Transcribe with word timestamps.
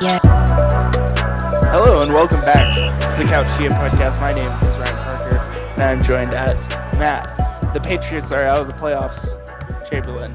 GM. 0.00 0.18
Hello 1.66 2.00
and 2.00 2.10
welcome 2.10 2.40
back 2.40 2.74
to 2.74 3.22
the 3.22 3.28
Couch 3.28 3.46
GM 3.48 3.68
podcast. 3.68 4.18
My 4.18 4.32
name 4.32 4.46
is 4.46 4.78
Ryan 4.78 4.96
Parker, 5.04 5.36
and 5.72 5.82
I'm 5.82 6.02
joined 6.02 6.32
as 6.32 6.66
Matt. 6.98 7.26
The 7.74 7.80
Patriots 7.80 8.32
are 8.32 8.46
out 8.46 8.62
of 8.62 8.68
the 8.68 8.72
playoffs. 8.72 9.36
Chamberlain, 9.90 10.32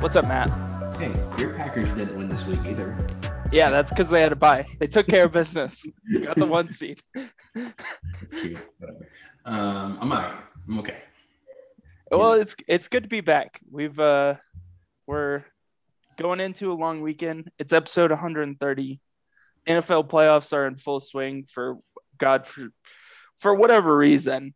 what's 0.00 0.16
up, 0.16 0.26
Matt? 0.26 0.50
Hey, 0.96 1.12
your 1.38 1.54
Packers 1.54 1.88
didn't 1.90 2.18
win 2.18 2.26
this 2.26 2.44
week 2.44 2.58
either. 2.66 2.98
Yeah, 3.52 3.70
that's 3.70 3.90
because 3.90 4.10
they 4.10 4.20
had 4.20 4.32
a 4.32 4.36
bye. 4.36 4.66
They 4.80 4.88
took 4.88 5.06
care 5.06 5.26
of 5.26 5.32
business. 5.40 5.86
Got 6.24 6.34
the 6.34 6.46
one 6.46 6.68
seed. 6.68 7.00
It's 7.14 8.34
cute. 8.34 8.58
Whatever. 8.80 9.06
Um, 9.44 9.96
I'm 10.00 10.10
alright. 10.10 10.40
I'm 10.66 10.78
okay. 10.80 11.02
Well, 12.10 12.32
it's 12.32 12.56
it's 12.66 12.88
good 12.88 13.04
to 13.04 13.08
be 13.08 13.20
back. 13.20 13.60
We've 13.70 13.96
uh, 13.96 14.34
we're 15.06 15.44
going 16.16 16.40
into 16.40 16.72
a 16.72 16.74
long 16.74 17.00
weekend. 17.00 17.52
It's 17.60 17.72
episode 17.72 18.10
130. 18.10 19.00
NFL 19.68 20.08
playoffs 20.08 20.52
are 20.52 20.66
in 20.66 20.76
full 20.76 21.00
swing 21.00 21.44
for 21.44 21.78
God 22.18 22.46
for 22.46 22.68
for 23.38 23.54
whatever 23.54 23.96
reason. 23.96 24.54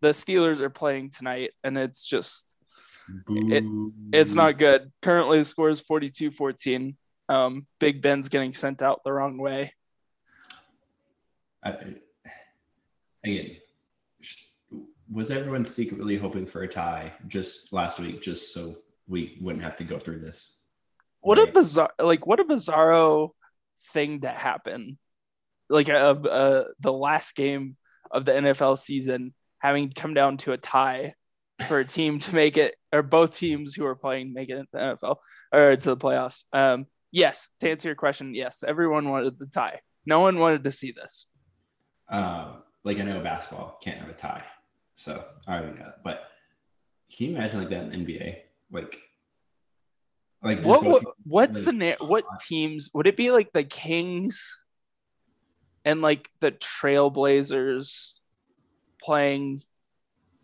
The 0.00 0.08
Steelers 0.10 0.60
are 0.60 0.70
playing 0.70 1.10
tonight, 1.10 1.52
and 1.64 1.76
it's 1.78 2.04
just 2.06 2.56
It- 3.28 3.64
it's 4.12 4.34
not 4.34 4.58
good. 4.58 4.92
Currently, 5.00 5.38
the 5.38 5.44
score 5.46 5.70
is 5.70 5.80
42 5.80 6.30
14. 6.30 6.94
Um, 7.30 7.66
Big 7.78 8.02
Ben's 8.02 8.28
getting 8.28 8.52
sent 8.52 8.82
out 8.82 9.02
the 9.02 9.12
wrong 9.12 9.38
way. 9.38 9.72
I, 11.64 11.94
again, 13.24 13.56
was 15.10 15.30
everyone 15.30 15.64
secretly 15.64 16.16
hoping 16.18 16.46
for 16.46 16.62
a 16.62 16.68
tie 16.68 17.14
just 17.26 17.72
last 17.72 17.98
week, 17.98 18.20
just 18.22 18.52
so 18.52 18.76
we 19.06 19.38
wouldn't 19.40 19.64
have 19.64 19.76
to 19.76 19.84
go 19.84 19.98
through 19.98 20.20
this? 20.20 20.58
What 21.20 21.38
a 21.38 21.46
bizarre, 21.46 21.92
like, 21.98 22.26
what 22.26 22.40
a 22.40 22.44
bizarro 22.44 23.30
thing 23.92 24.20
to 24.22 24.28
happen. 24.28 24.98
Like, 25.68 25.88
uh, 25.88 26.14
uh, 26.14 26.64
the 26.80 26.92
last 26.92 27.36
game 27.36 27.76
of 28.10 28.24
the 28.24 28.32
NFL 28.32 28.78
season 28.78 29.34
having 29.58 29.92
come 29.92 30.14
down 30.14 30.36
to 30.38 30.52
a 30.52 30.56
tie 30.56 31.14
for 31.66 31.80
a 31.80 31.84
team 31.84 32.20
to 32.20 32.34
make 32.34 32.56
it, 32.56 32.76
or 32.92 33.02
both 33.02 33.36
teams 33.36 33.74
who 33.74 33.84
are 33.84 33.96
playing 33.96 34.32
make 34.32 34.48
it 34.48 34.56
into 34.56 34.68
the 34.72 34.78
NFL 34.78 35.16
or 35.52 35.76
to 35.76 35.90
the 35.90 35.96
playoffs. 35.96 36.44
Um, 36.52 36.86
yes, 37.10 37.50
to 37.60 37.70
answer 37.70 37.88
your 37.88 37.96
question, 37.96 38.34
yes, 38.34 38.62
everyone 38.66 39.08
wanted 39.08 39.38
the 39.38 39.46
tie. 39.46 39.80
No 40.06 40.20
one 40.20 40.38
wanted 40.38 40.64
to 40.64 40.72
see 40.72 40.92
this. 40.92 41.28
Uh, 42.08 42.56
like 42.84 42.98
I 42.98 43.02
know 43.02 43.20
basketball 43.20 43.78
can't 43.82 43.98
have 43.98 44.08
a 44.08 44.14
tie, 44.14 44.44
so 44.96 45.24
I 45.46 45.58
already 45.58 45.78
know 45.78 45.84
that. 45.86 46.02
But 46.04 46.22
can 47.14 47.26
you 47.26 47.36
imagine 47.36 47.58
like 47.60 47.70
that 47.70 47.92
in 47.92 48.06
NBA? 48.06 48.36
Like, 48.70 48.98
like 50.42 50.64
What, 50.64 51.02
what 51.24 51.52
the 51.52 51.72
na- 51.72 52.06
what 52.06 52.24
teams 52.46 52.90
would 52.94 53.06
it 53.06 53.16
be 53.16 53.30
like 53.30 53.52
the 53.52 53.64
Kings 53.64 54.58
and 55.84 56.00
like 56.00 56.28
the 56.40 56.52
Trailblazers 56.52 58.14
playing 59.02 59.62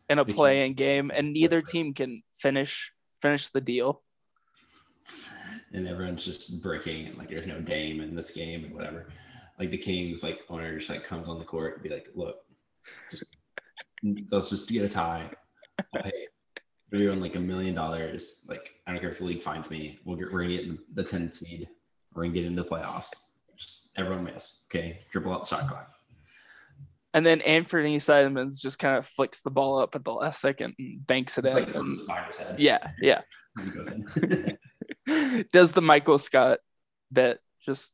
in 0.09 0.19
a 0.19 0.25
playing 0.25 0.75
game 0.75 1.11
and 1.15 1.33
neither 1.33 1.61
team 1.61 1.95
can 1.95 2.23
finish 2.35 2.93
finish 3.21 3.49
the 3.49 3.61
deal. 3.61 4.03
and 5.73 5.89
everyone's 5.89 6.25
just 6.25 6.63
breaking 6.63 7.07
and 7.07 7.19
like 7.19 7.29
there's 7.29 7.47
no 7.47 7.61
Dame 7.61 8.01
in 8.01 8.15
this 8.15 8.31
game 8.31 8.65
and 8.65 8.75
whatever. 8.75 9.09
Like 9.59 9.71
the 9.71 9.79
Kings, 9.79 10.23
like 10.23 10.43
owner 10.49 10.79
just 10.79 10.91
like 10.91 11.05
comes 11.05 11.29
on 11.29 11.39
the 11.39 11.45
court 11.45 11.75
and 11.75 11.83
be 11.83 11.89
like, 11.89 12.09
look, 12.15 12.39
just 13.11 13.25
let's 14.31 14.51
just 14.51 14.69
get 14.69 14.85
a 14.85 14.89
tie. 14.89 15.31
I'll 15.95 16.03
pay 16.03 16.24
everyone 16.95 17.21
like 17.21 17.35
a 17.37 17.41
million 17.41 17.75
dollars. 17.75 18.45
Like 18.49 18.75
I 18.87 18.93
don't 18.93 19.01
care 19.01 19.11
if 19.11 19.19
the 19.19 19.25
league 19.25 19.43
finds 19.43 19.71
me. 19.71 19.99
We'll 20.05 20.17
get 20.17 20.33
we're 20.33 20.43
gonna 20.43 20.57
get 20.57 20.95
the 20.97 21.05
10 21.05 21.31
seed. 21.33 21.69
We're 22.15 22.25
gonna 22.25 22.35
get 22.35 22.45
into 22.45 22.63
the 22.63 22.69
playoffs. 22.69 23.11
Just 23.57 23.91
everyone 23.97 24.25
miss. 24.25 24.67
Okay. 24.71 25.01
Dribble 25.13 25.33
out 25.33 25.45
the 25.49 25.57
shot 25.57 25.69
clock. 25.69 25.91
And 27.13 27.25
then 27.25 27.41
Anfernee 27.41 28.03
Simons 28.03 28.61
just 28.61 28.81
kind 28.81 28.97
of 28.99 29.07
flicks 29.07 29.43
the 29.43 29.51
ball 29.51 29.79
up 29.79 29.95
at 29.95 30.05
the 30.05 30.13
last 30.13 30.41
second 30.41 30.75
and 30.79 31.07
banks 31.07 31.39
it 31.39 31.45
It's 31.45 31.55
in. 31.57 31.59
like 31.65 31.67
and- 31.67 31.75
throws 31.75 31.99
it 32.01 32.09
by 32.09 32.23
his 32.23 32.37
head. 32.37 32.59
yeah, 32.59 32.91
yeah. 33.01 33.21
He 33.63 33.71
goes 33.71 33.89
in. 33.89 35.47
Does 35.53 35.71
the 35.73 35.83
Michael 35.83 36.19
Scott 36.19 36.59
bit 37.13 37.39
just 37.65 37.93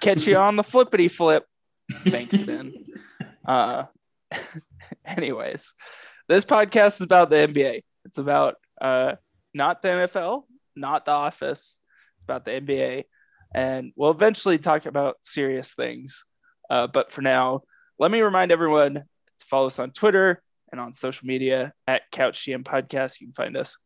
catch 0.00 0.26
you 0.28 0.36
on 0.36 0.54
the 0.54 0.62
flippity 0.62 1.08
flip? 1.08 1.44
Banks 2.04 2.34
it 2.34 2.48
in. 2.48 2.86
Uh, 3.44 3.86
anyways, 5.04 5.74
this 6.28 6.44
podcast 6.44 6.96
is 6.96 7.00
about 7.00 7.30
the 7.30 7.36
NBA. 7.36 7.82
It's 8.04 8.18
about 8.18 8.56
uh, 8.80 9.16
not 9.54 9.82
the 9.82 9.88
NFL, 9.88 10.44
not 10.76 11.04
the 11.04 11.12
office. 11.12 11.80
It's 12.16 12.24
about 12.24 12.44
the 12.44 12.52
NBA. 12.52 13.04
And 13.54 13.92
we'll 13.96 14.10
eventually 14.10 14.58
talk 14.58 14.86
about 14.86 15.16
serious 15.20 15.74
things. 15.74 16.24
Uh, 16.68 16.86
but 16.86 17.10
for 17.10 17.22
now, 17.22 17.62
let 17.98 18.10
me 18.10 18.20
remind 18.20 18.52
everyone 18.52 18.94
to 18.94 19.44
follow 19.44 19.66
us 19.66 19.78
on 19.78 19.90
Twitter 19.90 20.42
and 20.70 20.80
on 20.80 20.94
social 20.94 21.26
media 21.26 21.72
at 21.86 22.02
Couch 22.12 22.46
GM 22.46 22.62
Podcast. 22.62 23.20
You 23.20 23.26
can 23.26 23.34
find 23.34 23.56
us 23.56 23.76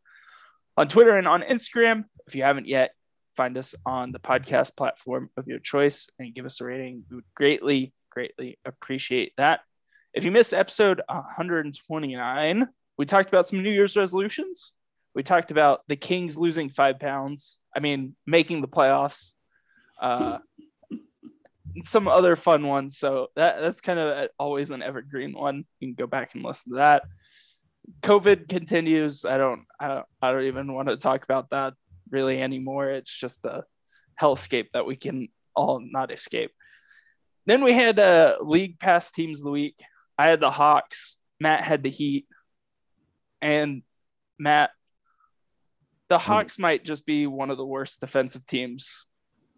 on 0.76 0.88
Twitter 0.88 1.16
and 1.16 1.26
on 1.26 1.42
Instagram. 1.42 2.04
If 2.26 2.34
you 2.34 2.42
haven't 2.42 2.68
yet, 2.68 2.92
find 3.36 3.56
us 3.58 3.74
on 3.84 4.12
the 4.12 4.18
podcast 4.18 4.76
platform 4.76 5.30
of 5.36 5.46
your 5.48 5.58
choice 5.58 6.08
and 6.18 6.34
give 6.34 6.46
us 6.46 6.60
a 6.60 6.64
rating. 6.64 7.04
We 7.10 7.16
would 7.16 7.24
greatly, 7.34 7.92
greatly 8.10 8.58
appreciate 8.64 9.32
that. 9.38 9.60
If 10.12 10.24
you 10.24 10.30
missed 10.30 10.54
episode 10.54 11.02
129, 11.08 12.68
we 12.96 13.04
talked 13.04 13.28
about 13.28 13.46
some 13.46 13.62
New 13.62 13.70
Year's 13.70 13.96
resolutions. 13.96 14.72
We 15.14 15.22
talked 15.22 15.50
about 15.50 15.80
the 15.88 15.96
Kings 15.96 16.36
losing 16.36 16.70
five 16.70 16.98
pounds. 16.98 17.58
I 17.74 17.80
mean, 17.80 18.14
making 18.26 18.60
the 18.60 18.68
playoffs. 18.68 19.34
Uh, 20.00 20.38
some 21.82 22.08
other 22.08 22.36
fun 22.36 22.66
ones. 22.66 22.98
So 22.98 23.28
that 23.36 23.60
that's 23.60 23.80
kind 23.80 23.98
of 23.98 24.28
always 24.38 24.70
an 24.70 24.82
evergreen 24.82 25.32
one. 25.32 25.64
You 25.80 25.88
can 25.88 25.94
go 25.94 26.06
back 26.06 26.34
and 26.34 26.44
listen 26.44 26.72
to 26.72 26.76
that. 26.78 27.02
COVID 28.02 28.48
continues. 28.48 29.24
I 29.24 29.38
don't, 29.38 29.64
I 29.78 29.88
don't, 29.88 30.06
I 30.22 30.32
don't 30.32 30.44
even 30.44 30.72
want 30.72 30.88
to 30.88 30.96
talk 30.96 31.24
about 31.24 31.50
that 31.50 31.74
really 32.10 32.40
anymore. 32.40 32.90
It's 32.90 33.12
just 33.12 33.44
a 33.44 33.64
hellscape 34.20 34.68
that 34.72 34.86
we 34.86 34.96
can 34.96 35.28
all 35.54 35.80
not 35.80 36.12
escape. 36.12 36.52
Then 37.46 37.62
we 37.62 37.74
had 37.74 37.98
uh, 37.98 38.36
league 38.40 38.78
pass 38.78 39.10
teams 39.10 39.40
of 39.40 39.44
the 39.44 39.50
week. 39.50 39.76
I 40.16 40.30
had 40.30 40.40
the 40.40 40.50
Hawks. 40.50 41.16
Matt 41.40 41.62
had 41.62 41.82
the 41.82 41.90
Heat, 41.90 42.26
and 43.44 43.82
Matt, 44.38 44.70
the 46.08 46.18
Hawks 46.18 46.58
might 46.58 46.84
just 46.84 47.06
be 47.06 47.26
one 47.26 47.50
of 47.50 47.56
the 47.56 47.64
worst 47.64 48.00
defensive 48.00 48.46
teams 48.46 49.06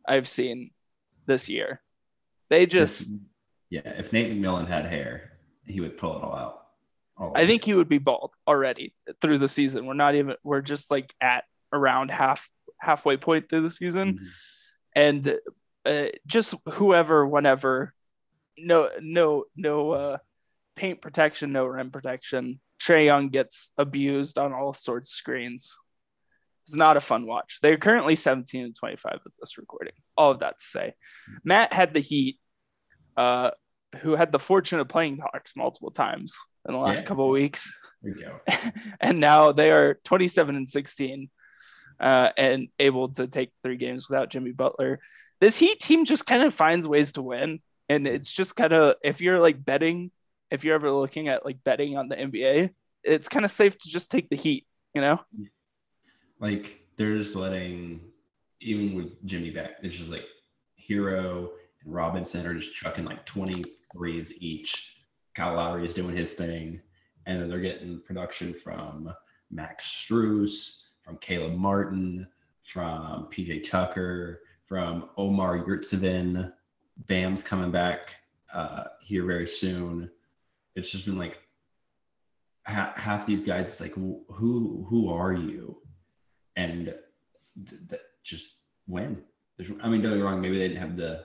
I've 0.06 0.28
seen 0.28 0.70
this 1.26 1.48
year. 1.48 1.80
They 2.50 2.66
just, 2.66 3.24
yeah. 3.70 3.80
If 3.84 4.12
Nate 4.12 4.32
McMillan 4.32 4.68
had 4.68 4.86
hair, 4.86 5.32
he 5.64 5.80
would 5.80 5.96
pull 5.98 6.16
it 6.16 6.22
all 6.22 6.34
out. 6.34 6.62
All 7.16 7.32
I 7.34 7.46
think 7.46 7.64
he 7.64 7.74
would 7.74 7.88
be 7.88 7.98
bald 7.98 8.32
already 8.46 8.94
through 9.20 9.38
the 9.38 9.48
season. 9.48 9.86
We're 9.86 9.94
not 9.94 10.14
even, 10.14 10.36
we're 10.44 10.60
just 10.60 10.90
like 10.90 11.14
at 11.20 11.44
around 11.72 12.10
half 12.10 12.48
halfway 12.80 13.16
point 13.16 13.48
through 13.48 13.62
the 13.62 13.70
season. 13.70 14.18
Mhm. 14.18 14.26
and 14.94 15.38
uh, 15.84 16.06
just 16.26 16.54
whoever, 16.72 17.26
whenever, 17.26 17.94
no, 18.58 18.90
no, 19.00 19.44
no 19.56 19.90
uh, 19.92 20.18
paint 20.74 21.00
protection, 21.00 21.52
no 21.52 21.64
rim 21.66 21.90
protection. 21.90 22.60
Trae 22.80 23.06
Young 23.06 23.28
gets 23.28 23.72
abused 23.78 24.38
on 24.38 24.52
all 24.52 24.72
sorts 24.72 25.08
of 25.10 25.16
screens. 25.16 25.76
It's 26.62 26.74
not 26.76 26.96
a 26.96 27.00
fun 27.00 27.26
watch. 27.26 27.58
They're 27.62 27.76
currently 27.76 28.16
17 28.16 28.64
and 28.64 28.74
25 28.76 29.12
at 29.14 29.20
this 29.40 29.56
recording. 29.56 29.92
All 30.16 30.32
of 30.32 30.40
that 30.40 30.58
to 30.58 30.64
say, 30.64 30.94
Matt 31.44 31.72
had 31.72 31.94
the 31.94 32.00
Heat, 32.00 32.38
uh, 33.16 33.50
who 34.00 34.16
had 34.16 34.32
the 34.32 34.38
fortune 34.38 34.80
of 34.80 34.88
playing 34.88 35.16
the 35.16 35.22
Hawks 35.22 35.54
multiple 35.56 35.90
times 35.92 36.36
in 36.68 36.74
the 36.74 36.80
last 36.80 37.02
Yeah. 37.02 37.06
couple 37.06 37.24
of 37.26 37.30
weeks 37.30 37.78
There 38.02 38.42
and 39.00 39.20
now 39.20 39.52
they 39.52 39.70
are 39.70 39.94
27 40.04 40.56
and 40.56 40.68
16 40.68 41.30
uh, 42.00 42.30
and 42.36 42.68
able 42.78 43.08
to 43.10 43.26
take 43.28 43.52
three 43.62 43.76
games 43.76 44.08
without 44.08 44.28
Jimmy 44.30 44.50
Butler. 44.52 44.98
This 45.40 45.58
Heat 45.58 45.78
team 45.80 46.04
just 46.04 46.26
kind 46.26 46.42
of 46.42 46.52
finds 46.52 46.86
ways 46.88 47.12
to 47.12 47.22
win. 47.22 47.60
And 47.88 48.06
it's 48.08 48.32
just 48.32 48.56
kind 48.56 48.72
of, 48.72 48.96
if 49.04 49.20
you're 49.20 49.38
like 49.40 49.64
betting, 49.64 50.10
if 50.50 50.64
you're 50.64 50.74
ever 50.74 50.90
looking 50.90 51.28
at 51.28 51.44
like 51.44 51.62
betting 51.64 51.96
on 51.96 52.08
the 52.08 52.16
NBA, 52.16 52.70
it's 53.02 53.28
kind 53.28 53.44
of 53.44 53.50
safe 53.50 53.78
to 53.78 53.88
just 53.88 54.10
take 54.10 54.28
the 54.28 54.36
Heat, 54.36 54.66
you 54.94 55.00
know? 55.00 55.20
Like 56.40 56.80
they're 56.96 57.16
just 57.16 57.36
letting, 57.36 58.00
even 58.60 58.94
with 58.94 59.24
Jimmy 59.24 59.50
back, 59.50 59.72
it's 59.82 59.96
just 59.96 60.10
like 60.10 60.24
Herro 60.88 61.50
and 61.82 61.94
Robinson 61.94 62.46
are 62.46 62.54
just 62.54 62.74
chucking 62.74 63.04
like 63.04 63.24
20 63.26 63.64
threes 63.92 64.32
each. 64.40 64.96
Kyle 65.34 65.54
Lowry 65.54 65.84
is 65.84 65.94
doing 65.94 66.16
his 66.16 66.34
thing. 66.34 66.80
And 67.26 67.40
then 67.40 67.48
they're 67.50 67.60
getting 67.60 68.00
production 68.00 68.54
from 68.54 69.12
Max 69.50 69.84
Strus, 69.84 70.78
from 71.02 71.18
Caleb 71.18 71.54
Martin, 71.54 72.26
from 72.62 73.28
PJ 73.32 73.68
Tucker, 73.68 74.42
from 74.66 75.10
Omer 75.16 75.66
Yurtseven. 75.66 76.52
Bam's 77.08 77.42
coming 77.42 77.70
back 77.70 78.14
uh, 78.52 78.84
here 79.00 79.24
very 79.24 79.46
soon. 79.46 80.10
It's 80.76 80.90
just 80.90 81.06
been 81.06 81.18
like 81.18 81.38
ha- 82.66 82.92
half 82.96 83.26
these 83.26 83.44
guys. 83.44 83.66
It's 83.68 83.80
like 83.80 83.94
who 83.94 84.86
who 84.88 85.08
are 85.10 85.32
you? 85.32 85.78
And 86.54 86.94
th- 87.68 87.88
th- 87.88 88.00
just 88.22 88.46
win. 88.86 89.22
There's, 89.56 89.70
I 89.82 89.88
mean, 89.88 90.02
don't 90.02 90.12
get 90.12 90.16
me 90.18 90.22
wrong. 90.22 90.40
Maybe 90.40 90.58
they 90.58 90.68
didn't 90.68 90.80
have 90.82 90.96
the 90.96 91.24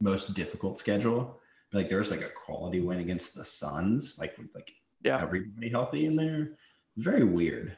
most 0.00 0.34
difficult 0.34 0.78
schedule. 0.78 1.40
But 1.70 1.78
like 1.78 1.88
there 1.88 1.98
was 1.98 2.10
like 2.10 2.20
a 2.22 2.28
quality 2.30 2.80
win 2.80 2.98
against 2.98 3.34
the 3.34 3.44
Suns, 3.44 4.16
like 4.18 4.36
with 4.38 4.48
like 4.54 4.70
Yeah. 5.04 5.20
everybody 5.22 5.70
healthy 5.70 6.06
in 6.06 6.16
there. 6.16 6.56
Very 6.96 7.24
weird. 7.24 7.76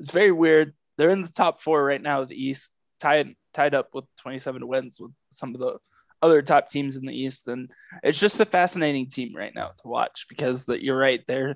It's 0.00 0.10
very 0.12 0.32
weird. 0.32 0.74
They're 0.96 1.10
in 1.10 1.22
the 1.22 1.28
top 1.28 1.60
four 1.60 1.84
right 1.84 2.02
now 2.02 2.24
the 2.24 2.34
East, 2.40 2.74
tied 3.00 3.34
tied 3.54 3.74
up 3.74 3.88
with 3.94 4.04
27 4.20 4.66
wins 4.66 5.00
with 5.00 5.12
some 5.30 5.54
of 5.54 5.60
the 5.60 5.78
other 6.22 6.42
top 6.42 6.68
teams 6.68 6.96
in 6.96 7.06
the 7.06 7.14
East, 7.14 7.48
and 7.48 7.70
it's 8.02 8.18
just 8.18 8.40
a 8.40 8.44
fascinating 8.44 9.08
team 9.08 9.34
right 9.34 9.54
now 9.54 9.68
to 9.68 9.88
watch 9.88 10.26
because 10.28 10.66
that 10.66 10.82
you're 10.82 10.98
right, 10.98 11.22
they're 11.26 11.54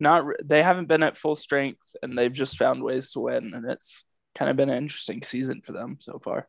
not 0.00 0.24
they 0.44 0.62
haven't 0.62 0.88
been 0.88 1.02
at 1.02 1.16
full 1.16 1.36
strength 1.36 1.94
and 2.02 2.16
they've 2.16 2.32
just 2.32 2.56
found 2.56 2.82
ways 2.82 3.12
to 3.12 3.20
win, 3.20 3.54
and 3.54 3.70
it's 3.70 4.04
kind 4.34 4.50
of 4.50 4.56
been 4.56 4.70
an 4.70 4.78
interesting 4.78 5.22
season 5.22 5.62
for 5.62 5.72
them 5.72 5.96
so 6.00 6.18
far. 6.18 6.48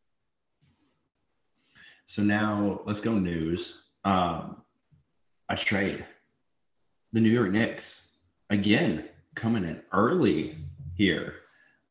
So 2.07 2.21
now 2.21 2.81
let's 2.85 2.99
go 2.99 3.13
news. 3.13 3.85
Um, 4.03 4.57
a 5.49 5.55
trade. 5.55 6.05
The 7.13 7.19
New 7.19 7.29
York 7.29 7.51
Knicks 7.51 8.17
again 8.49 9.05
coming 9.35 9.63
in 9.63 9.81
early 9.91 10.57
here. 10.95 11.35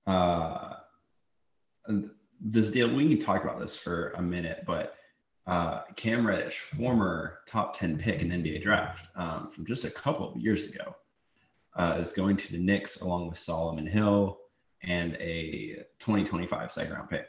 Uh, 0.07 0.75
this 2.41 2.71
deal 2.71 2.93
we 2.93 3.09
can 3.09 3.19
talk 3.19 3.45
about 3.45 3.61
this 3.61 3.77
for 3.77 4.11
a 4.11 4.23
minute, 4.23 4.65
but 4.67 4.97
uh, 5.47 5.83
Cam 5.97 6.27
Reddish, 6.27 6.59
former 6.59 7.39
top 7.47 7.77
ten 7.77 7.99
pick 7.99 8.21
in 8.21 8.29
the 8.29 8.37
NBA 8.37 8.63
draft 8.63 9.09
um, 9.17 9.49
from 9.49 9.67
just 9.67 9.85
a 9.85 9.91
couple 9.91 10.33
of 10.33 10.41
years 10.41 10.65
ago, 10.65 10.95
uh, 11.77 11.97
is 11.99 12.13
going 12.13 12.37
to 12.37 12.53
the 12.53 12.59
Knicks 12.59 13.01
along 13.01 13.29
with 13.29 13.39
Solomon 13.39 13.87
Hill 13.87 14.39
and 14.83 15.15
a 15.17 15.85
2025 15.99 16.71
second 16.71 16.93
round 16.93 17.11
pick. 17.11 17.29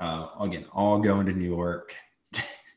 Uh, 0.00 0.28
again, 0.40 0.66
all 0.72 0.98
going 0.98 1.26
to 1.26 1.32
New 1.32 1.48
York. 1.48 1.94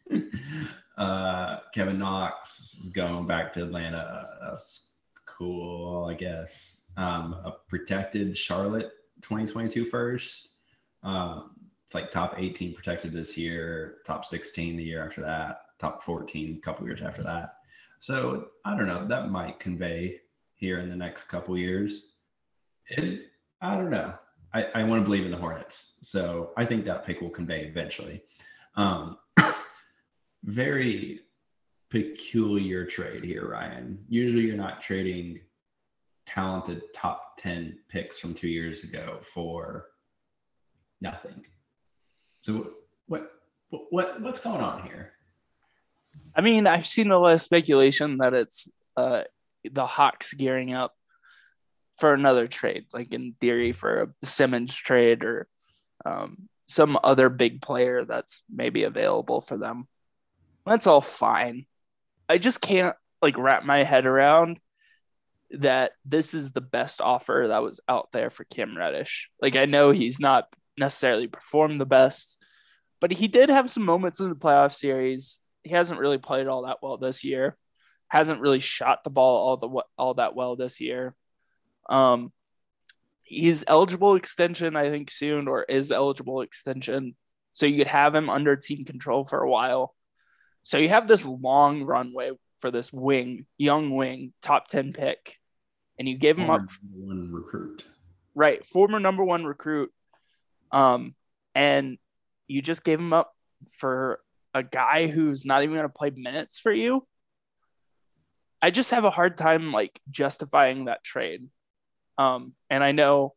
uh, 0.98 1.58
Kevin 1.74 2.00
Knox 2.00 2.80
is 2.84 2.90
going 2.90 3.26
back 3.26 3.52
to 3.54 3.64
Atlanta. 3.64 4.28
That's 4.42 4.94
cool, 5.26 6.06
I 6.06 6.14
guess. 6.14 6.92
Um, 6.98 7.34
a 7.44 7.54
protected 7.68 8.38
Charlotte 8.38 8.92
2022 9.22 9.86
first. 9.86 10.50
Um, 11.04 11.55
it's 11.86 11.94
like 11.94 12.12
top 12.12 12.36
18 12.38 12.74
protected 12.74 13.14
this 13.14 13.38
year, 13.38 13.98
top 14.06 14.26
16 14.26 14.76
the 14.76 14.84
year 14.84 15.06
after 15.06 15.22
that, 15.22 15.62
top 15.80 16.04
14 16.04 16.58
a 16.58 16.62
couple 16.62 16.88
years 16.88 17.02
after 17.04 17.22
that. 17.24 17.58
So 18.00 18.48
I 18.66 18.76
don't 18.76 18.88
know. 18.88 19.08
That 19.08 19.30
might 19.30 19.60
convey 19.60 20.20
here 20.56 20.80
in 20.80 20.90
the 20.90 20.96
next 20.96 21.26
couple 21.26 21.58
years. 21.58 22.08
It, 22.88 23.28
I 23.62 23.76
don't 23.76 23.92
know. 23.92 24.16
I, 24.54 24.64
I 24.74 24.84
want 24.84 25.02
to 25.02 25.06
believe 25.06 25.26
in 25.26 25.32
the 25.32 25.38
Hornets. 25.38 25.98
So 26.02 26.52
I 26.58 26.66
think 26.66 26.86
that 26.86 27.06
pick 27.06 27.22
will 27.22 27.30
convey 27.30 27.66
eventually. 27.66 28.24
Um, 28.76 29.18
very 30.44 31.22
peculiar 31.90 32.86
trade 32.86 33.24
here, 33.24 33.48
Ryan. 33.50 34.00
Usually 34.10 34.44
you're 34.44 34.58
not 34.58 34.82
trading 34.82 35.40
talented 36.26 36.82
top 36.96 37.38
10 37.38 37.78
picks 37.90 38.18
from 38.18 38.34
two 38.34 38.48
years 38.48 38.84
ago 38.84 39.20
for 39.22 39.88
nothing. 41.00 41.46
So 42.46 42.74
what 43.08 43.32
what 43.90 44.22
what's 44.22 44.40
going 44.40 44.62
on 44.62 44.84
here? 44.84 45.14
I 46.36 46.42
mean, 46.42 46.68
I've 46.68 46.86
seen 46.86 47.10
a 47.10 47.18
lot 47.18 47.34
of 47.34 47.42
speculation 47.42 48.20
that 48.20 48.36
it's 48.36 48.70
uh, 48.96 49.24
the 49.64 49.88
Hawks 49.88 50.32
gearing 50.36 50.72
up 50.72 50.94
for 51.98 52.14
another 52.14 52.48
trade, 52.48 52.86
like 52.94 53.12
in 53.16 53.34
theory 53.42 53.72
for 53.72 54.04
a 54.04 54.26
Simmons 54.28 54.76
trade 54.76 55.24
or 55.24 55.48
um, 56.06 56.48
some 56.68 57.00
other 57.04 57.30
big 57.30 57.64
player 57.64 58.06
that's 58.06 58.44
maybe 58.48 58.84
available 58.84 59.42
for 59.42 59.58
them. 59.58 59.88
That's 60.68 60.86
all 60.86 61.02
fine. 61.02 61.66
I 62.30 62.38
just 62.38 62.62
can't 62.62 62.96
like 63.24 63.40
wrap 63.40 63.64
my 63.64 63.82
head 63.82 64.06
around 64.06 64.60
that 65.50 65.94
this 66.06 66.36
is 66.36 66.52
the 66.52 66.62
best 66.62 67.02
offer 67.02 67.46
that 67.48 67.64
was 67.64 67.82
out 67.90 68.12
there 68.12 68.30
for 68.30 68.44
Cam 68.44 68.78
Reddish. 68.78 69.32
Like 69.42 69.56
I 69.56 69.66
know 69.66 69.90
he's 69.90 70.20
not 70.20 70.48
necessarily 70.78 71.28
perform 71.28 71.78
the 71.78 71.86
best, 71.86 72.44
but 73.00 73.12
he 73.12 73.28
did 73.28 73.50
have 73.50 73.72
some 73.72 73.84
moments 73.84 74.20
in 74.20 74.30
the 74.30 74.36
playoff 74.36 74.74
series. 74.74 75.38
He 75.64 75.72
hasn't 75.72 76.00
really 76.00 76.18
played 76.18 76.48
all 76.48 76.64
that 76.66 76.78
well 76.82 76.98
this 76.98 77.24
year. 77.24 77.58
Hasn't 78.08 78.42
really 78.42 78.60
shot 78.60 79.04
the 79.04 79.10
ball 79.10 79.48
all 79.48 79.58
the 79.58 79.84
all 79.98 80.14
that 80.16 80.36
well 80.36 80.56
this 80.56 80.80
year. 80.80 81.16
Um, 81.90 82.32
he's 83.24 83.64
eligible 83.68 84.16
extension, 84.16 84.76
I 84.76 84.90
think, 84.90 85.12
soon, 85.12 85.48
or 85.48 85.64
is 85.64 85.92
eligible 85.92 86.42
extension. 86.42 87.16
So 87.52 87.66
you 87.66 87.78
could 87.78 87.88
have 87.88 88.14
him 88.14 88.30
under 88.30 88.56
team 88.56 88.86
control 88.86 89.26
for 89.26 89.42
a 89.42 89.50
while. 89.50 89.96
So 90.64 90.78
you 90.78 90.90
have 90.90 91.08
this 91.08 91.26
long 91.26 91.84
runway 91.84 92.32
for 92.60 92.72
this 92.72 92.92
wing, 92.92 93.46
young 93.58 93.92
wing, 93.96 94.34
top 94.42 94.68
10 94.68 94.94
pick, 94.94 95.38
and 95.98 96.08
you 96.08 96.18
gave 96.18 96.38
him 96.38 96.48
Former 96.48 96.64
up 96.64 96.70
one 96.94 97.32
recruit. 97.32 97.86
right, 98.34 98.66
former 98.66 99.00
number 99.00 99.24
one 99.24 99.46
recruit. 99.46 99.92
Um, 100.72 101.16
and 101.54 101.98
you 102.48 102.62
just 102.62 102.84
gave 102.84 103.00
him 103.00 103.14
up 103.14 103.34
for 103.70 104.20
a 104.54 104.64
guy 104.64 105.08
who's 105.08 105.46
not 105.46 105.64
even 105.64 105.76
going 105.76 105.88
to 105.88 105.94
play 105.94 106.12
minutes 106.12 106.60
for 106.60 106.72
you. 106.72 107.06
I 108.62 108.72
just 108.72 108.92
have 108.92 109.04
a 109.04 109.12
hard 109.12 109.38
time 109.38 109.72
like 109.72 110.00
justifying 110.10 110.86
that 110.86 111.04
trade. 111.04 111.48
Um, 112.18 112.54
and 112.70 112.84
I 112.84 112.94
know, 112.94 113.34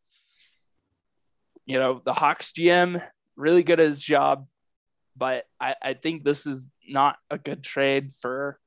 you 1.67 1.79
know, 1.79 2.01
the 2.05 2.15
Hawks 2.15 2.53
GM 2.53 3.03
really 3.37 3.63
good 3.63 3.81
at 3.81 3.87
his 3.87 4.03
job, 4.03 4.47
but 5.17 5.45
I, 5.61 5.75
I 5.83 5.95
think 5.95 6.23
this 6.23 6.47
is 6.47 6.71
not 6.89 7.17
a 7.31 7.37
good 7.37 7.63
trade 7.63 8.15
for 8.15 8.59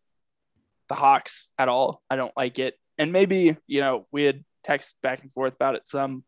the 0.89 0.95
Hawks 0.95 1.49
at 1.57 1.69
all. 1.69 2.01
I 2.09 2.15
don't 2.15 2.35
like 2.35 2.59
it. 2.59 2.77
And 2.97 3.11
maybe, 3.11 3.57
you 3.65 3.81
know, 3.81 4.07
we 4.11 4.23
had 4.23 4.43
text 4.63 5.01
back 5.01 5.21
and 5.21 5.31
forth 5.31 5.55
about 5.55 5.75
it 5.75 5.87
some. 5.87 6.23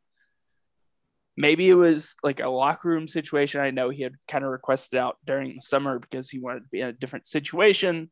Maybe 1.36 1.70
it 1.70 1.76
was 1.76 2.16
like 2.24 2.40
a 2.40 2.48
locker 2.50 2.90
room 2.90 3.08
situation. 3.08 3.60
I 3.62 3.72
know 3.72 3.90
he 3.90 4.04
had 4.04 4.14
kind 4.28 4.44
of 4.44 4.52
requested 4.52 5.00
out 5.00 5.18
during 5.26 5.56
the 5.56 5.62
summer 5.62 5.98
because 6.00 6.30
he 6.30 6.40
wanted 6.40 6.62
to 6.62 6.70
be 6.72 6.82
in 6.82 6.88
a 6.90 6.94
different 6.94 7.26
situation. 7.26 8.12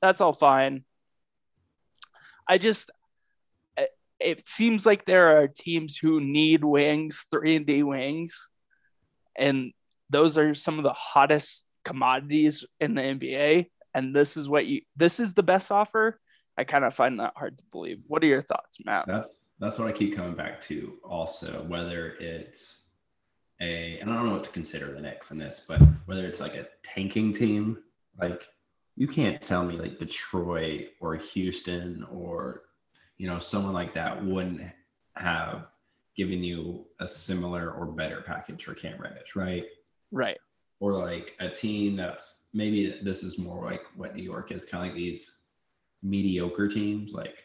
That's 0.00 0.20
all 0.20 0.32
fine. 0.32 0.84
I 2.48 2.58
just, 2.58 2.90
it- 3.76 3.90
it 4.20 4.48
seems 4.48 4.84
like 4.86 5.04
there 5.04 5.38
are 5.40 5.46
teams 5.48 5.96
who 5.96 6.20
need 6.20 6.64
wings, 6.64 7.26
three 7.30 7.54
and 7.56 7.66
D 7.66 7.82
wings, 7.82 8.50
and 9.36 9.72
those 10.10 10.38
are 10.38 10.54
some 10.54 10.78
of 10.78 10.84
the 10.84 10.92
hottest 10.94 11.66
commodities 11.84 12.64
in 12.80 12.94
the 12.94 13.02
NBA. 13.02 13.66
And 13.94 14.14
this 14.16 14.36
is 14.36 14.48
what 14.48 14.66
you, 14.66 14.80
this 14.96 15.20
is 15.20 15.34
the 15.34 15.42
best 15.42 15.70
offer. 15.70 16.18
I 16.56 16.64
kind 16.64 16.84
of 16.84 16.94
find 16.94 17.20
that 17.20 17.34
hard 17.36 17.58
to 17.58 17.64
believe. 17.70 18.04
What 18.08 18.22
are 18.24 18.26
your 18.26 18.42
thoughts, 18.42 18.78
Matt? 18.84 19.06
That's 19.18 19.44
that's 19.60 19.78
what 19.78 19.88
I 19.88 19.92
keep 19.92 20.14
coming 20.16 20.34
back 20.34 20.60
to. 20.62 20.94
Also, 21.04 21.64
whether 21.68 22.12
it's 22.20 22.80
a 23.60 23.98
and 23.98 24.10
I 24.10 24.14
don't 24.14 24.26
know 24.26 24.32
what 24.32 24.44
to 24.44 24.50
consider 24.50 24.92
the 24.92 25.00
next 25.00 25.30
in 25.30 25.38
this, 25.38 25.64
but 25.66 25.80
whether 26.06 26.26
it's 26.26 26.40
like 26.40 26.54
a 26.54 26.68
tanking 26.82 27.32
team, 27.32 27.78
like 28.20 28.48
you 28.96 29.08
can't 29.08 29.42
tell 29.42 29.64
me 29.64 29.76
like 29.76 29.98
Detroit 29.98 30.88
or 31.00 31.16
Houston 31.16 32.04
or 32.10 32.62
you 33.16 33.26
know 33.26 33.38
someone 33.38 33.74
like 33.74 33.94
that 33.94 34.24
wouldn't 34.24 34.62
have 35.16 35.66
given 36.16 36.42
you 36.42 36.86
a 37.00 37.06
similar 37.06 37.72
or 37.72 37.86
better 37.86 38.20
package 38.22 38.64
for 38.64 38.74
Cam 38.74 39.00
Reddish, 39.00 39.36
right? 39.36 39.64
Right. 40.10 40.38
or 40.80 40.92
like 40.92 41.34
a 41.40 41.48
team 41.48 41.96
that's 41.96 42.44
maybe 42.54 42.98
this 43.02 43.22
is 43.24 43.38
more 43.38 43.64
like 43.64 43.82
what 43.96 44.14
New 44.14 44.22
York 44.22 44.52
is 44.52 44.64
kind 44.64 44.84
of 44.84 44.88
like 44.90 44.96
these 44.96 45.40
mediocre 46.02 46.68
teams. 46.68 47.12
Like, 47.12 47.44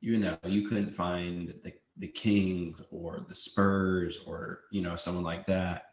you 0.00 0.18
know, 0.18 0.38
you 0.46 0.68
couldn't 0.68 0.94
find 0.94 1.54
the, 1.62 1.72
the 1.98 2.08
Kings 2.08 2.82
or 2.90 3.24
the 3.28 3.34
Spurs 3.34 4.20
or, 4.26 4.60
you 4.70 4.82
know, 4.82 4.96
someone 4.96 5.24
like 5.24 5.46
that 5.46 5.84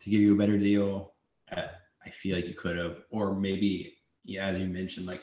to 0.00 0.10
give 0.10 0.20
you 0.20 0.34
a 0.34 0.38
better 0.38 0.58
deal. 0.58 1.14
Uh, 1.54 1.66
I 2.04 2.10
feel 2.10 2.36
like 2.36 2.46
you 2.46 2.54
could 2.54 2.76
have, 2.76 2.98
or 3.10 3.34
maybe, 3.34 3.96
yeah, 4.24 4.46
as 4.46 4.58
you 4.58 4.66
mentioned, 4.66 5.06
like 5.06 5.22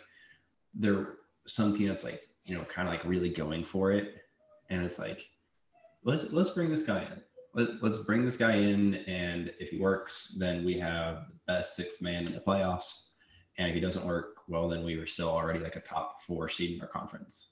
there 0.73 1.15
something 1.47 1.87
that's 1.87 2.03
like, 2.03 2.23
you 2.45 2.55
know, 2.55 2.63
kind 2.63 2.87
of 2.87 2.93
like 2.93 3.03
really 3.05 3.29
going 3.29 3.63
for 3.63 3.91
it. 3.91 4.15
And 4.69 4.83
it's 4.85 4.99
like, 4.99 5.27
let's 6.03 6.25
let's 6.31 6.49
bring 6.51 6.69
this 6.69 6.83
guy 6.83 7.01
in 7.01 7.21
let, 7.53 7.83
let's 7.83 7.99
bring 7.99 8.25
this 8.25 8.37
guy 8.37 8.53
in 8.53 8.95
and 9.07 9.51
if 9.59 9.69
he 9.69 9.77
works 9.77 10.35
then 10.37 10.65
we 10.65 10.77
have 10.79 11.27
the 11.27 11.39
best 11.47 11.75
sixth 11.75 12.01
man 12.01 12.25
in 12.25 12.33
the 12.33 12.39
playoffs 12.39 13.09
and 13.57 13.67
if 13.67 13.75
he 13.75 13.81
doesn't 13.81 14.05
work 14.05 14.37
well 14.47 14.67
then 14.67 14.83
we 14.83 14.97
were 14.97 15.07
still 15.07 15.29
already 15.29 15.59
like 15.59 15.75
a 15.75 15.81
top 15.81 16.21
four 16.25 16.49
seed 16.49 16.75
in 16.75 16.81
our 16.81 16.87
conference 16.87 17.51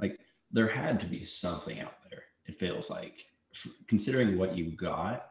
like 0.00 0.18
there 0.50 0.68
had 0.68 0.98
to 1.00 1.06
be 1.06 1.24
something 1.24 1.80
out 1.80 1.94
there 2.10 2.22
it 2.46 2.58
feels 2.58 2.90
like 2.90 3.24
considering 3.86 4.38
what 4.38 4.56
you 4.56 4.70
got 4.76 5.26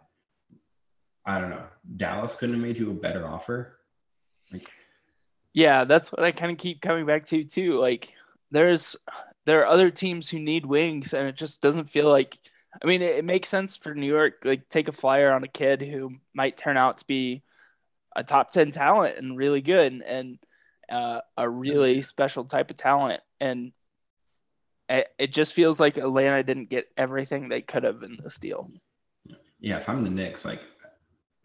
i 1.26 1.40
don't 1.40 1.50
know 1.50 1.66
dallas 1.98 2.36
couldn't 2.36 2.56
have 2.56 2.64
made 2.64 2.78
you 2.78 2.92
a 2.92 2.94
better 2.94 3.28
offer 3.28 3.80
like 4.52 4.70
Yeah, 5.54 5.84
that's 5.84 6.12
what 6.12 6.24
I 6.24 6.32
kind 6.32 6.52
of 6.52 6.58
keep 6.58 6.82
coming 6.82 7.06
back 7.06 7.26
to 7.26 7.44
too. 7.44 7.80
Like 7.80 8.14
there's 8.52 8.96
there 9.46 9.62
are 9.62 9.68
other 9.68 9.90
teams 9.92 10.30
who 10.30 10.40
need 10.40 10.66
wings 10.66 11.14
and 11.14 11.28
it 11.28 11.36
just 11.36 11.62
doesn't 11.62 11.90
feel 11.90 12.10
like 12.10 12.38
I 12.84 12.88
mean 12.88 13.02
it, 13.02 13.18
it 13.18 13.26
makes 13.26 13.50
sense 13.50 13.76
for 13.76 13.96
New 13.96 14.08
York 14.08 14.44
like 14.46 14.70
take 14.70 14.88
a 14.88 14.94
flyer 14.94 15.32
on 15.32 15.44
a 15.44 15.48
kid 15.48 15.82
who 15.82 16.16
might 16.34 16.58
turn 16.58 16.78
out 16.78 16.98
to 17.00 17.06
be 17.08 17.44
a 18.16 18.24
top 18.24 18.52
10 18.52 18.72
talent 18.72 19.18
and 19.18 19.38
really 19.38 19.62
good 19.62 19.92
and, 19.92 20.04
and 20.04 20.40
uh, 20.92 21.22
a 21.38 21.50
really 21.50 22.02
special 22.02 22.46
type 22.46 22.72
of 22.72 22.78
talent. 22.78 23.22
And 23.40 23.72
it, 24.90 25.08
it 25.18 25.34
just 25.34 25.54
feels 25.54 25.80
like 25.80 25.98
Atlanta 25.98 26.44
didn't 26.44 26.70
get 26.70 26.90
everything 26.98 27.48
they 27.48 27.62
could 27.62 27.84
have 27.84 28.04
in 28.04 28.18
this 28.22 28.38
deal. 28.38 28.70
Yeah, 29.60 29.78
if 29.78 29.88
I'm 29.88 30.04
the 30.04 30.10
Knicks, 30.10 30.46
like 30.46 30.62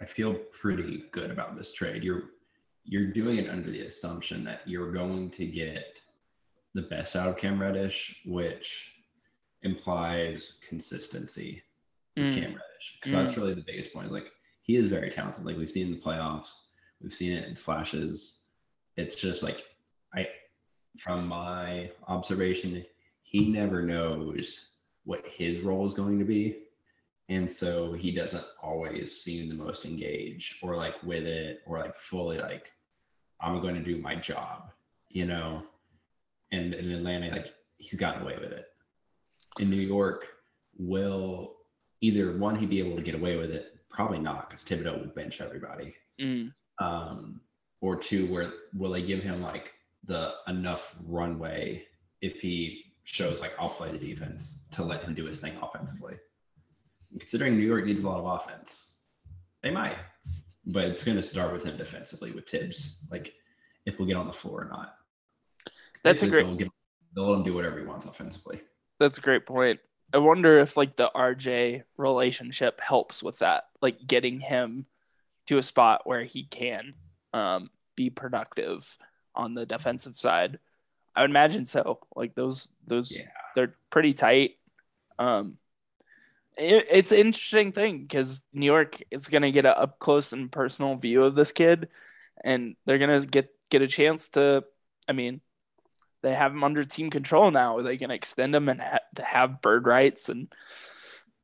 I 0.00 0.04
feel 0.04 0.34
pretty 0.34 1.04
good 1.12 1.30
about 1.30 1.56
this 1.56 1.72
trade. 1.72 2.02
You're 2.02 2.24
you're 2.84 3.12
doing 3.12 3.38
it 3.38 3.48
under 3.48 3.70
the 3.70 3.82
assumption 3.82 4.44
that 4.44 4.60
you're 4.66 4.92
going 4.92 5.30
to 5.30 5.46
get 5.46 6.02
the 6.74 6.82
best 6.82 7.16
out 7.16 7.28
of 7.28 7.36
Cam 7.36 7.60
Reddish, 7.60 8.20
which 8.26 8.92
implies 9.62 10.60
consistency 10.68 11.62
with 12.16 12.26
mm. 12.26 12.34
Cam 12.34 12.44
Reddish. 12.44 12.98
Because 13.00 13.12
mm. 13.12 13.24
that's 13.24 13.36
really 13.36 13.54
the 13.54 13.64
biggest 13.66 13.92
point. 13.92 14.12
Like 14.12 14.26
he 14.62 14.76
is 14.76 14.88
very 14.88 15.10
talented. 15.10 15.44
Like 15.44 15.56
we've 15.56 15.70
seen 15.70 15.88
in 15.88 15.92
the 15.94 16.00
playoffs, 16.00 16.54
we've 17.00 17.12
seen 17.12 17.32
it 17.32 17.48
in 17.48 17.54
flashes. 17.54 18.40
It's 18.96 19.16
just 19.16 19.42
like 19.42 19.64
I 20.14 20.26
from 20.98 21.26
my 21.26 21.90
observation, 22.06 22.84
he 23.34 23.48
never 23.48 23.82
knows 23.82 24.70
what 25.02 25.24
his 25.26 25.60
role 25.64 25.88
is 25.88 25.92
going 25.92 26.20
to 26.20 26.24
be. 26.24 26.56
And 27.28 27.50
so 27.50 27.92
he 27.92 28.12
doesn't 28.12 28.44
always 28.62 29.20
seem 29.22 29.48
the 29.48 29.56
most 29.56 29.84
engaged 29.84 30.62
or 30.62 30.76
like 30.76 31.02
with 31.02 31.24
it 31.24 31.58
or 31.66 31.80
like 31.80 31.98
fully 31.98 32.38
like, 32.38 32.70
I'm 33.40 33.60
going 33.60 33.74
to 33.74 33.82
do 33.82 34.00
my 34.00 34.14
job, 34.14 34.70
you 35.08 35.26
know? 35.26 35.64
And 36.52 36.74
in 36.74 36.92
Atlanta, 36.92 37.30
like 37.30 37.52
he's 37.76 37.98
gotten 37.98 38.22
away 38.22 38.36
with 38.40 38.52
it. 38.52 38.66
In 39.58 39.68
New 39.68 39.82
York, 39.82 40.28
will 40.78 41.56
either 42.02 42.38
one, 42.38 42.54
he 42.54 42.66
be 42.66 42.78
able 42.78 42.94
to 42.94 43.02
get 43.02 43.16
away 43.16 43.36
with 43.36 43.50
it? 43.50 43.80
Probably 43.90 44.20
not 44.20 44.48
because 44.48 44.62
Thibodeau 44.62 45.00
will 45.00 45.12
bench 45.12 45.40
everybody. 45.40 45.92
Mm. 46.20 46.52
Um, 46.78 47.40
or 47.80 47.96
two, 47.96 48.32
where 48.32 48.52
will 48.76 48.92
they 48.92 49.02
give 49.02 49.24
him 49.24 49.42
like 49.42 49.72
the 50.04 50.34
enough 50.46 50.94
runway 51.04 51.82
if 52.20 52.40
he 52.40 52.93
shows 53.04 53.40
like 53.40 53.52
I'll 53.58 53.70
play 53.70 53.90
the 53.90 53.98
defense 53.98 54.64
to 54.72 54.82
let 54.82 55.04
him 55.04 55.14
do 55.14 55.26
his 55.26 55.38
thing 55.38 55.54
offensively. 55.62 56.16
Considering 57.18 57.56
New 57.56 57.66
York 57.66 57.84
needs 57.84 58.02
a 58.02 58.08
lot 58.08 58.18
of 58.18 58.26
offense, 58.26 58.96
they 59.62 59.70
might, 59.70 59.96
but 60.66 60.84
it's 60.84 61.04
going 61.04 61.16
to 61.16 61.22
start 61.22 61.52
with 61.52 61.62
him 61.62 61.76
defensively 61.76 62.32
with 62.32 62.48
Thibs. 62.48 62.98
Like 63.10 63.34
if 63.86 63.98
we'll 63.98 64.08
get 64.08 64.16
on 64.16 64.26
the 64.26 64.32
floor 64.32 64.62
or 64.62 64.68
not. 64.68 64.96
That's 66.02 66.20
Basically, 66.20 66.28
a 66.28 66.30
great. 66.30 66.46
They'll, 66.46 66.56
give, 66.56 66.68
they'll 67.14 67.30
let 67.30 67.36
him 67.38 67.44
do 67.44 67.54
whatever 67.54 67.78
he 67.78 67.86
wants 67.86 68.06
offensively. 68.06 68.60
That's 68.98 69.18
a 69.18 69.22
great 69.22 69.46
point. 69.46 69.80
I 70.12 70.18
wonder 70.18 70.58
if 70.58 70.76
like 70.76 70.96
the 70.96 71.10
RJ 71.14 71.82
relationship 71.96 72.80
helps 72.80 73.22
with 73.22 73.38
that, 73.38 73.64
like 73.80 74.06
getting 74.06 74.40
him 74.40 74.86
to 75.46 75.58
a 75.58 75.62
spot 75.62 76.02
where 76.04 76.24
he 76.24 76.44
can 76.44 76.94
um, 77.32 77.70
be 77.96 78.10
productive 78.10 78.98
on 79.34 79.54
the 79.54 79.66
defensive 79.66 80.16
side. 80.16 80.58
I 81.14 81.22
would 81.22 81.30
imagine 81.30 81.66
so. 81.66 82.00
Like 82.14 82.34
those, 82.34 82.70
those, 82.86 83.16
yeah. 83.16 83.26
they're 83.54 83.74
pretty 83.90 84.12
tight. 84.12 84.52
Um, 85.18 85.58
it, 86.56 86.86
it's 86.90 87.12
an 87.12 87.18
interesting 87.18 87.72
thing 87.72 88.02
because 88.02 88.42
New 88.52 88.66
York 88.66 89.00
is 89.10 89.28
going 89.28 89.42
to 89.42 89.52
get 89.52 89.64
an 89.64 89.74
up 89.76 89.98
close 89.98 90.32
and 90.32 90.50
personal 90.50 90.96
view 90.96 91.24
of 91.24 91.34
this 91.34 91.52
kid, 91.52 91.88
and 92.42 92.76
they're 92.84 92.98
going 92.98 93.20
to 93.20 93.26
get 93.26 93.50
get 93.70 93.82
a 93.82 93.86
chance 93.86 94.28
to. 94.30 94.64
I 95.08 95.12
mean, 95.12 95.40
they 96.22 96.34
have 96.34 96.52
him 96.52 96.64
under 96.64 96.84
team 96.84 97.10
control 97.10 97.50
now. 97.50 97.82
They 97.82 97.98
can 97.98 98.10
extend 98.10 98.54
him 98.54 98.68
and 98.68 98.80
ha- 98.80 98.98
have 99.22 99.60
bird 99.60 99.86
rights 99.86 100.30
and 100.30 100.52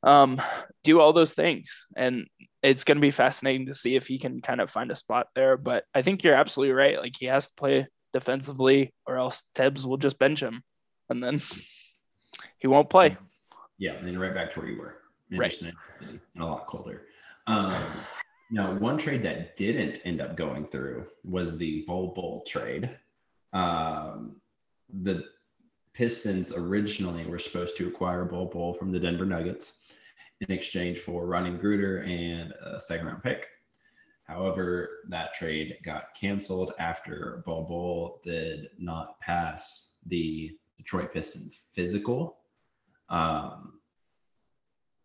um, 0.03 0.41
do 0.83 1.01
all 1.01 1.13
those 1.13 1.35
things. 1.35 1.87
And 1.97 2.27
it's 2.63 2.85
going 2.85 2.97
to 2.97 3.03
be 3.03 3.11
fascinating 3.11 3.67
to 3.67 3.75
see 3.75 3.97
if 3.97 4.07
he 4.07 4.19
can 4.19 4.41
kind 4.41 4.61
of 4.61 4.71
find 4.71 4.91
a 4.91 4.97
spot 4.97 5.29
there. 5.35 5.57
But 5.57 5.85
I 5.95 6.03
think 6.03 6.25
you're 6.25 6.35
absolutely 6.35 6.73
right. 6.73 6.99
Like 6.99 7.15
he 7.19 7.27
has 7.27 7.49
to 7.49 7.55
play 7.55 7.89
defensively, 8.13 8.93
or 9.07 9.17
else 9.17 9.45
Thibs 9.55 9.87
will 9.87 9.97
just 9.97 10.19
bench 10.19 10.43
him, 10.43 10.63
and 11.09 11.23
then 11.23 11.41
he 12.59 12.67
won't 12.67 12.91
play. 12.91 13.17
Yeah, 13.79 13.95
and 13.95 14.07
then 14.07 14.19
right 14.19 14.35
back 14.35 14.53
to 14.53 14.61
where 14.61 14.69
you 14.69 14.79
were. 14.79 14.97
Right. 15.33 15.63
And 16.01 16.21
a 16.39 16.45
lot 16.45 16.67
colder. 16.67 17.03
Um, 17.47 17.75
now, 18.51 18.75
one 18.75 18.99
trade 18.99 19.23
that 19.23 19.57
didn't 19.57 20.01
end 20.05 20.21
up 20.21 20.37
going 20.37 20.67
through 20.67 21.07
was 21.25 21.57
the 21.57 21.85
Bol 21.87 22.13
Bol 22.15 22.43
trade. 22.47 22.91
Um, 23.53 24.37
the 25.03 25.25
Pistons 25.93 26.53
originally 26.53 27.25
were 27.27 27.39
supposed 27.39 27.77
to 27.77 27.89
acquire 27.89 28.25
Bol 28.25 28.47
Bol 28.47 28.75
from 28.75 28.91
the 28.91 28.99
Denver 28.99 29.25
Nuggets 29.25 29.79
in 30.41 30.51
exchange 30.51 31.01
for 31.01 31.27
Rodney 31.27 31.51
McGruder 31.51 32.09
and 32.09 32.53
a 32.65 32.81
second 32.81 33.07
round 33.07 33.23
pick. 33.23 33.47
However, 34.31 35.01
that 35.09 35.35
trade 35.35 35.77
got 35.85 36.15
canceled 36.15 36.73
after 36.79 37.43
Bol 37.45 37.65
Bol 37.65 38.21
did 38.23 38.69
not 38.79 39.19
pass 39.19 39.95
the 40.07 40.53
Detroit 40.79 41.13
Pistons 41.13 41.65
physical. 41.73 42.39
Um, 43.09 43.81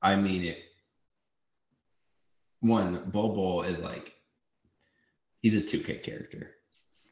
I 0.03 0.15
mean, 0.15 0.44
it. 0.44 0.60
One, 2.60 3.10
Bol 3.10 3.63
is 3.63 3.79
like, 3.79 4.13
he's 5.41 5.55
a 5.55 5.62
2K 5.62 6.03
character. 6.03 6.51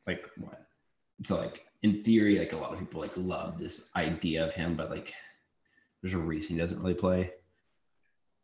Like, 0.06 0.22
what? 0.38 0.68
So, 1.24 1.38
like, 1.38 1.64
in 1.82 2.04
theory, 2.04 2.38
like, 2.38 2.54
a 2.54 2.58
lot 2.58 2.74
of 2.74 2.80
people, 2.80 3.02
like, 3.02 3.18
love 3.18 3.58
this 3.58 3.90
idea 3.96 4.46
of 4.46 4.54
him, 4.54 4.76
but, 4.76 4.92
like, 4.92 5.14
there's 6.02 6.14
a 6.14 6.20
reason 6.20 6.56
he 6.56 6.62
doesn't 6.62 6.80
really 6.80 6.94
play. 6.94 7.32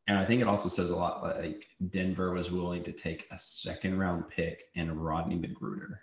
And 0.10 0.18
I 0.18 0.26
think 0.26 0.42
it 0.42 0.48
also 0.48 0.70
says 0.70 0.90
a 0.90 0.96
lot 0.96 1.22
like 1.22 1.68
Denver 1.92 2.32
was 2.32 2.50
willing 2.50 2.84
to 2.84 2.92
take 2.92 3.28
a 3.30 3.38
second 3.38 4.00
round 4.00 4.28
pick 4.28 4.64
and 4.76 5.06
Rodney 5.06 5.38
McGruder 5.38 6.00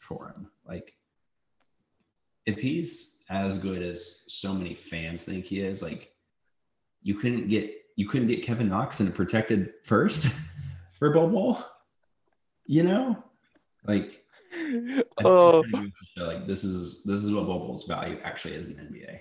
for 0.00 0.26
him. 0.26 0.48
Like, 0.66 0.94
if 2.46 2.58
he's 2.58 3.22
as 3.30 3.56
good 3.58 3.80
as 3.80 4.24
so 4.26 4.52
many 4.52 4.74
fans 4.74 5.22
think 5.22 5.44
he 5.44 5.60
is, 5.60 5.82
like, 5.82 6.12
you 7.04 7.14
couldn't 7.14 7.48
get 7.48 7.72
you 7.94 8.08
couldn't 8.08 8.26
get 8.26 8.42
Kevin 8.42 8.68
Knox 8.68 9.00
in 9.00 9.06
a 9.06 9.12
protected 9.12 9.74
first 9.84 10.26
for 10.98 11.10
Bol. 11.10 11.64
You 12.66 12.82
know, 12.82 13.22
like, 13.86 14.24
oh, 15.24 15.62
like 16.16 16.48
this 16.48 16.64
is 16.64 17.04
this 17.04 17.22
is 17.22 17.30
what 17.30 17.46
Bol 17.46 17.68
Bol's 17.68 17.86
value 17.86 18.18
actually 18.24 18.54
is 18.54 18.66
in 18.66 18.74
NBA 18.74 19.20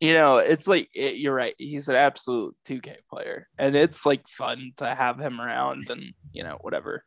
you 0.00 0.12
know, 0.12 0.38
it's 0.38 0.68
like 0.68 0.88
it, 0.94 1.16
you're 1.16 1.34
right. 1.34 1.54
He's 1.58 1.88
an 1.88 1.96
absolute 1.96 2.54
2K 2.68 2.96
player, 3.10 3.48
and 3.58 3.74
it's 3.74 4.06
like 4.06 4.28
fun 4.28 4.72
to 4.76 4.94
have 4.94 5.18
him 5.18 5.40
around, 5.40 5.90
and 5.90 6.12
you 6.32 6.44
know, 6.44 6.58
whatever. 6.60 7.02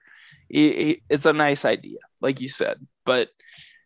He, 0.49 0.73
he, 0.73 1.03
it's 1.09 1.25
a 1.25 1.33
nice 1.33 1.63
idea, 1.63 1.99
like 2.19 2.41
you 2.41 2.49
said. 2.49 2.85
But 3.05 3.29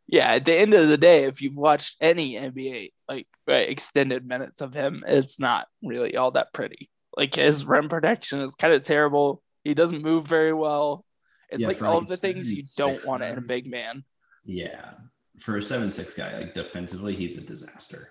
yeah, 0.07 0.33
at 0.33 0.45
the 0.45 0.55
end 0.55 0.73
of 0.73 0.87
the 0.87 0.97
day, 0.97 1.25
if 1.25 1.41
you've 1.41 1.55
watched 1.55 1.97
any 2.01 2.33
NBA 2.33 2.93
like 3.07 3.27
right, 3.47 3.69
extended 3.69 4.27
minutes 4.27 4.61
of 4.61 4.73
him, 4.73 5.03
it's 5.05 5.39
not 5.39 5.67
really 5.83 6.17
all 6.17 6.31
that 6.31 6.51
pretty. 6.51 6.89
Like 7.15 7.35
his 7.35 7.63
rim 7.63 7.89
protection 7.89 8.41
is 8.41 8.55
kind 8.55 8.73
of 8.73 8.83
terrible. 8.83 9.43
He 9.63 9.75
doesn't 9.75 10.01
move 10.01 10.25
very 10.25 10.53
well. 10.53 11.05
It's 11.49 11.61
yeah, 11.61 11.67
like 11.67 11.81
all 11.81 11.99
of 11.99 12.07
the 12.07 12.17
things 12.17 12.51
you 12.51 12.63
don't 12.75 13.05
want 13.05 13.23
in 13.23 13.37
a 13.37 13.41
big 13.41 13.69
man. 13.69 14.03
Yeah, 14.45 14.93
for 15.39 15.57
a 15.57 15.61
seven 15.61 15.91
six 15.91 16.15
guy, 16.15 16.37
like 16.39 16.55
defensively, 16.55 17.15
he's 17.15 17.37
a 17.37 17.41
disaster 17.41 18.09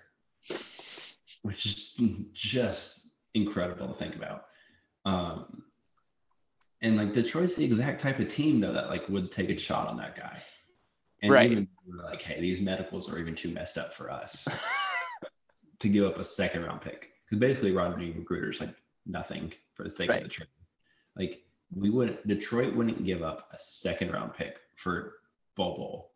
which 1.45 1.67
is 1.67 1.93
just 2.33 3.11
incredible 3.35 3.87
to 3.87 3.93
think 3.93 4.15
about. 4.15 4.45
Um, 5.05 5.61
and 6.81 6.97
like 6.97 7.13
Detroit's 7.13 7.53
the 7.53 7.63
exact 7.63 8.01
type 8.01 8.19
of 8.19 8.29
team 8.29 8.59
though 8.59 8.73
that 8.73 8.89
like 8.89 9.07
would 9.09 9.31
take 9.31 9.51
a 9.51 9.59
shot 9.59 9.87
on 9.87 9.97
that 9.97 10.15
guy. 10.15 10.41
And 11.21 11.31
right. 11.31 11.51
even 11.51 11.67
like, 12.03 12.23
hey, 12.23 12.41
these 12.41 12.61
medicals 12.61 13.11
are 13.11 13.19
even 13.19 13.35
too 13.35 13.49
messed 13.49 13.77
up 13.77 13.93
for 13.93 14.09
us 14.09 14.47
to 15.79 15.87
give 15.87 16.03
up 16.03 16.17
a 16.17 16.23
second 16.23 16.63
round 16.63 16.81
pick. 16.81 17.11
Because 17.25 17.39
basically 17.39 17.73
Rodney 17.73 18.11
McGruder's 18.11 18.59
like 18.59 18.73
nothing 19.05 19.53
for 19.75 19.83
the 19.83 19.91
sake 19.91 20.09
right. 20.09 20.23
of 20.23 20.23
the 20.23 20.29
trade. 20.29 20.49
Like 21.15 21.43
we 21.75 21.91
wouldn't 21.91 22.25
Detroit 22.27 22.75
wouldn't 22.75 23.05
give 23.05 23.21
up 23.21 23.49
a 23.53 23.59
second 23.59 24.11
round 24.11 24.33
pick 24.33 24.57
for 24.77 25.17
Bol. 25.55 26.09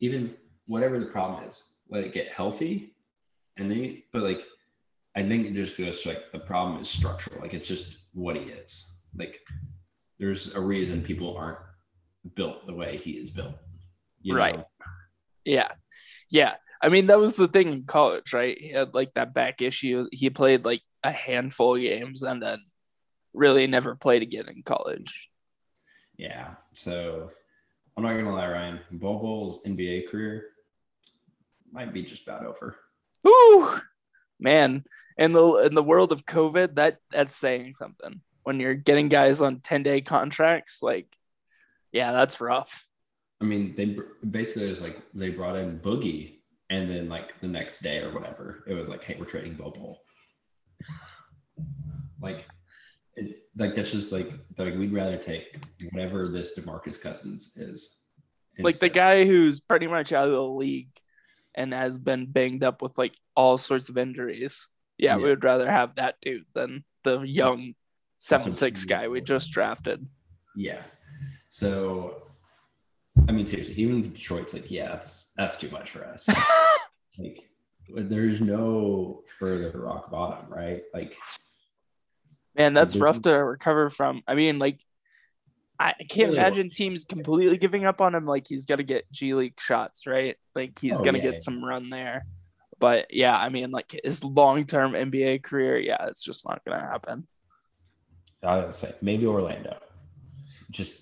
Even 0.00 0.34
whatever 0.64 0.98
the 0.98 1.06
problem 1.06 1.46
is, 1.46 1.62
let 1.90 2.04
it 2.04 2.14
get 2.14 2.32
healthy. 2.32 2.94
And 3.58 3.70
then 3.70 4.02
but 4.14 4.22
like 4.22 4.46
I 5.14 5.22
think 5.22 5.46
it 5.46 5.54
just 5.54 5.74
feels 5.74 6.06
like 6.06 6.32
the 6.32 6.38
problem 6.38 6.80
is 6.80 6.88
structural. 6.88 7.40
Like 7.40 7.54
it's 7.54 7.68
just 7.68 7.96
what 8.14 8.36
he 8.36 8.42
is. 8.42 9.00
Like 9.16 9.40
there's 10.18 10.54
a 10.54 10.60
reason 10.60 11.02
people 11.02 11.36
aren't 11.36 11.58
built 12.34 12.66
the 12.66 12.74
way 12.74 12.96
he 12.96 13.12
is 13.12 13.30
built. 13.30 13.54
right. 14.26 14.56
Know? 14.56 14.66
Yeah. 15.44 15.72
Yeah. 16.30 16.54
I 16.80 16.88
mean, 16.88 17.08
that 17.08 17.20
was 17.20 17.36
the 17.36 17.48
thing 17.48 17.68
in 17.68 17.84
college, 17.84 18.32
right? 18.32 18.56
He 18.58 18.70
had 18.70 18.94
like 18.94 19.12
that 19.14 19.34
back 19.34 19.62
issue. 19.62 20.06
He 20.12 20.30
played 20.30 20.64
like 20.64 20.82
a 21.04 21.12
handful 21.12 21.76
of 21.76 21.82
games 21.82 22.22
and 22.22 22.42
then 22.42 22.58
really 23.34 23.66
never 23.66 23.94
played 23.94 24.22
again 24.22 24.48
in 24.48 24.62
college. 24.62 25.28
Yeah. 26.16 26.54
So 26.74 27.30
I'm 27.96 28.02
not 28.02 28.14
gonna 28.14 28.34
lie, 28.34 28.48
Ryan. 28.48 28.80
Bol 28.92 29.20
Bol's 29.20 29.62
NBA 29.64 30.08
career 30.10 30.46
might 31.70 31.92
be 31.92 32.02
just 32.02 32.22
about 32.22 32.44
over. 32.46 32.76
Ooh, 33.26 33.80
man 34.42 34.84
in 35.16 35.32
the 35.32 35.56
in 35.58 35.74
the 35.74 35.82
world 35.82 36.12
of 36.12 36.26
COVID, 36.26 36.76
that 36.76 36.98
that's 37.10 37.36
saying 37.36 37.74
something. 37.74 38.20
When 38.44 38.58
you're 38.58 38.74
getting 38.74 39.08
guys 39.08 39.40
on 39.40 39.60
10 39.60 39.82
day 39.82 40.00
contracts, 40.00 40.82
like 40.82 41.06
Yeah, 41.92 42.12
that's 42.12 42.40
rough. 42.40 42.86
I 43.40 43.44
mean, 43.44 43.74
they 43.76 43.96
basically 44.28 44.66
it 44.66 44.70
was 44.70 44.80
like 44.80 45.02
they 45.14 45.30
brought 45.30 45.56
in 45.56 45.80
Boogie, 45.80 46.38
and 46.70 46.90
then 46.90 47.08
like 47.08 47.40
the 47.40 47.48
next 47.48 47.80
day 47.80 47.98
or 47.98 48.12
whatever, 48.12 48.64
it 48.68 48.74
was 48.74 48.88
like, 48.88 49.02
hey, 49.02 49.16
we're 49.18 49.26
trading 49.26 49.54
Bol. 49.54 49.98
Like, 52.20 52.46
it, 53.16 53.42
like 53.56 53.74
that's 53.74 53.90
just 53.90 54.12
like 54.12 54.32
like 54.56 54.74
we'd 54.74 54.92
rather 54.92 55.16
take 55.16 55.58
whatever 55.90 56.28
this 56.28 56.56
Demarcus 56.58 57.00
Cousins 57.00 57.56
is. 57.56 57.98
Like 58.58 58.78
the 58.78 58.88
guy 58.88 59.24
who's 59.24 59.60
pretty 59.60 59.86
much 59.86 60.12
out 60.12 60.28
of 60.28 60.34
the 60.34 60.42
league 60.42 60.90
and 61.54 61.72
has 61.72 61.98
been 61.98 62.26
banged 62.26 62.62
up 62.62 62.80
with 62.80 62.96
like 62.96 63.14
all 63.34 63.58
sorts 63.58 63.88
of 63.88 63.98
injuries. 63.98 64.68
Yeah, 64.98 65.16
we 65.16 65.24
would 65.24 65.42
rather 65.44 65.68
have 65.70 65.96
that 65.96 66.16
dude 66.22 66.44
than 66.54 66.84
the 67.02 67.20
young 67.22 67.74
seven 68.18 68.54
six 68.54 68.84
guy 68.84 69.08
we 69.08 69.20
just 69.20 69.50
drafted. 69.52 70.06
Yeah. 70.54 70.82
So, 71.50 72.22
I 73.28 73.32
mean, 73.32 73.46
seriously, 73.46 73.74
even 73.74 74.02
Detroit's 74.02 74.54
like, 74.54 74.70
yeah, 74.70 74.88
that's 74.88 75.32
that's 75.36 75.58
too 75.58 75.70
much 75.70 75.90
for 75.90 76.04
us. 76.04 76.28
like, 77.18 77.48
there's 77.94 78.40
no 78.40 79.22
further 79.38 79.70
rock 79.74 80.10
bottom, 80.10 80.48
right? 80.52 80.82
Like, 80.94 81.16
Man, 82.56 82.74
that's 82.74 82.96
rough 82.96 83.22
to 83.22 83.32
recover 83.32 83.88
from. 83.88 84.22
I 84.28 84.34
mean, 84.34 84.58
like, 84.58 84.78
I 85.80 85.94
can't 86.08 86.28
Really 86.28 86.38
imagine 86.38 86.70
teams 86.70 87.04
completely 87.04 87.56
giving 87.56 87.86
up 87.86 88.00
on 88.00 88.14
him. 88.14 88.26
Like, 88.26 88.46
he's 88.46 88.66
gonna 88.66 88.82
get 88.82 89.10
G 89.10 89.34
League 89.34 89.58
shots, 89.58 90.06
right? 90.06 90.36
Like, 90.54 90.78
he's 90.78 91.00
Oh, 91.00 91.04
gonna 91.04 91.18
yeah, 91.18 91.24
get 91.24 91.32
yeah. 91.34 91.38
some 91.40 91.64
run 91.64 91.90
there. 91.90 92.24
But 92.82 93.14
yeah, 93.14 93.38
I 93.38 93.48
mean, 93.48 93.70
like 93.70 93.94
his 94.02 94.24
long 94.24 94.66
term 94.66 94.94
NBA 94.94 95.44
career, 95.44 95.78
yeah, 95.78 96.04
it's 96.08 96.20
just 96.20 96.44
not 96.44 96.64
gonna 96.64 96.80
happen. 96.80 97.28
I 98.42 98.56
would 98.58 98.74
say 98.74 98.92
maybe 99.00 99.24
Orlando, 99.24 99.78
just 100.72 101.00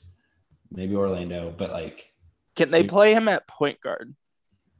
maybe 0.70 0.94
Orlando, 0.94 1.54
but 1.56 1.70
like, 1.70 2.12
Can 2.54 2.68
they 2.68 2.82
See- 2.82 2.88
play 2.88 3.14
him 3.14 3.28
at 3.28 3.48
point 3.48 3.80
guard? 3.80 4.14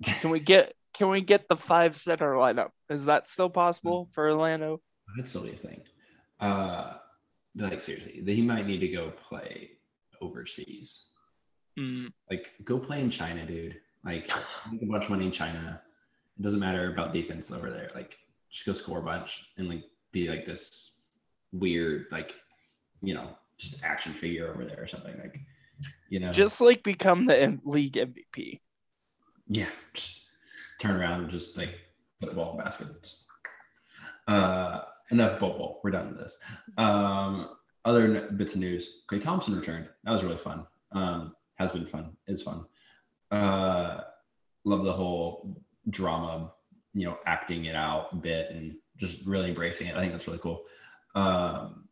Can 0.04 0.28
we 0.28 0.40
get 0.40 0.74
can 0.92 1.08
we 1.08 1.22
get 1.22 1.48
the 1.48 1.56
five 1.56 1.96
center 1.96 2.34
lineup? 2.34 2.72
Is 2.90 3.06
that 3.06 3.26
still 3.28 3.48
possible 3.48 4.04
Hmm. 4.04 4.10
for 4.12 4.28
Orlando? 4.30 4.82
that'd 5.16 5.26
still 5.26 5.46
a 5.46 5.56
thing. 5.56 5.80
Uh, 6.38 6.98
like 7.56 7.80
seriously, 7.80 8.22
he 8.26 8.42
might 8.42 8.66
need 8.66 8.80
to 8.80 8.88
go 8.88 9.10
play 9.28 9.70
overseas. 10.20 11.14
Mm, 11.78 12.12
Like, 12.30 12.50
go 12.62 12.78
play 12.78 13.00
in 13.00 13.10
China, 13.10 13.46
dude. 13.46 13.80
Like, 14.04 14.30
make 14.70 14.82
a 14.82 14.86
bunch 14.86 15.04
of 15.04 15.10
money 15.10 15.24
in 15.26 15.32
China. 15.32 15.80
It 16.40 16.42
doesn't 16.42 16.58
matter 16.58 16.90
about 16.90 17.12
defense 17.12 17.52
over 17.52 17.70
there. 17.70 17.90
Like, 17.94 18.16
just 18.50 18.64
go 18.64 18.72
score 18.72 19.00
a 19.00 19.02
bunch 19.02 19.44
and 19.58 19.68
like 19.68 19.84
be 20.10 20.26
like 20.26 20.46
this 20.46 21.02
weird, 21.52 22.06
like, 22.10 22.32
you 23.02 23.12
know, 23.12 23.36
just 23.58 23.84
action 23.84 24.14
figure 24.14 24.50
over 24.50 24.64
there 24.64 24.82
or 24.82 24.86
something. 24.86 25.14
Like, 25.20 25.38
you 26.08 26.18
know, 26.18 26.32
just 26.32 26.62
like 26.62 26.82
become 26.82 27.26
the 27.26 27.38
M- 27.38 27.60
league 27.64 27.92
MVP. 27.92 28.60
yeah, 29.48 29.66
just 29.92 30.22
turn 30.80 30.98
around 30.98 31.20
and 31.20 31.30
just 31.30 31.58
like 31.58 31.74
put 32.20 32.30
the 32.30 32.34
ball 32.34 32.52
in 32.52 32.56
the 32.56 32.64
basket. 32.64 32.86
Just, 33.02 33.26
uh, 34.26 34.80
enough 35.10 35.38
Bol. 35.40 35.80
We're 35.84 35.90
done 35.90 36.08
with 36.08 36.18
this. 36.20 36.38
Um, 36.78 37.50
other 37.84 38.30
bits 38.30 38.54
of 38.54 38.60
news: 38.60 39.02
Klay 39.10 39.20
Thompson 39.20 39.54
returned. 39.56 39.88
That 40.04 40.12
was 40.12 40.22
really 40.22 40.38
fun. 40.38 40.66
Um, 40.92 41.34
has 41.56 41.72
been 41.72 41.86
fun. 41.86 42.16
Is 42.26 42.40
fun. 42.42 42.64
Uh, 43.30 44.00
love 44.64 44.84
the 44.84 44.92
whole 44.92 45.62
drama, 45.88 46.52
you 46.94 47.06
know, 47.06 47.18
acting 47.26 47.64
it 47.64 47.74
out 47.74 48.08
a 48.12 48.16
bit 48.16 48.50
and 48.50 48.74
just 48.98 49.24
really 49.24 49.48
embracing 49.48 49.86
it. 49.86 49.96
I 49.96 50.00
think 50.00 50.12
that's 50.12 50.26
really 50.26 50.40
cool. 50.40 50.64
Um, 51.14 51.88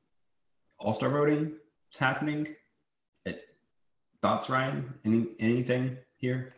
All 0.78 0.92
Star 0.92 1.08
voting 1.08 1.52
is 1.92 1.98
happening. 1.98 2.54
It, 3.24 3.42
thoughts, 4.20 4.50
Ryan? 4.50 4.94
Any 5.04 5.28
anything 5.40 5.96
here? 6.16 6.52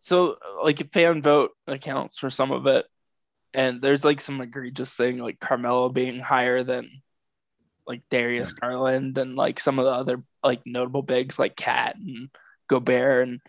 So 0.00 0.36
like 0.62 0.92
fan 0.92 1.22
vote 1.22 1.52
accounts 1.66 2.18
for 2.18 2.30
some 2.30 2.50
of 2.50 2.66
it. 2.66 2.86
And 3.54 3.80
there's 3.80 4.04
like 4.04 4.20
some 4.20 4.40
egregious 4.40 4.94
thing 4.94 5.18
like 5.18 5.40
Carmelo 5.40 5.88
being 5.88 6.20
higher 6.20 6.62
than 6.62 7.02
like 7.86 8.02
Darius 8.10 8.52
Garland 8.52 9.16
and 9.16 9.34
like 9.34 9.58
some 9.58 9.78
of 9.78 9.86
the 9.86 9.90
other 9.90 10.22
like 10.44 10.60
notable 10.66 11.02
bigs 11.02 11.38
like 11.38 11.56
KAT 11.56 11.96
and 11.96 12.28
Gobert 12.68 13.26
and 13.26 13.40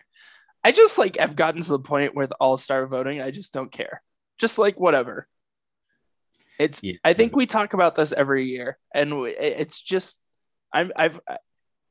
I 0.62 0.72
just 0.72 0.98
like 0.98 1.18
I've 1.20 1.36
gotten 1.36 1.62
to 1.62 1.70
the 1.70 1.78
point 1.78 2.14
with 2.14 2.32
all-star 2.40 2.86
voting 2.86 3.20
I 3.20 3.30
just 3.30 3.52
don't 3.52 3.72
care. 3.72 4.02
Just 4.38 4.58
like 4.58 4.78
whatever. 4.78 5.26
It's 6.58 6.82
Yeah. 6.82 6.94
I 7.04 7.14
think 7.14 7.34
we 7.34 7.46
talk 7.46 7.72
about 7.72 7.94
this 7.94 8.12
every 8.12 8.46
year 8.46 8.78
and 8.94 9.12
it's 9.26 9.80
just 9.80 10.20
I'm 10.72 10.92
I've 10.96 11.20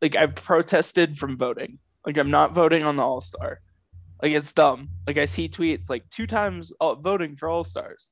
like 0.01 0.15
I've 0.15 0.35
protested 0.35 1.17
from 1.17 1.37
voting. 1.37 1.79
Like 2.05 2.17
I'm 2.17 2.31
not 2.31 2.53
voting 2.53 2.83
on 2.83 2.95
the 2.95 3.03
all-star. 3.03 3.59
Like 4.21 4.33
it's 4.33 4.53
dumb. 4.53 4.89
Like 5.07 5.17
I 5.17 5.25
see 5.25 5.47
tweets 5.49 5.89
like 5.89 6.09
two 6.09 6.27
times 6.27 6.73
uh, 6.79 6.95
voting 6.95 7.35
for 7.35 7.49
all 7.49 7.63
stars. 7.63 8.09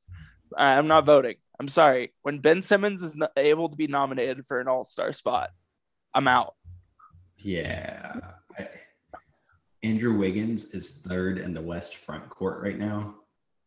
I'm 0.56 0.88
not 0.88 1.06
voting. 1.06 1.36
I'm 1.60 1.67
sorry. 1.67 2.13
When 2.22 2.39
Ben 2.39 2.62
Simmons 2.62 3.04
is 3.04 3.20
able 3.36 3.70
to 3.70 3.76
be 3.76 3.88
nominated 3.88 4.46
for 4.46 4.60
an 4.60 4.67
all 4.67 4.84
star 4.84 5.12
spot, 5.12 5.50
I'm 6.13 6.28
out. 6.28 6.56
Yeah. 7.38 8.20
Andrew 9.88 10.17
Wiggins 10.17 10.73
is 10.73 11.02
third 11.08 11.38
in 11.38 11.54
the 11.54 11.62
West 11.62 11.95
front 11.97 12.30
court 12.30 12.62
right 12.62 12.78
now. 12.78 13.15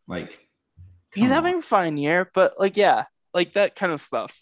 Like, 0.06 0.38
He's 1.14 1.28
come 1.28 1.34
having 1.34 1.54
on. 1.54 1.58
a 1.60 1.62
fine 1.62 1.96
year, 1.96 2.30
but 2.34 2.60
like 2.60 2.76
yeah, 2.76 3.04
like 3.32 3.54
that 3.54 3.74
kind 3.74 3.90
of 3.90 4.00
stuff. 4.00 4.38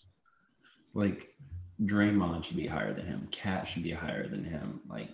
like 0.92 1.34
Draymond 1.82 2.44
should 2.44 2.56
be 2.56 2.66
higher 2.66 2.92
than 2.92 3.06
him. 3.06 3.28
KAT 3.30 3.68
should 3.68 3.84
be 3.84 3.92
higher 3.92 4.28
than 4.28 4.44
him. 4.44 4.80
Like 4.88 5.10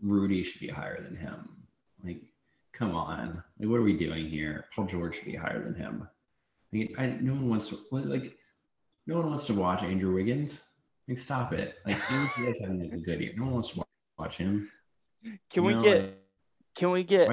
Rudy 0.00 0.42
should 0.44 0.60
be 0.60 0.68
higher 0.68 1.02
than 1.02 1.16
him. 1.16 1.48
Like, 2.04 2.22
come 2.72 2.94
on. 2.94 3.42
Like, 3.58 3.68
what 3.68 3.80
are 3.80 3.82
we 3.82 3.96
doing 3.96 4.28
here? 4.28 4.66
Paul 4.74 4.86
George 4.86 5.16
should 5.16 5.24
be 5.26 5.34
higher 5.34 5.62
than 5.62 5.74
him. 5.74 6.06
I 6.72 6.76
mean, 6.76 6.94
I, 6.96 7.06
no 7.20 7.32
one 7.32 7.48
wants 7.48 7.68
to 7.70 7.78
like. 7.90 8.36
No 9.06 9.16
one 9.16 9.30
wants 9.30 9.46
to 9.46 9.54
watch 9.54 9.82
Andrew 9.82 10.14
Wiggins. 10.14 10.62
Like, 11.08 11.18
stop 11.18 11.52
it. 11.54 11.76
Like, 11.86 11.96
he 12.36 12.42
is 12.44 12.58
having 12.60 12.82
a 12.92 12.98
good 12.98 13.20
year, 13.20 13.32
no 13.36 13.44
one 13.44 13.54
wants 13.54 13.70
to 13.72 13.82
watch 14.18 14.36
him. 14.36 14.70
Can 15.50 15.64
we 15.64 15.74
get 15.80 16.18
can 16.76 16.90
we 16.90 17.02
get 17.02 17.28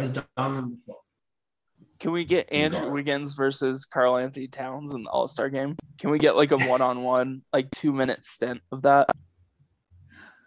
can 2.00 2.12
we 2.12 2.26
get 2.26 2.52
Andrew 2.52 2.91
Wiggins 2.91 3.34
versus 3.34 3.86
Karl-Anthony 3.86 4.48
Towns 4.48 4.93
in 4.93 5.04
the 5.04 5.10
All 5.10 5.28
Star 5.28 5.50
game? 5.50 5.78
Can 5.98 6.10
we 6.10 6.19
get 6.19 6.36
like 6.36 6.52
a 6.52 6.58
one 6.58 6.82
on 6.82 7.04
one 7.04 7.41
like 7.54 7.71
two 7.71 7.93
minute 7.93 8.26
stint 8.26 8.62
of 8.71 8.82
that? 8.84 9.08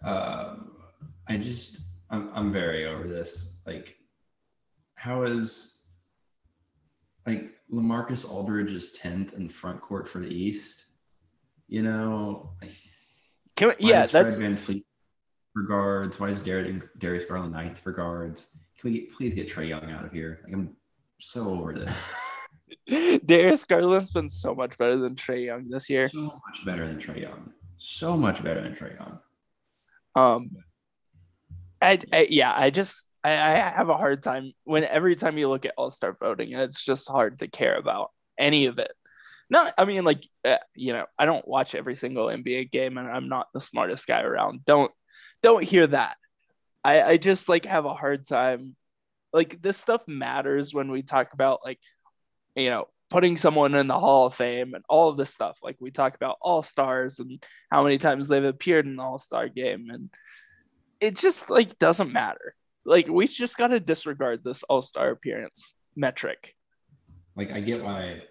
um, 0.04 0.72
I 1.28 1.36
just 1.36 1.80
I'm 2.10 2.30
I'm 2.34 2.52
very 2.52 2.86
over 2.86 3.08
this. 3.08 3.60
Like, 3.66 3.96
how 4.94 5.22
is 5.22 5.86
like 7.26 7.50
Lamarcus 7.72 8.28
Aldridge 8.28 8.72
is 8.72 8.92
tenth 8.92 9.34
in 9.34 9.48
front 9.48 9.80
court 9.80 10.08
for 10.08 10.20
the 10.20 10.28
East? 10.28 10.86
You 11.68 11.82
know, 11.82 12.52
like, 12.62 12.72
Can 13.56 13.68
we, 13.68 13.74
yeah, 13.90 14.04
is 14.04 14.10
Fred 14.10 14.26
that's 14.26 14.38
VanVleet 14.38 14.84
for 15.58 15.66
guards. 15.66 16.20
Why 16.20 16.30
is 16.30 16.42
Darius 16.42 16.82
Darius 16.98 17.24
Garland 17.24 17.52
ninth 17.52 17.78
for 17.80 17.92
guards? 17.92 18.48
Can 18.78 18.90
we 18.90 19.00
get, 19.00 19.12
please 19.12 19.34
get 19.34 19.48
Trae 19.48 19.68
Young 19.68 19.90
out 19.90 20.04
of 20.04 20.12
here? 20.12 20.40
Like, 20.44 20.52
I'm 20.52 20.76
so 21.18 21.48
over 21.48 21.72
this. 21.72 22.12
Darius 23.26 23.64
Garland's 23.64 24.12
been 24.12 24.28
so 24.28 24.54
much 24.54 24.78
better 24.78 24.96
than 24.96 25.16
Trae 25.16 25.46
Young 25.46 25.68
this 25.68 25.90
year. 25.90 26.08
So 26.08 26.20
much 26.20 26.64
better 26.64 26.86
than 26.86 26.98
Trae 26.98 27.22
Young. 27.22 27.52
So 27.78 28.16
much 28.16 28.42
better 28.42 28.60
than 28.60 28.74
Trae 28.74 28.96
Young. 28.98 29.18
Um, 30.14 30.50
I, 31.82 31.98
I 32.12 32.28
yeah, 32.30 32.52
I 32.54 32.70
just 32.70 33.08
I, 33.24 33.32
I 33.32 33.70
have 33.70 33.88
a 33.88 33.96
hard 33.96 34.22
time 34.22 34.52
when 34.64 34.84
every 34.84 35.16
time 35.16 35.38
you 35.38 35.48
look 35.48 35.64
at 35.64 35.74
All 35.76 35.90
Star 35.90 36.12
voting, 36.12 36.52
it's 36.52 36.84
just 36.84 37.08
hard 37.08 37.40
to 37.40 37.48
care 37.48 37.76
about 37.76 38.10
any 38.38 38.66
of 38.66 38.78
it. 38.78 38.92
No, 39.50 39.68
I 39.76 39.84
mean 39.86 40.04
like 40.04 40.26
uh, 40.44 40.58
you 40.74 40.92
know 40.92 41.06
I 41.18 41.26
don't 41.26 41.46
watch 41.48 41.74
every 41.74 41.96
single 41.96 42.26
NBA 42.26 42.70
game, 42.70 42.98
and 42.98 43.08
I'm 43.08 43.28
not 43.28 43.48
the 43.54 43.60
smartest 43.60 44.06
guy 44.06 44.22
around. 44.22 44.64
Don't 44.64 44.92
don't 45.42 45.64
hear 45.64 45.86
that. 45.86 46.16
I 46.84 47.02
I 47.02 47.16
just 47.16 47.48
like 47.48 47.66
have 47.66 47.84
a 47.84 47.94
hard 47.94 48.26
time. 48.26 48.76
Like 49.32 49.60
this 49.60 49.76
stuff 49.76 50.06
matters 50.08 50.72
when 50.72 50.90
we 50.90 51.02
talk 51.02 51.32
about 51.32 51.60
like 51.64 51.80
you 52.56 52.70
know 52.70 52.88
putting 53.10 53.36
someone 53.36 53.74
in 53.74 53.86
the 53.86 53.98
Hall 53.98 54.26
of 54.26 54.34
Fame 54.34 54.74
and 54.74 54.84
all 54.88 55.08
of 55.08 55.16
this 55.16 55.30
stuff. 55.30 55.58
Like 55.62 55.76
we 55.80 55.90
talk 55.90 56.14
about 56.14 56.36
All 56.40 56.62
Stars 56.62 57.18
and 57.18 57.42
how 57.70 57.82
many 57.82 57.98
times 57.98 58.28
they've 58.28 58.44
appeared 58.44 58.86
in 58.86 58.96
the 58.96 59.02
All 59.02 59.18
Star 59.18 59.48
game, 59.48 59.88
and 59.90 60.10
it 61.00 61.16
just 61.16 61.50
like 61.50 61.78
doesn't 61.78 62.12
matter. 62.12 62.54
Like 62.84 63.08
we 63.08 63.26
just 63.26 63.56
got 63.56 63.68
to 63.68 63.80
disregard 63.80 64.44
this 64.44 64.62
All 64.64 64.82
Star 64.82 65.10
appearance 65.10 65.74
metric. 65.96 66.54
like 67.36 67.50
I 67.50 67.60
get 67.60 67.82
why 67.82 68.22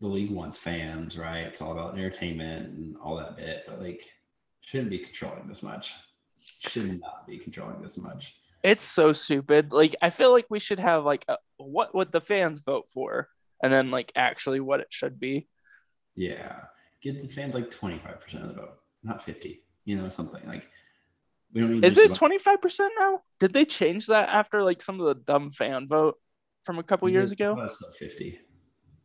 the 0.00 0.08
league 0.08 0.30
wants 0.30 0.58
fans, 0.58 1.16
right? 1.16 1.46
It's 1.46 1.62
all 1.62 1.72
about 1.72 1.94
entertainment 1.94 2.68
and 2.70 2.96
all 2.96 3.16
that 3.16 3.36
bit, 3.36 3.64
but 3.66 3.80
like 3.80 4.02
shouldn't 4.60 4.90
be 4.90 4.98
controlling 4.98 5.46
this 5.46 5.62
much. 5.62 5.92
Should 6.68 7.00
not 7.00 7.26
be 7.26 7.38
controlling 7.38 7.82
this 7.82 7.98
much. 7.98 8.36
It's 8.62 8.84
so 8.84 9.12
stupid. 9.12 9.72
Like 9.72 9.96
I 10.00 10.10
feel 10.10 10.30
like 10.30 10.46
we 10.48 10.60
should 10.60 10.78
have 10.78 11.04
like 11.04 11.24
a, 11.28 11.36
what 11.56 11.94
would 11.94 12.12
the 12.12 12.20
fans 12.20 12.60
vote 12.60 12.88
for, 12.92 13.28
and 13.62 13.72
then 13.72 13.90
like 13.90 14.12
actually 14.14 14.60
what 14.60 14.80
it 14.80 14.88
should 14.90 15.18
be. 15.18 15.48
Yeah. 16.14 16.56
Give 17.02 17.20
the 17.20 17.28
fans 17.28 17.54
like 17.54 17.70
25% 17.70 18.42
of 18.42 18.48
the 18.48 18.54
vote, 18.54 18.78
not 19.02 19.24
50, 19.24 19.60
you 19.84 19.96
know, 19.96 20.08
something 20.08 20.40
like 20.46 20.62
We 21.52 21.62
don't 21.62 21.72
need 21.72 21.84
Is 21.84 21.98
it 21.98 22.14
twenty 22.14 22.38
five 22.38 22.62
percent 22.62 22.92
now? 22.98 23.22
Did 23.40 23.52
they 23.52 23.64
change 23.64 24.06
that 24.06 24.28
after 24.28 24.62
like 24.62 24.82
some 24.82 25.00
of 25.00 25.06
the 25.06 25.14
dumb 25.14 25.50
fan 25.50 25.88
vote 25.88 26.16
from 26.64 26.78
a 26.78 26.82
couple 26.82 27.08
years 27.08 27.32
ago? 27.32 27.54
thought 27.54 27.60
it 27.60 27.62
was 27.64 27.74
still 27.76 27.92
50. 27.92 28.38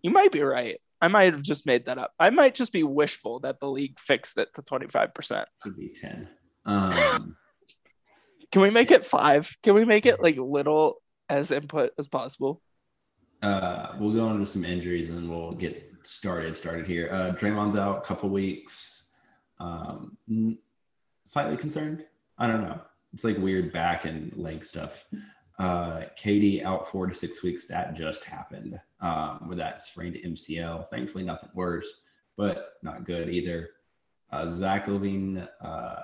You 0.03 0.11
might 0.11 0.31
be 0.31 0.41
right. 0.41 0.79
I 1.01 1.07
might 1.07 1.33
have 1.33 1.41
just 1.41 1.65
made 1.65 1.85
that 1.85 1.97
up. 1.97 2.11
I 2.19 2.29
might 2.29 2.55
just 2.55 2.71
be 2.71 2.83
wishful 2.83 3.39
that 3.41 3.59
the 3.59 3.69
league 3.69 3.99
fixed 3.99 4.37
it 4.37 4.53
to 4.55 4.61
twenty 4.61 4.87
five 4.87 5.13
percent. 5.13 5.47
Could 5.61 5.75
be 5.77 5.89
10. 5.89 6.27
Um, 6.67 7.35
Can 8.51 8.61
we 8.61 8.69
make 8.69 8.91
it 8.91 9.05
five? 9.05 9.55
Can 9.63 9.73
we 9.73 9.85
make 9.85 10.05
it 10.05 10.21
like 10.21 10.37
little 10.37 11.01
as 11.29 11.51
input 11.51 11.91
as 11.97 12.07
possible? 12.07 12.61
uh, 13.43 13.93
we'll 13.99 14.13
go 14.13 14.31
into 14.31 14.45
some 14.45 14.65
injuries 14.65 15.09
and 15.09 15.17
then 15.17 15.29
we'll 15.29 15.51
get 15.51 15.91
started. 16.03 16.57
Started 16.57 16.87
here. 16.87 17.09
Uh, 17.11 17.35
Draymond's 17.35 17.75
out 17.75 17.97
a 17.99 18.01
couple 18.01 18.29
weeks. 18.29 19.11
Um, 19.59 20.17
n- 20.29 20.57
slightly 21.23 21.57
concerned. 21.57 22.05
I 22.37 22.47
don't 22.47 22.61
know. 22.61 22.81
It's 23.13 23.23
like 23.23 23.37
weird 23.37 23.71
back 23.71 24.05
and 24.05 24.35
leg 24.35 24.65
stuff. 24.65 25.05
Uh, 25.59 26.03
KD 26.19 26.63
out 26.63 26.89
four 26.91 27.07
to 27.07 27.15
six 27.15 27.43
weeks. 27.43 27.67
That 27.67 27.95
just 27.95 28.23
happened 28.23 28.79
um, 29.01 29.47
with 29.47 29.57
that 29.59 29.81
sprained 29.81 30.15
MCL. 30.15 30.89
Thankfully, 30.89 31.23
nothing 31.23 31.49
worse, 31.53 32.01
but 32.37 32.73
not 32.83 33.05
good 33.05 33.29
either. 33.29 33.69
Uh, 34.31 34.47
Zach 34.47 34.87
LaVine 34.87 35.47
uh, 35.63 35.95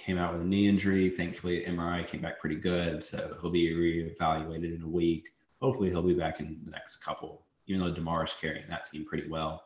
came 0.00 0.18
out 0.18 0.32
with 0.32 0.42
a 0.42 0.44
knee 0.44 0.68
injury. 0.68 1.10
Thankfully, 1.10 1.64
MRI 1.66 2.06
came 2.06 2.22
back 2.22 2.40
pretty 2.40 2.56
good, 2.56 3.04
so 3.04 3.36
he'll 3.40 3.50
be 3.50 3.70
reevaluated 3.70 4.74
in 4.74 4.82
a 4.82 4.88
week. 4.88 5.28
Hopefully, 5.60 5.90
he'll 5.90 6.02
be 6.02 6.14
back 6.14 6.40
in 6.40 6.58
the 6.64 6.70
next 6.70 6.98
couple. 6.98 7.42
Even 7.66 7.82
though 7.82 7.92
Demar's 7.92 8.34
carrying 8.40 8.68
that 8.68 8.90
team 8.90 9.04
pretty 9.04 9.28
well, 9.28 9.64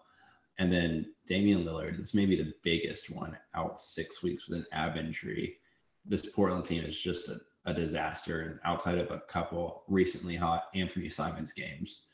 and 0.59 0.73
then 0.73 1.07
Damian 1.27 1.64
Lillard. 1.64 1.97
This 1.97 2.14
may 2.14 2.27
be 2.27 2.37
the 2.37 2.53
biggest 2.62 3.11
one 3.11 3.37
out 3.55 3.81
six 3.81 4.23
weeks 4.23 4.49
with 4.49 4.59
an 4.59 4.66
ab 4.73 4.97
injury. 4.97 5.59
This 6.05 6.27
Portland 6.27 6.64
team 6.64 6.85
is 6.85 6.99
just 6.99 7.29
a, 7.29 7.40
a 7.64 7.73
disaster, 7.73 8.42
and 8.42 8.59
outside 8.64 8.99
of 8.99 9.11
a 9.11 9.20
couple 9.20 9.85
recently 9.88 10.37
hot 10.37 10.64
Anfernee 10.75 11.12
Simons 11.12 11.53
games, 11.53 12.07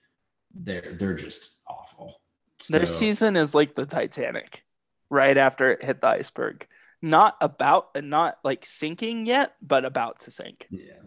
they're 0.54 0.94
they're 0.98 1.14
just 1.14 1.50
awful. 1.66 2.20
Their 2.68 2.86
season 2.86 3.36
is 3.36 3.54
like 3.54 3.74
the 3.74 3.86
Titanic, 3.86 4.64
right 5.08 5.36
after 5.36 5.72
it 5.72 5.82
hit 5.82 6.00
the 6.00 6.08
iceberg. 6.08 6.66
Not 7.02 7.36
about 7.40 7.90
not 8.02 8.38
like 8.44 8.64
sinking 8.64 9.26
yet, 9.26 9.54
but 9.62 9.84
about 9.84 10.20
to 10.20 10.30
sink. 10.30 10.66
Yeah. 10.70 11.00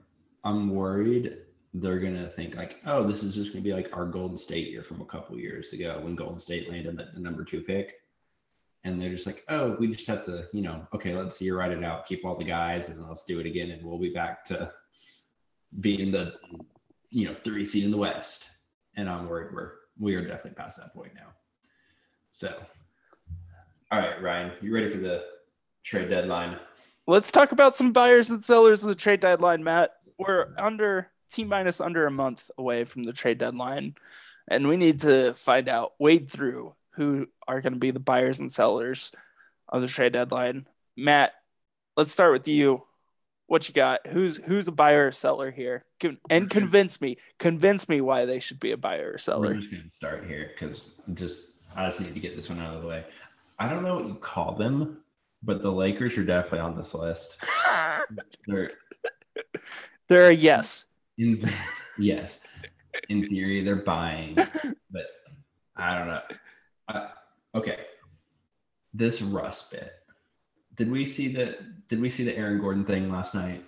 I'm 0.43 0.69
worried 0.71 1.37
they're 1.75 1.99
gonna 1.99 2.27
think 2.27 2.55
like, 2.55 2.77
oh, 2.85 3.07
this 3.07 3.23
is 3.23 3.33
just 3.33 3.51
gonna 3.51 3.63
be 3.63 3.73
like 3.73 3.89
our 3.93 4.05
Golden 4.05 4.37
State 4.37 4.69
year 4.69 4.83
from 4.83 5.01
a 5.01 5.05
couple 5.05 5.37
years 5.39 5.73
ago 5.73 5.99
when 6.01 6.15
Golden 6.15 6.39
State 6.39 6.69
landed 6.69 6.97
the 6.97 7.19
number 7.19 7.43
two 7.43 7.61
pick. 7.61 7.95
And 8.83 9.01
they're 9.01 9.13
just 9.13 9.25
like, 9.25 9.43
oh, 9.47 9.77
we 9.79 9.87
just 9.87 10.07
have 10.07 10.23
to, 10.25 10.47
you 10.51 10.61
know, 10.61 10.85
okay, 10.93 11.15
let's 11.15 11.37
see 11.37 11.45
you 11.45 11.57
write 11.57 11.71
it 11.71 11.83
out, 11.85 12.05
keep 12.05 12.25
all 12.25 12.37
the 12.37 12.43
guys, 12.43 12.89
and 12.89 13.01
let's 13.07 13.23
do 13.23 13.39
it 13.39 13.45
again, 13.45 13.71
and 13.71 13.81
we'll 13.83 13.97
be 13.97 14.09
back 14.09 14.43
to 14.45 14.73
being 15.79 16.11
the, 16.11 16.33
you 17.09 17.27
know, 17.27 17.35
three 17.45 17.63
seed 17.63 17.85
in 17.85 17.91
the 17.91 17.97
West. 17.97 18.45
And 18.97 19.09
I'm 19.09 19.27
worried 19.27 19.53
we're 19.53 19.71
we 19.97 20.15
are 20.15 20.21
definitely 20.21 20.51
past 20.51 20.77
that 20.77 20.93
point 20.93 21.13
now. 21.15 21.29
So, 22.31 22.53
all 23.91 23.99
right, 23.99 24.21
Ryan, 24.21 24.51
you 24.61 24.73
ready 24.73 24.89
for 24.89 24.97
the 24.97 25.25
trade 25.83 26.09
deadline? 26.09 26.57
Let's 27.05 27.31
talk 27.31 27.51
about 27.51 27.75
some 27.75 27.91
buyers 27.91 28.29
and 28.29 28.43
sellers 28.43 28.81
of 28.83 28.89
the 28.89 28.95
trade 28.95 29.19
deadline, 29.19 29.63
Matt. 29.63 29.91
We're 30.17 30.53
under 30.57 31.09
T 31.31 31.43
minus 31.43 31.81
under 31.81 32.05
a 32.05 32.11
month 32.11 32.49
away 32.57 32.85
from 32.85 33.03
the 33.03 33.13
trade 33.13 33.37
deadline, 33.39 33.95
and 34.49 34.67
we 34.67 34.77
need 34.77 35.01
to 35.01 35.33
find 35.33 35.67
out, 35.67 35.93
wade 35.99 36.29
through 36.29 36.73
who 36.91 37.27
are 37.47 37.59
going 37.59 37.73
to 37.73 37.79
be 37.79 37.91
the 37.91 37.99
buyers 37.99 38.39
and 38.39 38.51
sellers 38.51 39.11
of 39.67 39.81
the 39.81 39.87
trade 39.87 40.13
deadline. 40.13 40.67
Matt, 40.95 41.33
let's 41.97 42.11
start 42.11 42.31
with 42.31 42.47
you. 42.47 42.83
What 43.47 43.67
you 43.67 43.73
got? 43.73 44.07
Who's 44.07 44.37
who's 44.37 44.67
a 44.67 44.71
buyer 44.71 45.07
or 45.07 45.11
seller 45.11 45.51
here? 45.51 45.83
And 46.29 46.49
convince 46.49 47.01
me, 47.01 47.17
convince 47.39 47.89
me 47.89 47.99
why 47.99 48.25
they 48.25 48.39
should 48.39 48.59
be 48.59 48.71
a 48.71 48.77
buyer 48.77 49.09
or 49.09 49.11
We're 49.13 49.17
seller. 49.17 49.53
just 49.55 49.69
gonna 49.71 49.83
start 49.91 50.25
here 50.25 50.51
because 50.53 51.01
I'm 51.07 51.15
just 51.15 51.51
I 51.75 51.85
just 51.85 51.99
need 51.99 52.13
to 52.13 52.19
get 52.19 52.35
this 52.35 52.49
one 52.49 52.59
out 52.59 52.73
of 52.75 52.81
the 52.81 52.87
way. 52.87 53.03
I 53.59 53.67
don't 53.67 53.83
know 53.83 53.95
what 53.95 54.07
you 54.07 54.15
call 54.15 54.55
them, 54.55 55.02
but 55.43 55.61
the 55.61 55.71
Lakers 55.71 56.17
are 56.17 56.23
definitely 56.23 56.59
on 56.59 56.75
this 56.75 56.93
list. 56.93 57.37
They're 58.47 58.71
They're 60.07 60.29
a 60.29 60.33
yes. 60.33 60.87
in 61.17 61.43
yes, 61.97 62.39
in 63.09 63.27
theory 63.27 63.63
they're 63.63 63.75
buying, 63.77 64.35
but 64.35 65.07
I 65.75 65.97
don't 65.97 66.07
know. 66.07 66.21
I, 66.87 67.09
okay, 67.55 67.79
this 68.93 69.21
Russ 69.21 69.69
bit. 69.69 69.91
Did 70.75 70.91
we 70.91 71.05
see 71.05 71.27
the 71.27 71.57
Did 71.87 72.01
we 72.01 72.09
see 72.09 72.23
the 72.23 72.37
Aaron 72.37 72.59
Gordon 72.59 72.85
thing 72.85 73.11
last 73.11 73.35
night? 73.35 73.63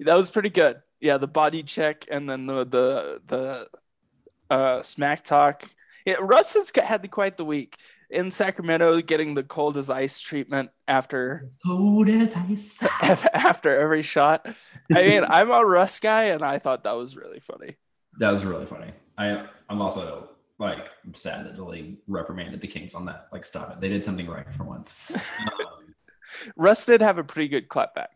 That 0.00 0.14
was 0.14 0.30
pretty 0.30 0.50
good. 0.50 0.82
Yeah, 1.00 1.18
the 1.18 1.26
body 1.26 1.62
check 1.62 2.06
and 2.10 2.28
then 2.28 2.46
the 2.46 2.64
the 2.64 3.20
the 3.26 4.54
uh, 4.54 4.82
smack 4.82 5.24
talk. 5.24 5.68
Yeah, 6.04 6.16
Russ 6.20 6.54
has 6.54 6.72
had 6.74 7.02
the, 7.02 7.08
quite 7.08 7.36
the 7.36 7.44
week 7.44 7.76
in 8.10 8.30
Sacramento, 8.30 9.00
getting 9.02 9.34
the 9.34 9.42
cold 9.42 9.76
as 9.76 9.88
ice 9.90 10.20
treatment 10.20 10.70
after 10.88 11.48
Cold 11.64 12.08
as 12.08 12.32
ice. 12.34 12.82
after 13.02 13.78
every 13.80 14.02
shot. 14.02 14.46
I 14.94 15.02
mean, 15.02 15.24
I'm 15.26 15.50
a 15.50 15.64
Russ 15.64 16.00
guy, 16.00 16.24
and 16.24 16.42
I 16.42 16.58
thought 16.58 16.84
that 16.84 16.92
was 16.96 17.16
really 17.16 17.40
funny. 17.40 17.76
That 18.18 18.30
was 18.32 18.44
really 18.44 18.66
funny. 18.66 18.92
I 19.16 19.46
I'm 19.68 19.80
also 19.80 20.28
like 20.58 20.86
sad 21.14 21.46
that 21.46 21.56
the 21.56 21.64
league 21.64 21.96
reprimanded 22.06 22.60
the 22.60 22.66
Kings 22.66 22.94
on 22.94 23.04
that. 23.06 23.28
Like, 23.32 23.44
stop 23.46 23.70
it. 23.72 23.80
They 23.80 23.88
did 23.88 24.04
something 24.04 24.26
right 24.28 24.46
for 24.56 24.64
once. 24.64 24.94
Um, 25.14 25.94
Russ 26.56 26.84
did 26.84 27.00
have 27.00 27.18
a 27.18 27.24
pretty 27.24 27.48
good 27.48 27.68
clapback. 27.68 28.08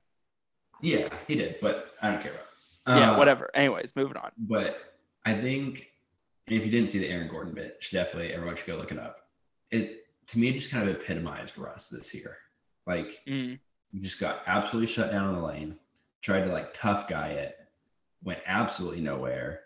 yeah, 0.83 1.09
he 1.27 1.37
did, 1.37 1.57
but 1.61 1.93
I 2.03 2.11
don't 2.11 2.23
care 2.23 2.33
about. 2.33 2.43
it. 2.97 3.01
Yeah, 3.01 3.13
Uh, 3.13 3.19
whatever. 3.19 3.51
Anyways, 3.55 3.95
moving 3.97 4.17
on. 4.19 4.31
But 4.37 4.77
I 5.25 5.33
think, 5.35 5.87
and 6.47 6.57
if 6.59 6.65
you 6.67 6.71
didn't 6.71 6.91
see 6.91 6.99
the 6.99 7.09
Aaron 7.09 7.29
Gordon 7.29 7.55
bit, 7.55 7.77
should 7.81 7.95
definitely 7.97 8.33
everyone 8.35 8.57
should 8.57 8.67
go 8.67 8.77
look 8.77 8.93
it 8.93 8.99
up. 8.99 9.21
It 9.75 10.07
to 10.29 10.39
me 10.39 10.49
it 10.49 10.55
just 10.55 10.71
kind 10.71 10.89
of 10.89 10.95
epitomized 10.95 11.59
Russ 11.59 11.89
this 11.89 12.15
year. 12.15 12.37
Like 12.87 13.21
Mm. 13.27 13.59
he 13.93 13.99
just 13.99 14.21
got 14.21 14.43
absolutely 14.47 14.93
shut 14.93 15.11
down 15.11 15.29
in 15.31 15.35
the 15.37 15.47
lane, 15.47 15.79
tried 16.23 16.45
to 16.45 16.53
like 16.53 16.73
tough 16.73 17.09
guy 17.09 17.29
it, 17.31 17.57
went 18.23 18.41
absolutely 18.47 19.01
nowhere, 19.01 19.61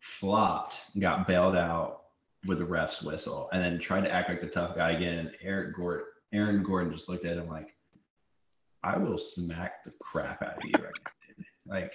flopped, 0.00 0.82
got 0.98 1.26
bailed 1.26 1.56
out 1.56 2.02
with 2.46 2.58
the 2.58 2.64
ref's 2.64 3.02
whistle, 3.02 3.48
and 3.52 3.62
then 3.62 3.78
tried 3.78 4.04
to 4.04 4.12
act 4.12 4.28
like 4.28 4.40
the 4.40 4.46
tough 4.46 4.76
guy 4.76 4.90
again. 4.92 5.18
And 5.18 5.32
Eric 5.40 5.74
Gordon, 5.74 6.06
Aaron 6.32 6.62
Gordon 6.62 6.92
just 6.92 7.08
looked 7.08 7.24
at 7.24 7.38
him 7.38 7.48
like, 7.48 7.74
I 8.82 8.98
will 8.98 9.18
smack 9.18 9.82
the 9.82 9.92
crap 10.00 10.42
out 10.42 10.58
of 10.58 10.64
you 10.64 10.72
right 10.74 10.92
now. 11.04 11.44
Like, 11.66 11.94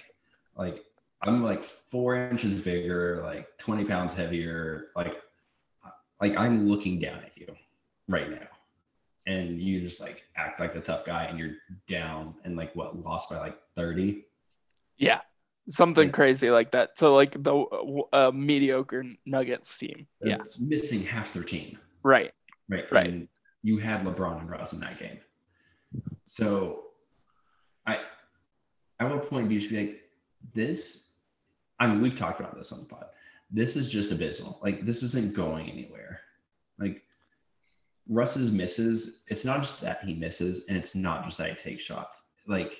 like 0.56 0.84
I'm 1.22 1.44
like 1.44 1.62
four 1.62 2.16
inches 2.16 2.60
bigger, 2.60 3.22
like 3.22 3.46
20 3.58 3.84
pounds 3.84 4.12
heavier, 4.14 4.88
like 4.96 5.14
like 6.20 6.36
I'm 6.36 6.68
looking 6.68 6.98
down 6.98 7.18
at 7.18 7.36
you 7.36 7.46
right 8.10 8.30
now. 8.30 8.46
And 9.26 9.60
you 9.62 9.80
just 9.80 10.00
like 10.00 10.22
act 10.36 10.60
like 10.60 10.72
the 10.72 10.80
tough 10.80 11.04
guy 11.06 11.24
and 11.24 11.38
you're 11.38 11.54
down 11.86 12.34
and 12.44 12.56
like 12.56 12.74
what 12.74 12.98
lost 13.04 13.30
by 13.30 13.38
like 13.38 13.58
30. 13.76 14.24
Yeah, 14.98 15.20
something 15.68 16.06
Yeah. 16.08 16.12
crazy 16.12 16.50
like 16.50 16.72
that. 16.72 16.98
So 16.98 17.14
like 17.14 17.32
the 17.32 17.54
uh, 18.12 18.32
mediocre 18.34 19.04
Nuggets 19.26 19.76
team. 19.78 20.06
Yeah, 20.22 20.36
It's 20.40 20.58
missing 20.60 21.02
half 21.02 21.32
their 21.32 21.44
team. 21.44 21.78
right. 22.02 22.32
Right. 22.68 22.84
Right. 22.92 23.06
And 23.08 23.28
you 23.62 23.78
had 23.78 24.04
LeBron 24.04 24.40
and 24.40 24.50
Russ 24.50 24.72
in 24.72 24.80
that 24.80 24.98
game. 24.98 25.18
So 26.24 26.82
I 27.86 27.98
at 29.00 29.10
would 29.10 29.28
point 29.28 29.44
of 29.44 29.48
view 29.48 29.60
should 29.60 29.70
be 29.70 29.76
like 29.86 30.00
this. 30.54 31.12
I 31.80 31.86
mean, 31.86 32.00
we've 32.00 32.16
talked 32.16 32.38
about 32.40 32.56
this 32.56 32.70
on 32.72 32.80
the 32.80 32.86
pod. 32.86 33.06
This 33.50 33.74
is 33.76 33.88
just 33.88 34.12
abysmal. 34.12 34.60
Like 34.62 34.84
this 34.86 35.02
isn't 35.02 35.34
going 35.34 35.68
anywhere. 35.68 36.20
Like 36.78 37.02
Russ's 38.10 38.50
misses, 38.50 39.22
it's 39.28 39.44
not 39.44 39.62
just 39.62 39.80
that 39.80 40.02
he 40.04 40.14
misses, 40.14 40.66
and 40.68 40.76
it's 40.76 40.96
not 40.96 41.24
just 41.24 41.38
that 41.38 41.50
he 41.50 41.54
takes 41.54 41.84
shots. 41.84 42.30
Like 42.46 42.76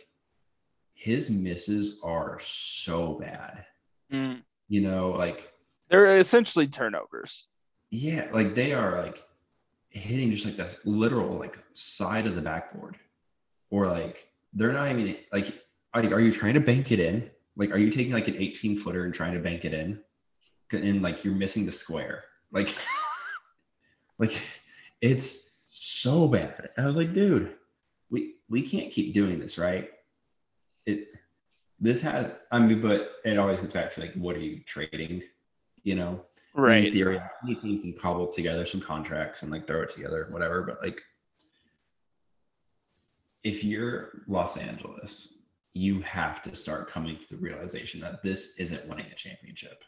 his 0.92 1.30
misses 1.30 1.98
are 2.02 2.38
so 2.42 3.14
bad. 3.14 3.64
Mm. 4.12 4.42
You 4.68 4.80
know, 4.80 5.10
like 5.10 5.52
They're 5.88 6.16
essentially 6.16 6.66
turnovers. 6.66 7.46
Yeah, 7.90 8.26
like 8.32 8.56
they 8.56 8.72
are 8.72 9.02
like 9.02 9.22
hitting 9.88 10.32
just 10.32 10.44
like 10.44 10.56
the 10.56 10.68
literal 10.84 11.38
like 11.38 11.58
side 11.72 12.26
of 12.26 12.34
the 12.34 12.42
backboard, 12.42 12.96
or 13.70 13.86
like 13.86 14.28
they're 14.52 14.72
not 14.72 14.90
even 14.90 15.16
like. 15.32 15.62
Like, 15.92 16.12
are 16.12 16.20
you 16.20 16.32
trying 16.32 16.54
to 16.54 16.60
bank 16.60 16.92
it 16.92 17.00
in? 17.00 17.28
Like, 17.56 17.72
are 17.72 17.78
you 17.78 17.90
taking 17.90 18.12
like 18.12 18.28
an 18.28 18.36
18 18.36 18.78
footer 18.78 19.06
and 19.06 19.12
trying 19.12 19.34
to 19.34 19.40
bank 19.40 19.64
it 19.64 19.74
in? 19.74 19.98
And 20.70 21.02
like 21.02 21.24
you're 21.24 21.34
missing 21.34 21.66
the 21.66 21.72
square. 21.72 22.22
Like, 22.52 22.72
like 24.18 24.40
it's 25.00 25.50
so 25.68 26.28
bad. 26.28 26.70
I 26.76 26.86
was 26.86 26.96
like, 26.96 27.14
dude, 27.14 27.54
we 28.10 28.34
we 28.48 28.62
can't 28.62 28.92
keep 28.92 29.14
doing 29.14 29.38
this, 29.38 29.58
right? 29.58 29.90
It 30.86 31.08
this 31.78 32.02
has 32.02 32.32
I 32.50 32.58
mean, 32.58 32.80
but 32.80 33.12
it 33.24 33.38
always 33.38 33.60
gets 33.60 33.72
back 33.72 33.94
to 33.94 34.00
like, 34.00 34.14
what 34.14 34.36
are 34.36 34.40
you 34.40 34.60
trading? 34.66 35.22
You 35.82 35.94
know, 35.96 36.10
in 36.54 36.62
Right. 36.62 36.92
theory, 36.92 37.20
you 37.46 37.56
can 37.56 37.94
cobble 38.00 38.26
together 38.26 38.66
some 38.66 38.80
contracts 38.80 39.42
and 39.42 39.50
like 39.50 39.66
throw 39.66 39.82
it 39.82 39.90
together, 39.90 40.26
whatever. 40.30 40.62
But 40.62 40.82
like, 40.82 41.00
if 43.42 43.64
you're 43.64 44.22
Los 44.26 44.56
Angeles 44.56 45.40
you 45.72 46.00
have 46.00 46.42
to 46.42 46.56
start 46.56 46.90
coming 46.90 47.16
to 47.16 47.28
the 47.28 47.36
realization 47.36 48.00
that 48.00 48.22
this 48.22 48.56
isn't 48.58 48.88
winning 48.88 49.06
a 49.10 49.14
championship. 49.14 49.84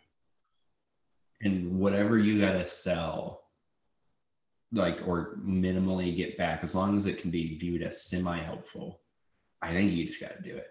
And 1.40 1.78
whatever 1.78 2.18
you 2.18 2.40
got 2.40 2.52
to 2.52 2.66
sell, 2.66 3.42
like, 4.72 5.00
or 5.06 5.36
minimally 5.44 6.16
get 6.16 6.38
back, 6.38 6.64
as 6.64 6.74
long 6.74 6.98
as 6.98 7.06
it 7.06 7.18
can 7.18 7.30
be 7.30 7.58
viewed 7.58 7.82
as 7.82 8.02
semi 8.02 8.38
helpful, 8.38 9.00
I 9.60 9.72
think 9.72 9.92
you 9.92 10.06
just 10.06 10.20
got 10.20 10.36
to 10.36 10.42
do 10.42 10.56
it. 10.56 10.68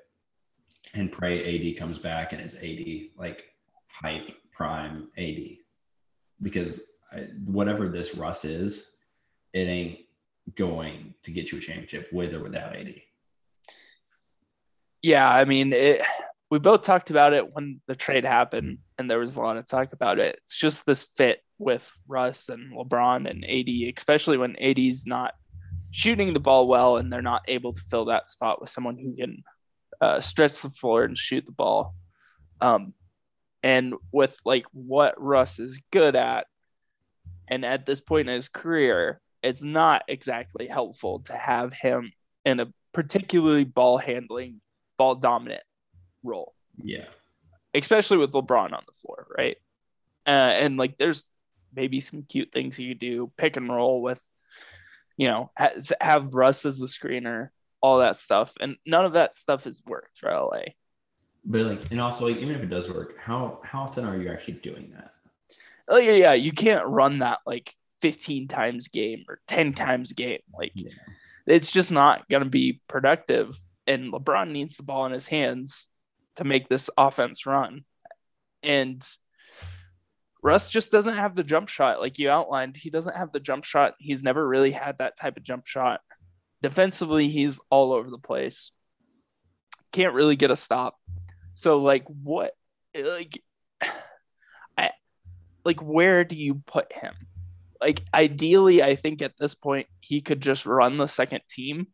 And 0.94 1.12
pray 1.12 1.72
AD 1.72 1.80
comes 1.80 1.98
back 1.98 2.34
and 2.34 2.42
is 2.42 2.56
AD, 2.58 3.10
like, 3.18 3.44
hype 3.88 4.32
prime 4.52 5.08
AD. 5.18 5.58
Because 6.42 6.84
I, 7.12 7.28
whatever 7.46 7.88
this 7.88 8.16
Russ 8.16 8.44
is, 8.44 8.96
it 9.54 9.68
ain't 9.68 10.00
going 10.56 11.14
to 11.24 11.32
get 11.32 11.52
you 11.52 11.60
a 11.60 11.62
championship 11.62 12.12
with 12.12 12.34
or 12.34 12.42
without 12.42 12.76
AD. 12.76 12.96
Yeah, 15.02 15.30
I 15.30 15.46
mean, 15.46 15.74
it, 15.74 16.02
we 16.52 16.60
both 16.60 16.84
talked 16.84 17.10
about 17.10 17.32
it 17.32 17.56
when 17.56 17.80
the 17.88 17.96
trade 17.96 18.26
happened, 18.26 18.80
and 18.98 19.10
there 19.10 19.20
was 19.20 19.38
a 19.38 19.42
lot 19.42 19.56
of 19.56 19.66
talk 19.66 19.94
about 19.94 20.20
it. 20.20 20.38
It's 20.44 20.58
just 20.58 20.86
this 20.86 21.04
fit 21.04 21.42
with 21.58 21.90
Russ 22.10 22.50
and 22.50 22.74
LeBron 22.74 23.30
and 23.30 23.46
AD, 23.46 23.96
especially 23.98 24.38
when 24.38 24.58
AD's 24.60 25.08
not 25.08 25.34
shooting 25.92 26.34
the 26.34 26.42
ball 26.42 26.68
well 26.68 26.98
and 26.98 27.12
they're 27.12 27.22
not 27.22 27.44
able 27.48 27.72
to 27.72 27.82
fill 27.90 28.06
that 28.06 28.28
spot 28.28 28.60
with 28.60 28.70
someone 28.70 28.98
who 28.98 29.16
can 29.16 29.44
uh, 30.02 30.20
stretch 30.20 30.62
the 30.62 30.70
floor 30.70 31.06
and 31.06 31.18
shoot 31.18 31.46
the 31.46 31.54
ball. 31.54 31.96
Um, 32.60 32.94
and 33.64 33.94
with 34.12 34.38
like 34.44 34.66
what 34.74 35.22
Russ 35.22 35.58
is 35.58 35.80
good 35.90 36.18
at, 36.18 36.48
and 37.48 37.64
at 37.64 37.86
this 37.86 38.02
point 38.02 38.28
in 38.28 38.36
his 38.36 38.50
career, 38.50 39.22
it's 39.42 39.64
not 39.64 40.04
exactly 40.10 40.68
helpful 40.68 41.20
to 41.28 41.34
have 41.34 41.72
him 41.72 42.12
in 42.44 42.60
a 42.60 42.74
particularly 42.92 43.64
ball 43.64 43.98
handling, 43.98 44.60
ball 44.98 45.16
dominant 45.16 45.64
role. 46.24 46.54
Yeah. 46.84 47.06
Especially 47.74 48.18
with 48.18 48.32
LeBron 48.32 48.74
on 48.74 48.84
the 48.86 48.94
floor, 48.94 49.28
right? 49.38 49.58
Uh, 50.26 50.30
and 50.30 50.78
like 50.78 50.98
there's 50.98 51.30
maybe 51.74 52.00
some 52.00 52.24
cute 52.24 52.52
things 52.52 52.78
you 52.78 52.90
could 52.90 53.00
do, 53.00 53.32
pick 53.38 53.58
and 53.58 53.70
roll 53.70 54.02
with, 54.02 54.22
you 55.18 55.28
know, 55.28 55.52
has, 55.56 55.94
have 56.02 56.34
Russ 56.34 56.66
as 56.66 56.78
the 56.78 56.86
screener, 56.86 57.50
all 57.82 58.00
that 58.00 58.18
stuff. 58.18 58.54
And 58.60 58.78
none 58.86 59.06
of 59.06 59.14
that 59.14 59.36
stuff 59.36 59.64
has 59.64 59.82
worked 59.86 60.18
for 60.18 60.30
LA. 60.30 60.74
But 61.44 61.66
like, 61.66 61.92
and 61.92 62.00
also 62.00 62.28
like, 62.28 62.38
even 62.38 62.56
if 62.56 62.62
it 62.62 62.70
does 62.70 62.90
work, 62.90 63.18
how 63.18 63.62
how 63.64 63.82
often 63.82 64.06
are 64.06 64.18
you 64.18 64.30
actually 64.30 64.56
doing 64.56 64.94
that? 64.94 65.14
Like, 65.88 66.06
yeah, 66.06 66.34
you 66.34 66.52
can't 66.52 66.86
run 66.86 67.20
that 67.20 67.40
like 67.46 67.74
15 68.02 68.48
times 68.48 68.88
a 68.88 68.90
game 68.90 69.26
or 69.28 69.40
10 69.48 69.74
times 69.74 70.12
a 70.12 70.14
game. 70.14 70.40
Like, 70.56 70.72
yeah. 70.76 70.92
it's 71.48 71.72
just 71.72 71.92
not 71.92 72.30
going 72.30 72.44
to 72.44 72.50
be 72.50 72.82
productive. 72.88 73.56
And 73.88 74.14
LeBron 74.14 74.52
needs 74.52 74.78
the 74.78 74.84
ball 74.84 75.06
in 75.08 75.12
his 75.12 75.28
hands 75.28 75.88
to 76.36 76.44
make 76.44 76.70
this 76.70 76.90
offense 76.98 77.46
run. 77.46 77.84
And 78.64 79.06
Russ 80.44 80.70
just 80.70 80.92
doesn't 80.92 81.16
have 81.16 81.36
the 81.36 81.44
jump 81.44 81.70
shot 81.70 82.00
like 82.00 82.18
you 82.18 82.30
outlined. 82.30 82.76
He 82.76 82.90
doesn't 82.90 83.16
have 83.16 83.32
the 83.32 83.40
jump 83.40 83.64
shot. 83.64 83.94
He's 84.00 84.24
never 84.24 84.48
really 84.48 84.72
had 84.72 84.98
that 84.98 85.18
type 85.18 85.38
of 85.38 85.44
jump 85.44 85.68
shot. 85.68 86.02
Defensively, 86.62 87.28
he's 87.28 87.60
all 87.70 87.94
over 87.94 88.10
the 88.10 88.18
place. 88.18 88.72
Can't 89.92 90.14
really 90.14 90.36
get 90.36 90.52
a 90.52 90.56
stop. 90.56 90.96
So 91.54 91.78
like 91.78 92.06
what 92.06 92.54
like 93.00 93.44
I 94.78 94.92
like 95.64 95.82
where 95.82 96.24
do 96.24 96.36
you 96.36 96.56
put 96.66 96.92
him? 96.92 97.14
Like 97.80 98.02
ideally 98.14 98.82
I 98.82 98.96
think 98.96 99.22
at 99.22 99.38
this 99.40 99.54
point 99.54 99.88
he 100.00 100.22
could 100.22 100.42
just 100.42 100.66
run 100.66 100.98
the 100.98 101.08
second 101.08 101.42
team. 101.50 101.88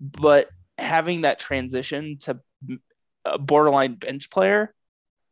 But 0.00 0.48
having 0.78 1.22
that 1.22 1.38
transition 1.38 2.18
to 2.20 2.40
a 3.24 3.38
borderline 3.38 3.94
bench 3.94 4.30
player 4.30 4.74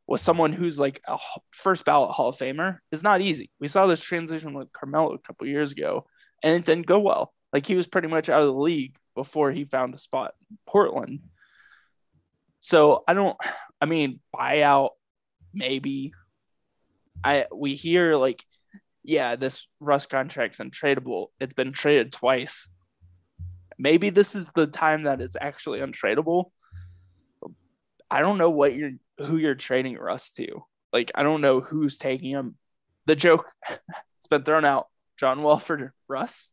with 0.07 0.21
someone 0.21 0.53
who's 0.53 0.79
like 0.79 1.01
a 1.07 1.19
first 1.51 1.85
ballot 1.85 2.11
Hall 2.11 2.31
of 2.31 2.37
Famer 2.37 2.79
is 2.91 3.03
not 3.03 3.21
easy. 3.21 3.51
We 3.61 3.69
saw 3.69 3.87
this 3.87 4.03
transition 4.03 4.55
with 4.55 4.73
Carmelo 4.73 5.15
a 5.15 5.19
couple 5.19 5.47
years 5.47 5.73
ago, 5.73 6.05
and 6.43 6.57
it 6.57 6.65
didn't 6.65 6.87
go 6.87 6.99
well. 6.99 7.33
Like 7.53 7.67
he 7.67 7.77
was 7.77 7.87
pretty 7.87 8.09
much 8.09 8.29
out 8.29 8.41
of 8.41 8.47
the 8.47 8.55
league 8.55 8.97
before 9.15 9.53
he 9.53 9.65
found 9.65 9.95
a 9.95 9.99
spot 9.99 10.35
in 10.51 10.59
Portland. 10.67 11.21
So 12.59 13.05
I 13.07 13.15
don't. 13.15 13.37
I 13.81 13.87
mean, 13.87 14.21
buyout 14.35 14.91
maybe. 15.55 16.13
I 17.23 17.47
we 17.55 17.75
hear 17.75 18.17
like, 18.17 18.45
yeah, 19.03 19.37
this 19.37 19.67
Russ 19.79 20.07
contract's 20.07 20.59
untradeable. 20.59 21.29
It's 21.39 21.55
been 21.55 21.73
traded 21.73 22.13
twice. 22.13 22.69
Maybe 23.79 24.11
this 24.11 24.35
is 24.35 24.51
the 24.55 24.67
time 24.67 25.05
that 25.05 25.21
it's 25.21 25.37
actually 25.41 25.81
untradeable. 25.81 26.51
I 28.11 28.21
don't 28.21 28.39
know 28.39 28.51
what 28.51 28.75
you're 28.75 28.93
who 29.19 29.37
you're 29.37 29.55
trading 29.55 29.97
Russ 29.97 30.33
to. 30.35 30.65
Like 30.93 31.13
I 31.15 31.23
don't 31.23 31.41
know 31.41 31.61
who's 31.61 31.99
taking 31.99 32.31
him. 32.31 32.57
The 33.07 33.17
joke 33.17 33.47
it's 33.69 34.27
been 34.29 34.43
thrown 34.43 34.65
out. 34.65 34.89
John 35.17 35.43
Wall 35.43 35.59
for 35.59 35.95
Russ. 36.09 36.51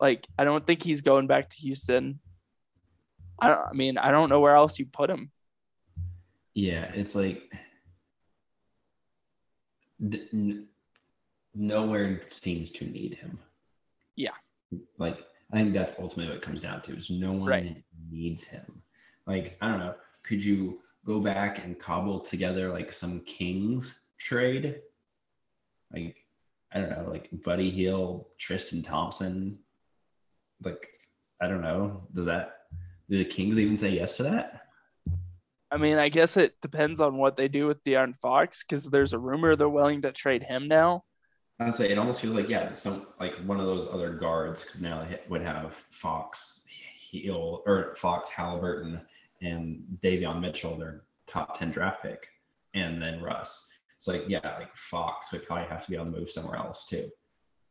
Like 0.00 0.26
I 0.38 0.44
don't 0.44 0.66
think 0.66 0.82
he's 0.82 1.00
going 1.00 1.26
back 1.26 1.50
to 1.50 1.56
Houston. 1.56 2.20
I 3.38 3.48
don't 3.48 3.68
I 3.68 3.72
mean, 3.72 3.98
I 3.98 4.10
don't 4.10 4.28
know 4.28 4.40
where 4.40 4.56
else 4.56 4.78
you 4.78 4.86
put 4.86 5.10
him. 5.10 5.30
Yeah, 6.54 6.90
it's 6.94 7.14
like 7.14 7.50
n- 10.02 10.66
nowhere 11.54 12.20
seems 12.26 12.70
to 12.72 12.84
need 12.84 13.14
him. 13.14 13.38
Yeah. 14.16 14.34
Like 14.98 15.18
I 15.52 15.58
think 15.58 15.72
that's 15.72 15.98
ultimately 15.98 16.26
what 16.34 16.42
it 16.42 16.42
comes 16.42 16.62
down 16.62 16.82
to 16.82 16.96
is 16.96 17.10
no 17.10 17.32
one 17.32 17.48
right. 17.48 17.82
needs 18.10 18.44
him. 18.44 18.82
Like 19.26 19.56
I 19.60 19.68
don't 19.68 19.78
know, 19.78 19.94
could 20.22 20.44
you 20.44 20.80
go 21.04 21.20
back 21.20 21.64
and 21.64 21.78
cobble 21.78 22.20
together 22.20 22.70
like 22.70 22.92
some 22.92 23.20
Kings 23.20 24.00
trade. 24.18 24.80
Like, 25.92 26.16
I 26.72 26.80
don't 26.80 26.90
know, 26.90 27.10
like 27.10 27.28
Buddy 27.44 27.70
Hield, 27.70 28.26
Tristan 28.38 28.82
Thompson. 28.82 29.58
Like, 30.62 30.88
I 31.40 31.48
don't 31.48 31.62
know. 31.62 32.02
Does 32.14 32.26
that, 32.26 32.56
do 33.08 33.18
the 33.18 33.24
Kings 33.24 33.58
even 33.58 33.76
say 33.76 33.90
yes 33.90 34.16
to 34.18 34.24
that? 34.24 34.66
I 35.72 35.76
mean, 35.76 35.98
I 35.98 36.08
guess 36.08 36.36
it 36.36 36.60
depends 36.60 37.00
on 37.00 37.16
what 37.16 37.36
they 37.36 37.48
do 37.48 37.66
with 37.66 37.82
De'Aaron 37.84 38.16
Fox 38.16 38.64
because 38.64 38.84
there's 38.84 39.12
a 39.12 39.18
rumor 39.18 39.54
they're 39.54 39.68
willing 39.68 40.02
to 40.02 40.12
trade 40.12 40.42
him 40.42 40.66
now. 40.66 41.04
I'd 41.60 41.74
say 41.74 41.90
it 41.90 41.98
almost 41.98 42.22
feels 42.22 42.34
like 42.34 42.48
yeah, 42.48 42.72
some 42.72 43.06
like 43.20 43.34
one 43.44 43.60
of 43.60 43.66
those 43.66 43.86
other 43.92 44.14
guards 44.14 44.64
because 44.64 44.80
now 44.80 45.04
they 45.04 45.20
would 45.28 45.42
have 45.42 45.74
Fox, 45.90 46.64
Hield 46.66 47.62
or 47.66 47.94
Fox, 47.96 48.30
Halliburton, 48.30 49.00
and 49.42 49.82
Davion 50.02 50.40
Mitchell, 50.40 50.76
their 50.76 51.02
top 51.26 51.58
10 51.58 51.70
draft 51.70 52.02
pick, 52.02 52.28
and 52.74 53.00
then 53.00 53.22
Russ. 53.22 53.68
So 53.98 54.12
like, 54.12 54.24
yeah, 54.28 54.40
like 54.58 54.74
Fox 54.76 55.32
would 55.32 55.46
probably 55.46 55.68
have 55.68 55.84
to 55.84 55.90
be 55.90 55.96
on 55.96 56.10
the 56.10 56.18
move 56.18 56.30
somewhere 56.30 56.56
else 56.56 56.86
too. 56.86 57.10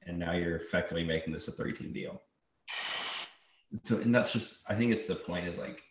And 0.05 0.17
now 0.17 0.33
you're 0.33 0.55
effectively 0.55 1.03
making 1.03 1.33
this 1.33 1.47
a 1.47 1.51
three 1.51 1.73
team 1.73 1.91
deal. 1.91 2.21
So 3.83 3.97
and 3.97 4.13
that's 4.13 4.33
just 4.33 4.69
I 4.69 4.75
think 4.75 4.91
it's 4.91 5.07
the 5.07 5.15
point 5.15 5.47
is 5.47 5.57
like 5.57 5.81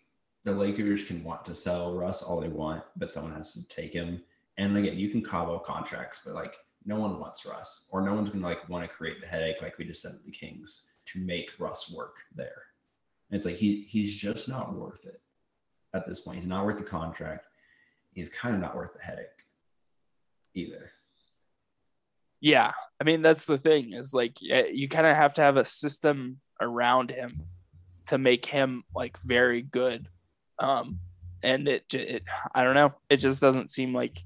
the 0.44 0.52
Lakers 0.52 1.04
can 1.04 1.22
want 1.22 1.44
to 1.44 1.54
sell 1.54 1.94
Russ 1.94 2.22
all 2.22 2.40
they 2.40 2.48
want, 2.48 2.82
but 2.96 3.12
someone 3.12 3.34
has 3.34 3.52
to 3.52 3.68
take 3.68 3.92
him. 3.92 4.22
And 4.56 4.76
again, 4.76 4.96
you 4.96 5.10
can 5.10 5.22
cobble 5.22 5.58
contracts, 5.58 6.20
but 6.24 6.34
like 6.34 6.54
no 6.84 6.98
one 6.98 7.20
wants 7.20 7.44
Russ, 7.44 7.86
or 7.90 8.00
no 8.00 8.14
one's 8.14 8.30
gonna 8.30 8.46
like 8.46 8.68
want 8.68 8.88
to 8.88 8.96
create 8.96 9.20
the 9.20 9.26
headache 9.26 9.60
like 9.60 9.78
we 9.78 9.84
just 9.84 10.02
said 10.02 10.12
to 10.12 10.24
the 10.24 10.32
Kings 10.32 10.92
to 11.06 11.20
make 11.20 11.50
Russ 11.58 11.92
work 11.92 12.16
there. 12.34 12.62
And 13.30 13.36
it's 13.36 13.46
like 13.46 13.56
he 13.56 13.82
he's 13.88 14.14
just 14.14 14.48
not 14.48 14.74
worth 14.74 15.04
it 15.04 15.20
at 15.94 16.06
this 16.06 16.20
point. 16.20 16.38
He's 16.38 16.46
not 16.46 16.64
worth 16.64 16.78
the 16.78 16.84
contract. 16.84 17.46
He's 18.12 18.28
kind 18.28 18.54
of 18.54 18.60
not 18.60 18.76
worth 18.76 18.92
the 18.94 19.02
headache 19.02 19.26
either. 20.54 20.90
Yeah. 22.40 22.72
I 23.00 23.04
mean, 23.04 23.22
that's 23.22 23.44
the 23.46 23.58
thing 23.58 23.92
is 23.92 24.12
like 24.14 24.40
you 24.40 24.88
kind 24.88 25.06
of 25.06 25.16
have 25.16 25.34
to 25.34 25.42
have 25.42 25.56
a 25.56 25.64
system 25.64 26.40
around 26.60 27.10
him 27.10 27.42
to 28.08 28.18
make 28.18 28.46
him 28.46 28.82
like 28.94 29.18
very 29.18 29.62
good. 29.62 30.08
Um, 30.58 31.00
and 31.42 31.68
it, 31.68 31.84
it, 31.94 32.22
I 32.54 32.64
don't 32.64 32.74
know, 32.74 32.94
it 33.08 33.18
just 33.18 33.40
doesn't 33.40 33.70
seem 33.70 33.94
like 33.94 34.22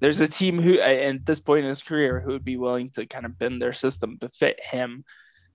there's 0.00 0.20
a 0.20 0.28
team 0.28 0.62
who, 0.62 0.78
at 0.78 1.26
this 1.26 1.40
point 1.40 1.64
in 1.64 1.68
his 1.68 1.82
career, 1.82 2.20
who 2.20 2.30
would 2.32 2.44
be 2.44 2.56
willing 2.56 2.90
to 2.90 3.06
kind 3.06 3.26
of 3.26 3.38
bend 3.38 3.60
their 3.60 3.72
system 3.72 4.16
to 4.20 4.28
fit 4.28 4.60
him. 4.62 5.04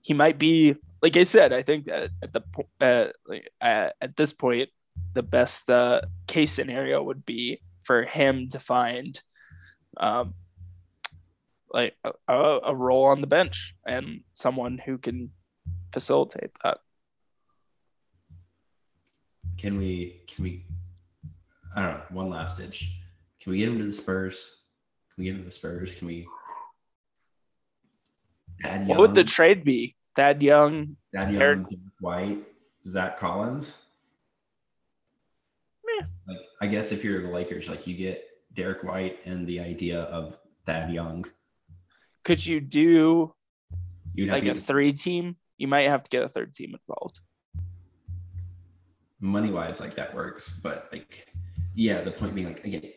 He 0.01 0.13
might 0.13 0.37
be, 0.37 0.75
like 1.01 1.15
I 1.15 1.23
said, 1.23 1.53
I 1.53 1.63
think 1.63 1.87
at, 1.87 2.09
at 2.21 2.33
the 2.33 3.13
uh, 3.61 3.89
at 4.01 4.17
this 4.17 4.33
point, 4.33 4.69
the 5.13 5.23
best 5.23 5.69
uh, 5.69 6.01
case 6.27 6.51
scenario 6.51 7.03
would 7.03 7.25
be 7.25 7.61
for 7.81 8.03
him 8.03 8.49
to 8.49 8.59
find 8.59 9.21
um, 9.97 10.33
like 11.71 11.95
a, 12.27 12.59
a 12.65 12.75
role 12.75 13.05
on 13.05 13.21
the 13.21 13.27
bench 13.27 13.75
and 13.85 14.21
someone 14.33 14.77
who 14.77 14.97
can 14.97 15.31
facilitate 15.91 16.51
that. 16.63 16.77
Can 19.57 19.77
we? 19.77 20.21
Can 20.27 20.43
we? 20.43 20.65
I 21.75 21.81
don't 21.81 21.91
know. 21.91 22.01
One 22.09 22.29
last 22.29 22.57
ditch. 22.57 22.99
Can 23.41 23.51
we 23.51 23.59
get 23.59 23.69
him 23.69 23.77
to 23.79 23.85
the 23.85 23.93
Spurs? 23.93 24.49
Can 25.13 25.23
we 25.23 25.25
get 25.25 25.35
him 25.35 25.41
to 25.41 25.45
the 25.45 25.51
Spurs? 25.51 25.93
Can 25.95 26.07
we? 26.07 26.27
what 28.85 28.99
would 28.99 29.13
the 29.13 29.23
trade 29.23 29.63
be? 29.63 29.95
Thad 30.15 30.41
Young, 30.41 30.95
Thad 31.13 31.31
Young, 31.31 31.39
Derrick 31.39 31.67
White, 31.99 32.43
Zach 32.85 33.19
Collins. 33.19 33.82
Like 36.27 36.37
I 36.61 36.67
guess 36.67 36.91
if 36.91 37.03
you're 37.03 37.21
the 37.21 37.29
Lakers, 37.29 37.69
like 37.69 37.87
you 37.87 37.95
get 37.95 38.23
Derrick 38.53 38.83
White 38.83 39.19
and 39.25 39.47
the 39.47 39.59
idea 39.59 40.01
of 40.03 40.37
Thad 40.65 40.91
Young. 40.91 41.25
Could 42.23 42.45
you 42.45 42.61
do 42.61 43.33
You'd 44.13 44.29
like 44.29 44.43
to 44.43 44.51
a 44.51 44.55
three 44.55 44.93
team? 44.93 45.35
You 45.57 45.67
might 45.67 45.89
have 45.89 46.03
to 46.03 46.09
get 46.09 46.23
a 46.23 46.29
third 46.29 46.53
team 46.53 46.75
involved. 46.75 47.19
money 49.19 49.49
wise, 49.51 49.79
like 49.79 49.95
that 49.95 50.13
works. 50.13 50.59
But 50.61 50.89
like, 50.91 51.27
yeah, 51.73 52.01
the 52.01 52.11
point 52.11 52.35
being, 52.35 52.47
like, 52.47 52.63
again, 52.65 52.91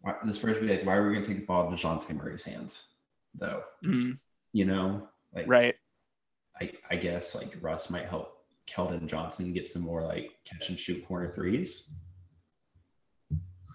why, 0.00 0.14
this 0.24 0.38
first 0.38 0.60
be 0.60 0.68
like, 0.68 0.84
why 0.84 0.96
are 0.96 1.06
we 1.08 1.14
gonna 1.14 1.24
take 1.26 1.38
the 1.38 1.46
ball 1.46 1.66
out 1.66 1.72
of 1.72 1.78
Dejounte 1.78 2.14
Murray's 2.14 2.42
hands, 2.42 2.88
though? 3.34 3.62
Mm, 3.84 4.18
You 4.52 4.64
know, 4.64 5.08
like, 5.34 5.46
right. 5.48 5.74
I, 6.60 6.72
I 6.90 6.96
guess 6.96 7.34
like 7.36 7.56
Russ 7.60 7.88
might 7.88 8.08
help 8.08 8.44
Keldon 8.68 9.06
Johnson 9.06 9.52
get 9.52 9.68
some 9.68 9.82
more 9.82 10.02
like 10.04 10.32
catch 10.44 10.68
and 10.70 10.78
shoot 10.78 11.06
corner 11.06 11.32
threes. 11.32 11.94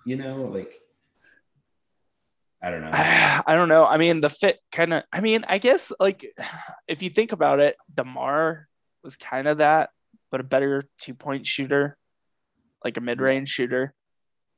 You 0.06 0.16
know, 0.18 0.44
like 0.54 0.80
I 2.62 2.70
don't 2.72 2.82
know. 2.82 2.92
I 2.94 3.44
don't 3.48 3.70
know. 3.70 3.86
I 3.86 3.98
mean, 3.98 4.22
the 4.22 4.30
fit 4.30 4.60
kind 4.72 4.94
of. 4.94 5.04
I 5.12 5.22
mean, 5.22 5.46
I 5.48 5.58
guess 5.58 5.92
like 6.00 6.26
if 6.88 7.02
you 7.02 7.10
think 7.10 7.32
about 7.32 7.60
it, 7.60 7.76
Demar 7.94 8.68
was 9.04 9.16
kind 9.16 9.48
of 9.48 9.58
that, 9.60 9.90
but 10.32 10.40
a 10.40 10.44
better 10.44 10.84
two 10.98 11.14
point 11.14 11.46
shooter, 11.46 11.98
like 12.84 12.98
a 12.98 13.02
mid 13.02 13.20
range 13.22 13.50
shooter. 13.50 13.94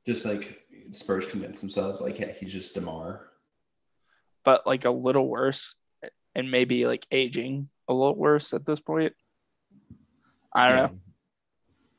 Just 0.06 0.24
like 0.24 0.60
Spurs 0.92 1.26
convince 1.26 1.60
themselves, 1.60 2.00
like, 2.00 2.18
yeah, 2.20 2.30
he's 2.32 2.52
just 2.52 2.74
Demar. 2.74 3.26
but 4.44 4.64
like 4.64 4.84
a 4.84 4.90
little 4.90 5.26
worse 5.28 5.74
and 6.36 6.48
maybe 6.52 6.86
like 6.86 7.04
aging 7.10 7.68
a 7.88 7.92
little 7.94 8.14
worse 8.14 8.52
at 8.54 8.64
this 8.64 8.78
point. 8.78 9.12
I 10.54 10.68
don't 10.68 10.76
Yeah. 10.76 10.82
know. 10.86 10.98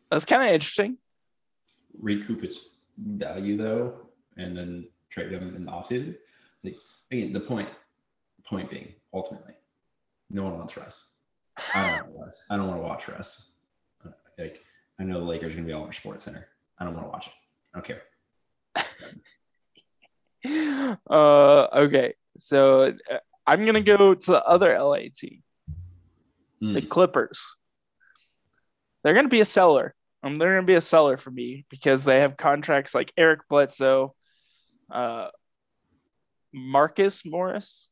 That's 0.09 0.23
kind 0.25 0.43
of 0.43 0.53
interesting. 0.53 0.97
Recoup 1.99 2.45
its 2.45 2.59
value 2.97 3.57
though, 3.57 3.93
and 4.37 4.57
then 4.57 4.87
trade 5.09 5.31
them 5.31 5.55
in 5.55 5.65
the 5.65 5.71
offseason. 5.71 6.15
Like 6.63 6.75
again, 7.11 7.33
the 7.33 7.39
point 7.39 7.69
point 8.45 8.69
being, 8.69 8.93
ultimately, 9.13 9.53
no 10.29 10.43
one 10.43 10.57
wants 10.57 10.77
Russ. 10.77 11.11
I 11.73 11.81
don't 11.81 12.07
want 12.13 12.25
Russ. 12.27 12.43
I 12.49 12.57
don't 12.57 12.67
want 12.67 12.79
to 12.79 12.83
watch 12.83 13.07
Russ. 13.07 13.51
Like 14.37 14.61
I 14.99 15.03
know 15.03 15.19
the 15.19 15.25
Lakers 15.25 15.53
are 15.53 15.55
gonna 15.55 15.67
be 15.67 15.73
all 15.73 15.83
over 15.83 15.93
Sports 15.93 16.25
Center. 16.25 16.47
I 16.79 16.85
don't 16.85 16.93
want 16.93 17.05
to 17.07 17.11
watch 17.11 17.27
it. 17.27 17.33
I 17.73 17.79
don't 17.79 17.85
care. 17.87 18.03
Uh, 21.09 21.67
okay, 21.73 22.13
so 22.37 22.93
uh, 23.11 23.17
I'm 23.45 23.65
gonna 23.65 23.81
go 23.81 24.13
to 24.13 24.31
the 24.31 24.41
other 24.45 24.77
LA 24.79 25.09
team, 25.13 25.43
the 26.61 26.81
Mm. 26.81 26.89
Clippers. 26.89 27.57
They're 29.03 29.13
gonna 29.13 29.27
be 29.27 29.41
a 29.41 29.45
seller. 29.45 29.93
Um, 30.27 30.35
they're 30.35 30.55
gonna 30.55 30.65
be 30.65 30.73
a 30.75 30.81
seller 30.81 31.15
for 31.17 31.31
me 31.31 31.65
because 31.69 32.03
they 32.03 32.19
have 32.19 32.35
contracts 32.37 32.93
like 32.93 33.13
Eric 33.17 33.47
Bledsoe, 33.49 34.13
uh, 34.91 35.29
Marcus 36.53 37.25
Morris. 37.25 37.89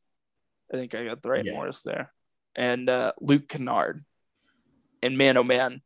I 0.72 0.76
think 0.76 0.94
I 0.94 1.04
got 1.04 1.22
the 1.22 1.30
right 1.30 1.44
Yeah. 1.44 1.52
Morris 1.52 1.82
there, 1.82 2.12
and 2.54 2.88
uh, 2.90 3.12
Luke 3.20 3.48
Kennard. 3.48 4.04
And 5.02 5.16
man, 5.16 5.36
oh 5.36 5.44
man, 5.44 5.80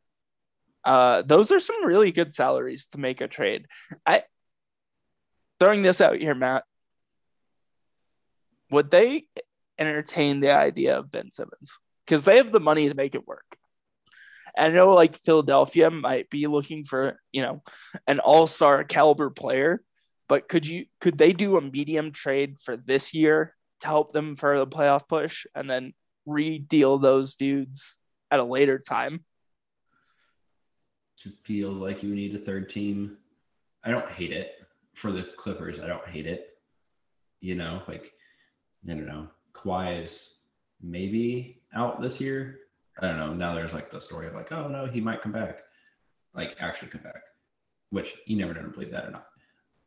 uh, 0.83 1.21
those 1.21 1.51
are 1.51 1.59
some 1.59 1.85
really 1.85 2.11
good 2.11 2.33
salaries 2.33 2.87
to 2.87 2.97
make 2.97 3.21
a 3.21 3.27
trade. 3.27 3.67
I 4.05 4.23
throwing 5.59 5.83
this 5.83 6.01
out 6.01 6.17
here, 6.17 6.35
Matt. 6.35 6.63
Would 8.71 8.91
they 8.91 9.25
entertain 9.77 10.39
the 10.41 10.51
idea 10.51 10.97
of 10.97 11.11
Ben 11.11 11.31
Simmons? 11.31 11.79
Because 12.05 12.25
they 12.25 12.37
have 12.37 12.51
the 12.51 12.59
money 12.59 12.89
to 12.89 12.95
make 12.95 13.15
it 13.15 13.27
work. 13.27 13.57
I 14.57 14.69
know 14.69 14.93
like 14.93 15.17
Philadelphia 15.17 15.89
might 15.89 16.29
be 16.29 16.47
looking 16.47 16.83
for, 16.83 17.19
you 17.31 17.41
know, 17.41 17.63
an 18.07 18.19
all-star 18.19 18.83
caliber 18.83 19.29
player, 19.29 19.81
but 20.27 20.49
could 20.49 20.67
you 20.67 20.85
could 20.99 21.17
they 21.17 21.33
do 21.33 21.57
a 21.57 21.61
medium 21.61 22.11
trade 22.11 22.59
for 22.59 22.77
this 22.77 23.13
year 23.13 23.55
to 23.81 23.87
help 23.87 24.11
them 24.11 24.35
for 24.35 24.59
the 24.59 24.67
playoff 24.67 25.07
push 25.07 25.45
and 25.55 25.69
then 25.69 25.93
re-deal 26.25 26.97
those 26.97 27.35
dudes 27.35 27.97
at 28.29 28.39
a 28.39 28.43
later 28.43 28.79
time? 28.79 29.23
to 31.21 31.29
feel 31.29 31.71
like 31.71 32.01
you 32.01 32.15
need 32.15 32.35
a 32.35 32.39
third 32.39 32.69
team. 32.69 33.17
I 33.83 33.91
don't 33.91 34.09
hate 34.11 34.31
it 34.31 34.55
for 34.93 35.11
the 35.11 35.23
Clippers. 35.37 35.79
I 35.79 35.87
don't 35.87 36.07
hate 36.07 36.25
it. 36.25 36.57
You 37.41 37.55
know, 37.55 37.81
like 37.87 38.11
I 38.89 38.93
don't 38.93 39.05
know. 39.05 39.27
Kawhi 39.53 40.03
is 40.03 40.39
maybe 40.81 41.61
out 41.75 42.01
this 42.01 42.19
year. 42.19 42.59
I 42.99 43.07
don't 43.07 43.17
know. 43.17 43.33
Now 43.33 43.55
there's 43.55 43.73
like 43.73 43.89
the 43.91 44.01
story 44.01 44.27
of 44.27 44.33
like, 44.33 44.51
oh 44.51 44.67
no, 44.67 44.85
he 44.85 44.99
might 45.01 45.21
come 45.21 45.31
back, 45.31 45.61
like 46.33 46.55
actually 46.59 46.89
come 46.89 47.01
back, 47.03 47.21
which 47.89 48.15
you 48.25 48.37
never 48.37 48.53
know 48.53 48.63
to 48.63 48.69
believe 48.69 48.91
that 48.91 49.05
or 49.05 49.11
not. 49.11 49.27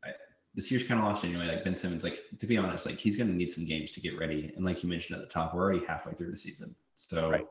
I, 0.04 0.10
this 0.54 0.70
year's 0.70 0.84
kind 0.84 1.00
of 1.00 1.06
lost 1.06 1.24
anyway. 1.24 1.46
Like 1.46 1.64
Ben 1.64 1.76
Simmons, 1.76 2.02
like 2.04 2.20
to 2.38 2.46
be 2.46 2.56
honest, 2.56 2.86
like 2.86 2.98
he's 2.98 3.16
going 3.16 3.28
to 3.28 3.36
need 3.36 3.50
some 3.50 3.66
games 3.66 3.92
to 3.92 4.00
get 4.00 4.18
ready. 4.18 4.52
And 4.56 4.64
like 4.64 4.82
you 4.82 4.88
mentioned 4.88 5.18
at 5.20 5.26
the 5.26 5.32
top, 5.32 5.54
we're 5.54 5.62
already 5.62 5.84
halfway 5.84 6.14
through 6.14 6.30
the 6.30 6.36
season, 6.36 6.74
so 6.96 7.30
Right. 7.30 7.46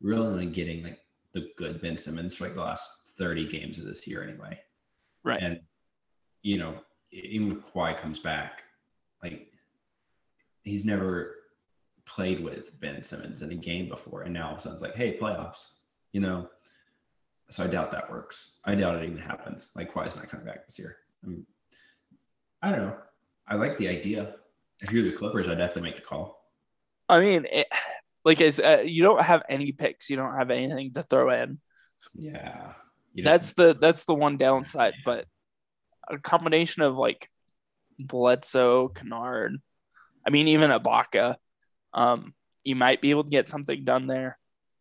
we're 0.00 0.14
only 0.14 0.46
getting 0.46 0.82
like 0.84 1.00
the 1.32 1.50
good 1.56 1.80
Ben 1.80 1.98
Simmons 1.98 2.36
for 2.36 2.44
like 2.44 2.54
the 2.54 2.60
last 2.60 2.90
30 3.18 3.48
games 3.48 3.78
of 3.78 3.84
this 3.84 4.06
year 4.06 4.22
anyway. 4.22 4.58
Right. 5.24 5.42
And 5.42 5.60
you 6.42 6.58
know, 6.58 6.76
even 7.10 7.48
when 7.48 7.62
Kawhi 7.62 7.98
comes 8.00 8.18
back, 8.18 8.62
like 9.22 9.48
he's 10.62 10.84
never 10.84 11.36
played 12.04 12.42
with 12.42 12.78
Ben 12.80 13.02
Simmons 13.04 13.42
in 13.42 13.50
a 13.50 13.56
game 13.56 13.88
before, 13.88 14.22
and 14.22 14.34
now 14.34 14.48
all 14.48 14.52
of 14.54 14.58
a 14.58 14.62
sudden 14.62 14.74
it's 14.74 14.82
like, 14.82 14.94
hey, 14.94 15.18
playoffs, 15.18 15.78
you 16.12 16.20
know. 16.20 16.48
So 17.50 17.64
I 17.64 17.66
doubt 17.66 17.90
that 17.92 18.10
works. 18.10 18.60
I 18.64 18.74
doubt 18.74 19.02
it 19.02 19.04
even 19.04 19.18
happens. 19.18 19.70
Like 19.76 19.92
Kawhi's 19.92 20.16
not 20.16 20.28
coming 20.28 20.46
back 20.46 20.66
this 20.66 20.78
year. 20.78 20.96
I, 21.22 21.26
mean, 21.26 21.46
I 22.62 22.70
don't 22.70 22.80
know. 22.80 22.96
I 23.46 23.56
like 23.56 23.76
the 23.78 23.88
idea. 23.88 24.36
If 24.82 24.90
you're 24.90 25.04
the 25.04 25.12
Clippers, 25.12 25.48
I 25.48 25.54
definitely 25.54 25.82
make 25.82 25.96
the 25.96 26.02
call. 26.02 26.48
I 27.08 27.20
mean, 27.20 27.46
it, 27.52 27.66
like 28.24 28.40
it's 28.40 28.58
uh, 28.58 28.82
you 28.84 29.02
don't 29.02 29.22
have 29.22 29.42
any 29.48 29.72
picks, 29.72 30.08
you 30.08 30.16
don't 30.16 30.36
have 30.36 30.50
anything 30.50 30.92
to 30.94 31.02
throw 31.02 31.30
in. 31.30 31.58
Yeah. 32.14 32.72
That's 33.14 33.52
the 33.52 33.76
that's 33.78 34.04
the 34.04 34.14
one 34.14 34.38
downside, 34.38 34.94
but 35.04 35.26
a 36.08 36.18
combination 36.18 36.82
of 36.82 36.96
like 36.96 37.28
Bledsoe, 37.98 38.88
Kennard, 38.88 39.60
I 40.26 40.30
mean 40.30 40.48
even 40.48 40.70
Ibaka, 40.70 41.36
um, 41.94 42.34
you 42.64 42.76
might 42.76 43.00
be 43.00 43.10
able 43.10 43.24
to 43.24 43.30
get 43.30 43.48
something 43.48 43.84
done 43.84 44.06
there. 44.06 44.38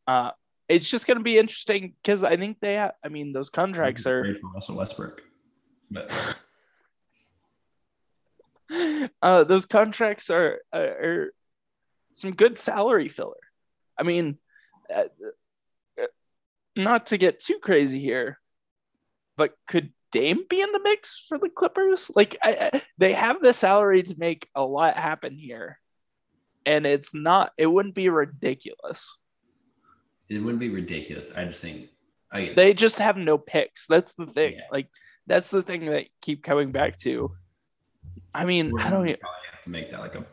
Uh, 0.08 0.32
it's 0.68 0.90
just 0.90 1.08
going 1.08 1.18
to 1.18 1.24
be 1.24 1.38
interesting 1.38 1.94
because 2.02 2.24
I 2.24 2.38
think 2.38 2.60
they 2.62 2.76
have. 2.76 2.94
I 3.04 3.10
mean, 3.10 3.34
those 3.34 3.50
contracts 3.50 4.06
are 4.08 4.22
great 4.22 4.42
for 4.42 4.52
Russell 4.52 4.78
Westbrook. 4.78 5.22
But 5.90 6.12
uh, 9.22 9.44
those 9.44 9.66
contracts 9.66 10.30
are, 10.30 10.60
are 10.72 10.82
are 10.82 11.34
some 12.14 12.32
good 12.32 12.58
salary 12.58 13.10
filler. 13.10 13.36
I 13.98 14.04
mean, 14.04 14.38
uh, 14.94 15.06
uh, 16.02 16.06
not 16.76 17.08
to 17.08 17.18
get 17.18 17.40
too 17.40 17.60
crazy 17.62 18.00
here, 18.00 18.40
but 19.38 19.54
could 19.68 19.92
Dame 20.12 20.46
be 20.50 20.62
in 20.62 20.72
the 20.72 20.82
mix 20.84 21.26
for 21.28 21.38
the 21.38 21.50
Clippers? 21.50 22.12
Like, 22.16 22.38
I, 22.44 22.70
I, 22.74 22.82
they 22.98 23.14
have 23.14 23.42
the 23.42 23.54
salary 23.54 24.04
to 24.04 24.16
make 24.18 24.48
a 24.56 24.64
lot 24.64 24.98
happen 24.98 25.38
here, 25.38 25.80
and 26.66 26.86
it's 26.86 27.14
not. 27.14 27.52
It 27.58 27.68
wouldn't 27.68 27.96
be 27.96 28.10
ridiculous. 28.10 29.18
it 30.30 30.40
wouldn't 30.40 30.60
be 30.60 30.70
ridiculous. 30.70 31.32
I 31.36 31.46
just 31.46 31.62
think 31.62 31.90
I 32.32 32.54
They 32.56 32.74
just 32.74 32.98
have 33.00 33.18
no 33.18 33.38
picks. 33.38 33.88
That's 33.88 34.14
the 34.14 34.26
thing. 34.26 34.54
Yeah. 34.54 34.62
Like, 34.72 34.88
that's 35.28 35.50
the 35.50 35.62
thing 35.62 35.86
that 35.86 35.96
I 35.98 36.08
keep 36.22 36.44
coming 36.44 36.72
back 36.72 36.96
to. 36.98 37.32
I 38.34 38.46
mean, 38.46 38.72
we're 38.72 38.80
I 38.82 38.90
don't. 38.90 39.08
e- 39.08 39.16
probably 39.16 39.40
have 39.52 39.62
to 39.64 39.70
make 39.70 39.92
that 39.92 40.00
like 40.00 40.16
a 40.16 40.26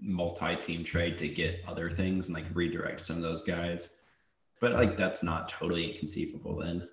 multi-team 0.00 0.84
trade 0.84 1.18
to 1.18 1.28
get 1.28 1.60
other 1.66 1.90
things 1.90 2.26
and 2.26 2.34
like 2.34 2.44
redirect 2.54 3.04
some 3.04 3.16
of 3.16 3.22
those 3.22 3.42
guys. 3.42 3.90
But 4.60 4.72
like 4.72 4.96
that's 4.96 5.22
not 5.22 5.48
totally 5.48 5.92
inconceivable 5.92 6.56
then. 6.56 6.88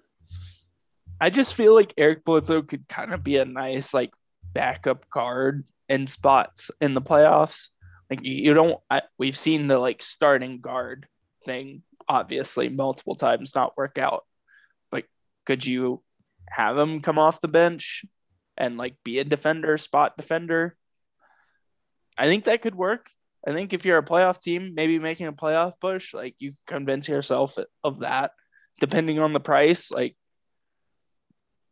I 1.20 1.30
just 1.30 1.56
feel 1.56 1.74
like 1.74 1.94
Eric 1.98 2.24
Bledsoe 2.26 2.62
could 2.62 2.88
kind 2.88 3.14
of 3.14 3.24
be 3.24 3.38
a 3.38 3.46
nice 3.46 3.94
like 3.94 4.12
backup 4.54 5.10
guard 5.10 5.66
in 5.90 6.08
spots 6.08 6.72
in 6.82 6.94
the 6.94 7.02
playoffs. 7.02 7.70
Like 8.10 8.24
you, 8.24 8.54
don't. 8.54 8.80
I, 8.90 9.02
we've 9.18 9.38
seen 9.38 9.68
the 9.68 9.80
like 9.80 10.02
starting 10.02 10.62
guard 10.62 11.08
thing 11.44 11.84
obviously 12.08 12.70
multiple 12.70 13.16
times 13.16 13.56
not 13.56 13.78
work 13.78 13.98
out. 13.98 14.26
But 14.92 15.06
could 15.46 15.66
you 15.66 16.04
have 16.50 16.78
him 16.78 17.02
come 17.02 17.18
off 17.18 17.42
the 17.42 17.48
bench 17.48 18.06
and 18.58 18.78
like 18.78 18.96
be 19.04 19.20
a 19.20 19.24
defender, 19.24 19.78
spot 19.78 20.18
defender? 20.18 20.76
I 22.18 22.26
think 22.26 22.46
that 22.46 22.62
could 22.62 22.76
work. 22.76 23.10
I 23.48 23.54
think 23.54 23.74
if 23.74 23.86
you're 23.86 23.98
a 23.98 24.06
playoff 24.06 24.42
team, 24.42 24.74
maybe 24.76 24.98
making 24.98 25.28
a 25.28 25.34
playoff 25.34 25.74
push, 25.80 26.14
like 26.14 26.36
you 26.40 26.54
convince 26.66 27.08
yourself 27.08 27.58
of 27.84 28.00
that, 28.00 28.32
depending 28.80 29.20
on 29.20 29.34
the 29.34 29.40
price. 29.40 29.92
Like 29.92 30.16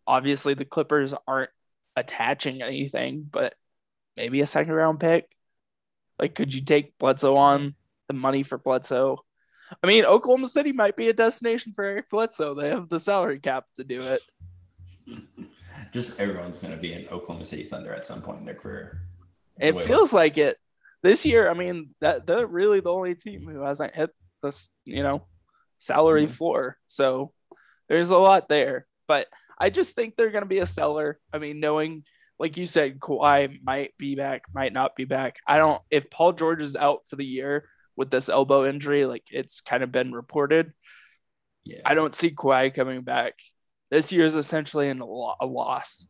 obviously 0.05 0.53
the 0.53 0.65
Clippers 0.65 1.13
aren't 1.27 1.49
attaching 1.95 2.61
anything, 2.61 3.27
but 3.29 3.55
maybe 4.15 4.41
a 4.41 4.45
second 4.45 4.73
round 4.73 4.99
pick. 4.99 5.27
Like, 6.19 6.35
could 6.35 6.53
you 6.53 6.61
take 6.61 6.97
Bledsoe 6.97 7.35
on 7.35 7.75
the 8.07 8.13
money 8.13 8.43
for 8.43 8.57
Bledsoe? 8.57 9.17
I 9.81 9.87
mean, 9.87 10.05
Oklahoma 10.05 10.47
City 10.47 10.71
might 10.71 10.95
be 10.95 11.09
a 11.09 11.13
destination 11.13 11.73
for 11.73 11.83
Eric 11.83 12.09
Bledsoe. 12.09 12.53
They 12.53 12.69
have 12.69 12.89
the 12.89 12.99
salary 12.99 13.39
cap 13.39 13.65
to 13.75 13.83
do 13.83 14.01
it. 14.01 14.21
just 15.93 16.19
everyone's 16.19 16.59
going 16.59 16.73
to 16.73 16.79
be 16.79 16.93
an 16.93 17.07
Oklahoma 17.09 17.45
City 17.45 17.63
Thunder 17.63 17.93
at 17.93 18.05
some 18.05 18.21
point 18.21 18.39
in 18.39 18.45
their 18.45 18.55
career. 18.55 19.01
It 19.59 19.75
Wait. 19.75 19.85
feels 19.85 20.13
like 20.13 20.37
it 20.37 20.57
this 21.01 21.25
year. 21.25 21.49
I 21.49 21.53
mean, 21.53 21.93
that 22.01 22.25
they're 22.25 22.47
really 22.47 22.79
the 22.79 22.91
only 22.91 23.15
team 23.15 23.47
who 23.47 23.61
hasn't 23.61 23.95
hit 23.95 24.11
this, 24.41 24.69
you 24.85 25.03
know, 25.03 25.25
salary 25.77 26.25
Mhm. 26.25 26.31
floor. 26.31 26.77
So 26.87 27.33
there's 27.89 28.09
a 28.09 28.17
lot 28.17 28.49
there. 28.49 28.87
But 29.07 29.27
I 29.57 29.69
just 29.69 29.95
think 29.95 30.15
they're 30.15 30.31
going 30.31 30.43
to 30.43 30.49
be 30.49 30.59
a 30.59 30.65
seller. 30.65 31.19
I 31.31 31.37
mean, 31.37 31.59
knowing, 31.59 32.05
like 32.43 32.57
you 32.57 32.65
said, 32.65 32.99
Kawhi 32.99 33.63
might 33.63 33.97
be 33.97 34.15
back, 34.15 34.43
might 34.53 34.73
not 34.73 34.97
be 34.97 35.05
back. 35.05 35.37
I 35.47 35.57
don't. 35.57 35.81
If 35.89 36.09
Paul 36.09 36.33
George 36.33 36.61
is 36.61 36.75
out 36.75 37.07
for 37.07 37.15
the 37.15 37.25
year 37.25 37.69
with 37.95 38.11
this 38.11 38.27
elbow 38.27 38.67
injury, 38.67 39.05
like 39.05 39.23
it's 39.31 39.61
kind 39.61 39.81
of 39.81 39.93
been 39.93 40.11
reported, 40.11 40.73
Yeah. 41.63 41.79
I 41.85 41.93
don't 41.93 42.13
see 42.13 42.31
Kawhi 42.31 42.75
coming 42.75 43.03
back. 43.03 43.35
This 43.89 44.11
year 44.11 44.25
is 44.25 44.35
essentially 44.35 44.89
an, 44.89 44.99
a 44.99 45.45
loss 45.45 46.05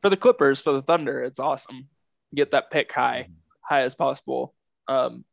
for 0.00 0.08
the 0.08 0.16
Clippers. 0.16 0.60
For 0.60 0.72
the 0.72 0.82
Thunder, 0.82 1.24
it's 1.24 1.40
awesome. 1.40 1.88
Get 2.32 2.52
that 2.52 2.70
pick 2.70 2.92
high, 2.92 3.26
high 3.60 3.82
as 3.82 3.96
possible. 3.96 4.54
Um, 4.86 5.24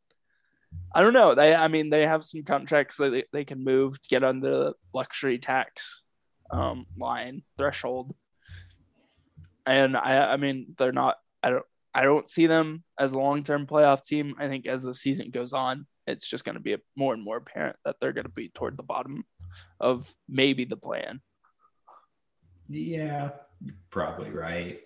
I 0.92 1.02
don't 1.02 1.12
know. 1.12 1.36
They, 1.36 1.54
I 1.54 1.68
mean, 1.68 1.90
they 1.90 2.06
have 2.08 2.24
some 2.24 2.42
contracts 2.42 2.96
that 2.96 3.12
they, 3.12 3.24
they 3.32 3.44
can 3.44 3.62
move 3.62 4.02
to 4.02 4.08
get 4.08 4.24
under 4.24 4.50
the 4.50 4.74
luxury 4.92 5.38
tax 5.38 6.02
um, 6.50 6.86
line 6.98 7.42
threshold, 7.56 8.16
and 9.66 9.96
I, 9.96 10.32
I 10.32 10.36
mean, 10.36 10.74
they're 10.76 10.92
not. 10.92 11.16
I 11.42 11.50
don't. 11.50 11.64
I 11.94 12.02
don't 12.04 12.28
see 12.28 12.46
them 12.46 12.84
as 12.98 13.12
a 13.12 13.18
long-term 13.18 13.66
playoff 13.66 14.02
team. 14.02 14.34
I 14.38 14.48
think 14.48 14.66
as 14.66 14.82
the 14.82 14.94
season 14.94 15.30
goes 15.30 15.52
on, 15.52 15.86
it's 16.06 16.26
just 16.26 16.44
going 16.44 16.54
to 16.54 16.60
be 16.60 16.76
more 16.96 17.12
and 17.12 17.22
more 17.22 17.36
apparent 17.36 17.76
that 17.84 17.96
they're 18.00 18.14
going 18.14 18.24
to 18.24 18.30
be 18.30 18.48
toward 18.48 18.78
the 18.78 18.82
bottom 18.82 19.24
of 19.78 20.08
maybe 20.28 20.64
the 20.64 20.76
plan. 20.76 21.20
Yeah, 22.68 23.30
probably 23.90 24.30
right. 24.30 24.80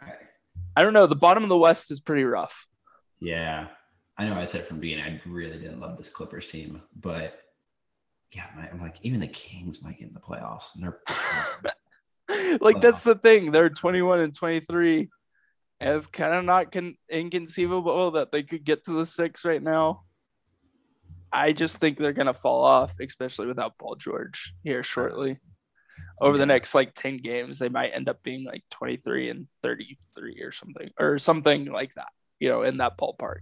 I, 0.00 0.12
I 0.74 0.82
don't 0.82 0.94
know. 0.94 1.06
The 1.06 1.14
bottom 1.14 1.42
of 1.42 1.50
the 1.50 1.58
West 1.58 1.90
is 1.90 2.00
pretty 2.00 2.24
rough. 2.24 2.66
yeah, 3.20 3.66
I 4.16 4.24
know 4.26 4.34
I 4.34 4.46
said 4.46 4.66
from 4.66 4.80
beginning 4.80 5.04
I 5.04 5.20
really 5.28 5.58
didn't 5.58 5.80
love 5.80 5.98
this 5.98 6.08
Clippers 6.08 6.48
team, 6.48 6.80
but 6.98 7.42
yeah, 8.32 8.46
I'm 8.72 8.80
like 8.80 8.96
even 9.02 9.20
the 9.20 9.28
Kings 9.28 9.82
might 9.82 9.98
get 9.98 10.08
in 10.08 10.14
the 10.14 10.20
playoffs, 10.20 10.74
and 10.74 10.82
they're 10.82 11.00
like 12.60 12.80
that's 12.80 13.02
the 13.02 13.14
thing. 13.14 13.50
They're 13.50 13.68
21 13.68 14.20
and 14.20 14.34
23. 14.34 15.08
And 15.78 15.94
it's 15.94 16.06
kind 16.06 16.34
of 16.34 16.44
not 16.44 16.72
con- 16.72 16.96
inconceivable 17.10 18.12
that 18.12 18.32
they 18.32 18.42
could 18.42 18.64
get 18.64 18.84
to 18.84 18.92
the 18.92 19.06
six 19.06 19.44
right 19.44 19.62
now. 19.62 20.02
I 21.32 21.52
just 21.52 21.76
think 21.78 21.98
they're 21.98 22.12
gonna 22.12 22.32
fall 22.32 22.64
off, 22.64 22.94
especially 23.00 23.46
without 23.46 23.76
Paul 23.78 23.96
George 23.96 24.54
here 24.64 24.82
shortly. 24.82 25.38
Over 26.20 26.38
the 26.38 26.46
next 26.46 26.74
like 26.74 26.94
10 26.94 27.18
games, 27.18 27.58
they 27.58 27.68
might 27.68 27.90
end 27.90 28.08
up 28.08 28.22
being 28.22 28.44
like 28.44 28.64
23 28.70 29.30
and 29.30 29.46
33 29.62 30.42
or 30.42 30.52
something, 30.52 30.90
or 30.98 31.18
something 31.18 31.66
like 31.66 31.92
that, 31.94 32.08
you 32.38 32.48
know, 32.48 32.62
in 32.62 32.78
that 32.78 32.96
ballpark. 32.96 33.40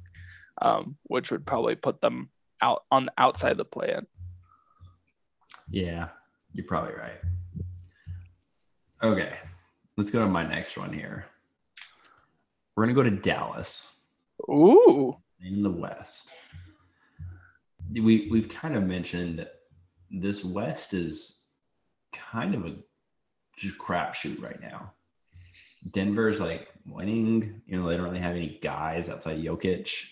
Um, 0.61 0.97
which 1.05 1.31
would 1.33 1.47
probably 1.47 1.75
put 1.75 2.01
them 2.01 2.31
out 2.61 2.85
on 2.91 3.07
the 3.07 3.13
outside 3.19 3.57
the 3.57 3.65
plan. 3.65 4.07
yeah, 5.71 6.09
you're 6.53 6.67
probably 6.67 6.95
right. 6.95 7.21
Okay, 9.03 9.37
let's 9.97 10.11
go 10.11 10.21
to 10.21 10.29
my 10.29 10.47
next 10.47 10.77
one 10.77 10.93
here. 10.93 11.27
We're 12.77 12.85
gonna 12.85 12.95
go 12.95 13.03
to 13.03 13.11
Dallas. 13.11 13.97
Ooh. 14.49 15.17
in 15.41 15.63
the 15.63 15.71
West. 15.71 16.33
We 17.93 18.29
we've 18.31 18.49
kind 18.49 18.77
of 18.77 18.83
mentioned 18.85 19.47
this 20.11 20.45
West 20.45 20.95
is 20.95 21.45
kind 22.13 22.55
of 22.55 22.67
a 22.67 22.75
just 23.57 23.79
crapshoot 23.79 24.43
right 24.43 24.61
now. 24.61 24.93
Denver's 25.91 26.41
like 26.41 26.69
winning, 26.87 27.61
you 27.67 27.79
know, 27.79 27.89
they 27.89 27.97
don't 27.97 28.07
really 28.07 28.19
have 28.19 28.37
any 28.37 28.59
guys 28.63 29.09
outside 29.09 29.43
Jokic. 29.43 30.07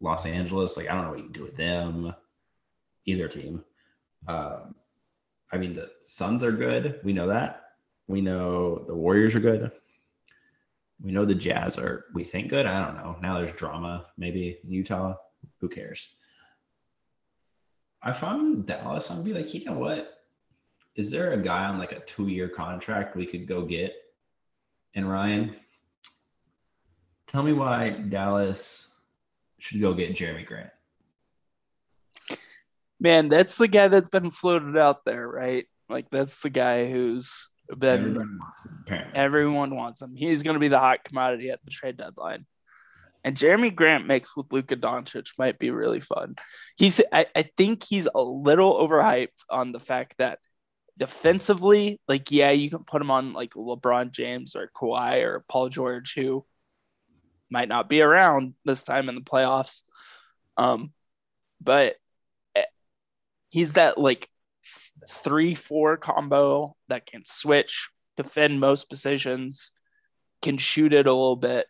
Los 0.00 0.26
Angeles, 0.26 0.76
like 0.76 0.88
I 0.88 0.94
don't 0.94 1.04
know 1.04 1.10
what 1.10 1.18
you 1.18 1.24
can 1.24 1.32
do 1.32 1.44
with 1.44 1.56
them. 1.56 2.14
Either 3.06 3.28
team. 3.28 3.64
Um, 4.26 4.74
I 5.54 5.56
mean, 5.56 5.72
the 5.72 5.88
Suns 6.02 6.42
are 6.42 6.50
good. 6.50 6.98
We 7.04 7.12
know 7.12 7.28
that. 7.28 7.62
We 8.08 8.20
know 8.20 8.84
the 8.88 8.94
Warriors 8.94 9.36
are 9.36 9.40
good. 9.40 9.70
We 11.00 11.12
know 11.12 11.24
the 11.24 11.34
Jazz 11.34 11.78
are, 11.78 12.06
we 12.12 12.24
think 12.24 12.50
good. 12.50 12.66
I 12.66 12.84
don't 12.84 12.96
know. 12.96 13.16
Now 13.22 13.38
there's 13.38 13.52
drama, 13.52 14.06
maybe 14.18 14.58
in 14.64 14.72
Utah. 14.72 15.14
Who 15.60 15.68
cares? 15.68 16.08
If 18.04 18.24
I'm 18.24 18.62
Dallas, 18.62 19.10
I'm 19.10 19.22
be 19.22 19.32
like, 19.32 19.54
you 19.54 19.64
know 19.64 19.78
what? 19.78 20.24
Is 20.96 21.10
there 21.10 21.32
a 21.32 21.38
guy 21.38 21.66
on 21.66 21.78
like 21.78 21.92
a 21.92 22.00
two 22.00 22.26
year 22.26 22.48
contract 22.48 23.16
we 23.16 23.24
could 23.24 23.46
go 23.46 23.62
get? 23.62 23.94
And 24.94 25.08
Ryan, 25.08 25.54
tell 27.28 27.44
me 27.44 27.52
why 27.52 27.90
Dallas 27.90 28.90
should 29.58 29.80
go 29.80 29.94
get 29.94 30.16
Jerami 30.16 30.44
Grant. 30.44 30.70
Man, 33.04 33.28
that's 33.28 33.58
the 33.58 33.68
guy 33.68 33.88
that's 33.88 34.08
been 34.08 34.30
floated 34.30 34.78
out 34.78 35.04
there, 35.04 35.28
right? 35.28 35.66
Like 35.90 36.08
that's 36.08 36.40
the 36.40 36.48
guy 36.48 36.90
who's 36.90 37.50
been 37.68 38.00
Everybody 38.00 38.28
wants 38.38 38.64
him, 38.64 38.78
apparently. 38.80 39.18
everyone 39.18 39.76
wants 39.76 40.00
him. 40.00 40.16
He's 40.16 40.42
going 40.42 40.54
to 40.54 40.60
be 40.60 40.68
the 40.68 40.78
hot 40.78 41.04
commodity 41.04 41.50
at 41.50 41.62
the 41.62 41.70
trade 41.70 41.98
deadline. 41.98 42.46
And 43.22 43.36
Jerami 43.36 43.74
Grant 43.74 44.06
mixed 44.06 44.38
with 44.38 44.50
Luka 44.54 44.76
Doncic 44.76 45.32
might 45.38 45.58
be 45.58 45.70
really 45.70 46.00
fun. 46.00 46.36
He's 46.78 47.02
I, 47.12 47.26
I 47.36 47.50
think 47.58 47.84
he's 47.84 48.08
a 48.14 48.22
little 48.22 48.72
overhyped 48.74 49.44
on 49.50 49.72
the 49.72 49.80
fact 49.80 50.14
that 50.16 50.38
defensively, 50.96 52.00
like 52.08 52.30
yeah, 52.30 52.52
you 52.52 52.70
can 52.70 52.84
put 52.84 53.02
him 53.02 53.10
on 53.10 53.34
like 53.34 53.50
LeBron 53.52 54.12
James 54.12 54.56
or 54.56 54.70
Kawhi 54.74 55.22
or 55.24 55.44
Paul 55.46 55.68
George, 55.68 56.14
who 56.14 56.46
might 57.50 57.68
not 57.68 57.90
be 57.90 58.00
around 58.00 58.54
this 58.64 58.82
time 58.82 59.10
in 59.10 59.14
the 59.14 59.20
playoffs. 59.20 59.82
Um, 60.56 60.92
but 61.60 61.96
he's 63.54 63.74
that 63.74 63.96
like 63.98 64.28
three 65.08 65.54
four 65.54 65.96
combo 65.96 66.74
that 66.88 67.06
can 67.06 67.22
switch, 67.24 67.88
defend 68.16 68.58
most 68.58 68.88
positions, 68.88 69.70
can 70.42 70.58
shoot 70.58 70.92
it 70.92 71.06
a 71.06 71.12
little 71.12 71.36
bit. 71.36 71.68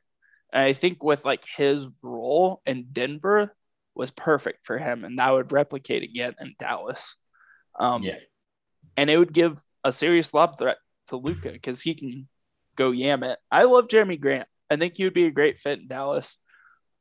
And 0.50 0.62
I 0.62 0.72
think 0.72 1.02
with 1.02 1.26
like 1.26 1.44
his 1.44 1.86
role 2.02 2.62
in 2.64 2.86
Denver 2.90 3.54
was 3.94 4.10
perfect 4.10 4.64
for 4.64 4.78
him, 4.78 5.04
and 5.04 5.18
that 5.18 5.30
would 5.30 5.52
replicate 5.52 6.02
again 6.02 6.34
in 6.40 6.54
Dallas. 6.58 7.16
Um, 7.78 8.02
Yeah. 8.02 8.16
and 8.96 9.10
it 9.10 9.18
would 9.18 9.34
give 9.34 9.62
a 9.84 9.92
serious 9.92 10.32
lob 10.32 10.56
threat 10.56 10.78
to 11.08 11.16
Luka 11.16 11.50
because 11.52 11.82
he 11.82 11.94
can 11.94 12.26
go 12.76 12.92
yam 12.92 13.22
it. 13.24 13.38
I 13.50 13.64
love 13.64 13.88
Jerami 13.88 14.18
Grant. 14.18 14.48
I 14.70 14.76
think 14.76 14.96
he 14.96 15.04
would 15.04 15.12
be 15.12 15.26
a 15.26 15.30
great 15.30 15.58
fit 15.58 15.80
in 15.80 15.88
Dallas. 15.88 16.38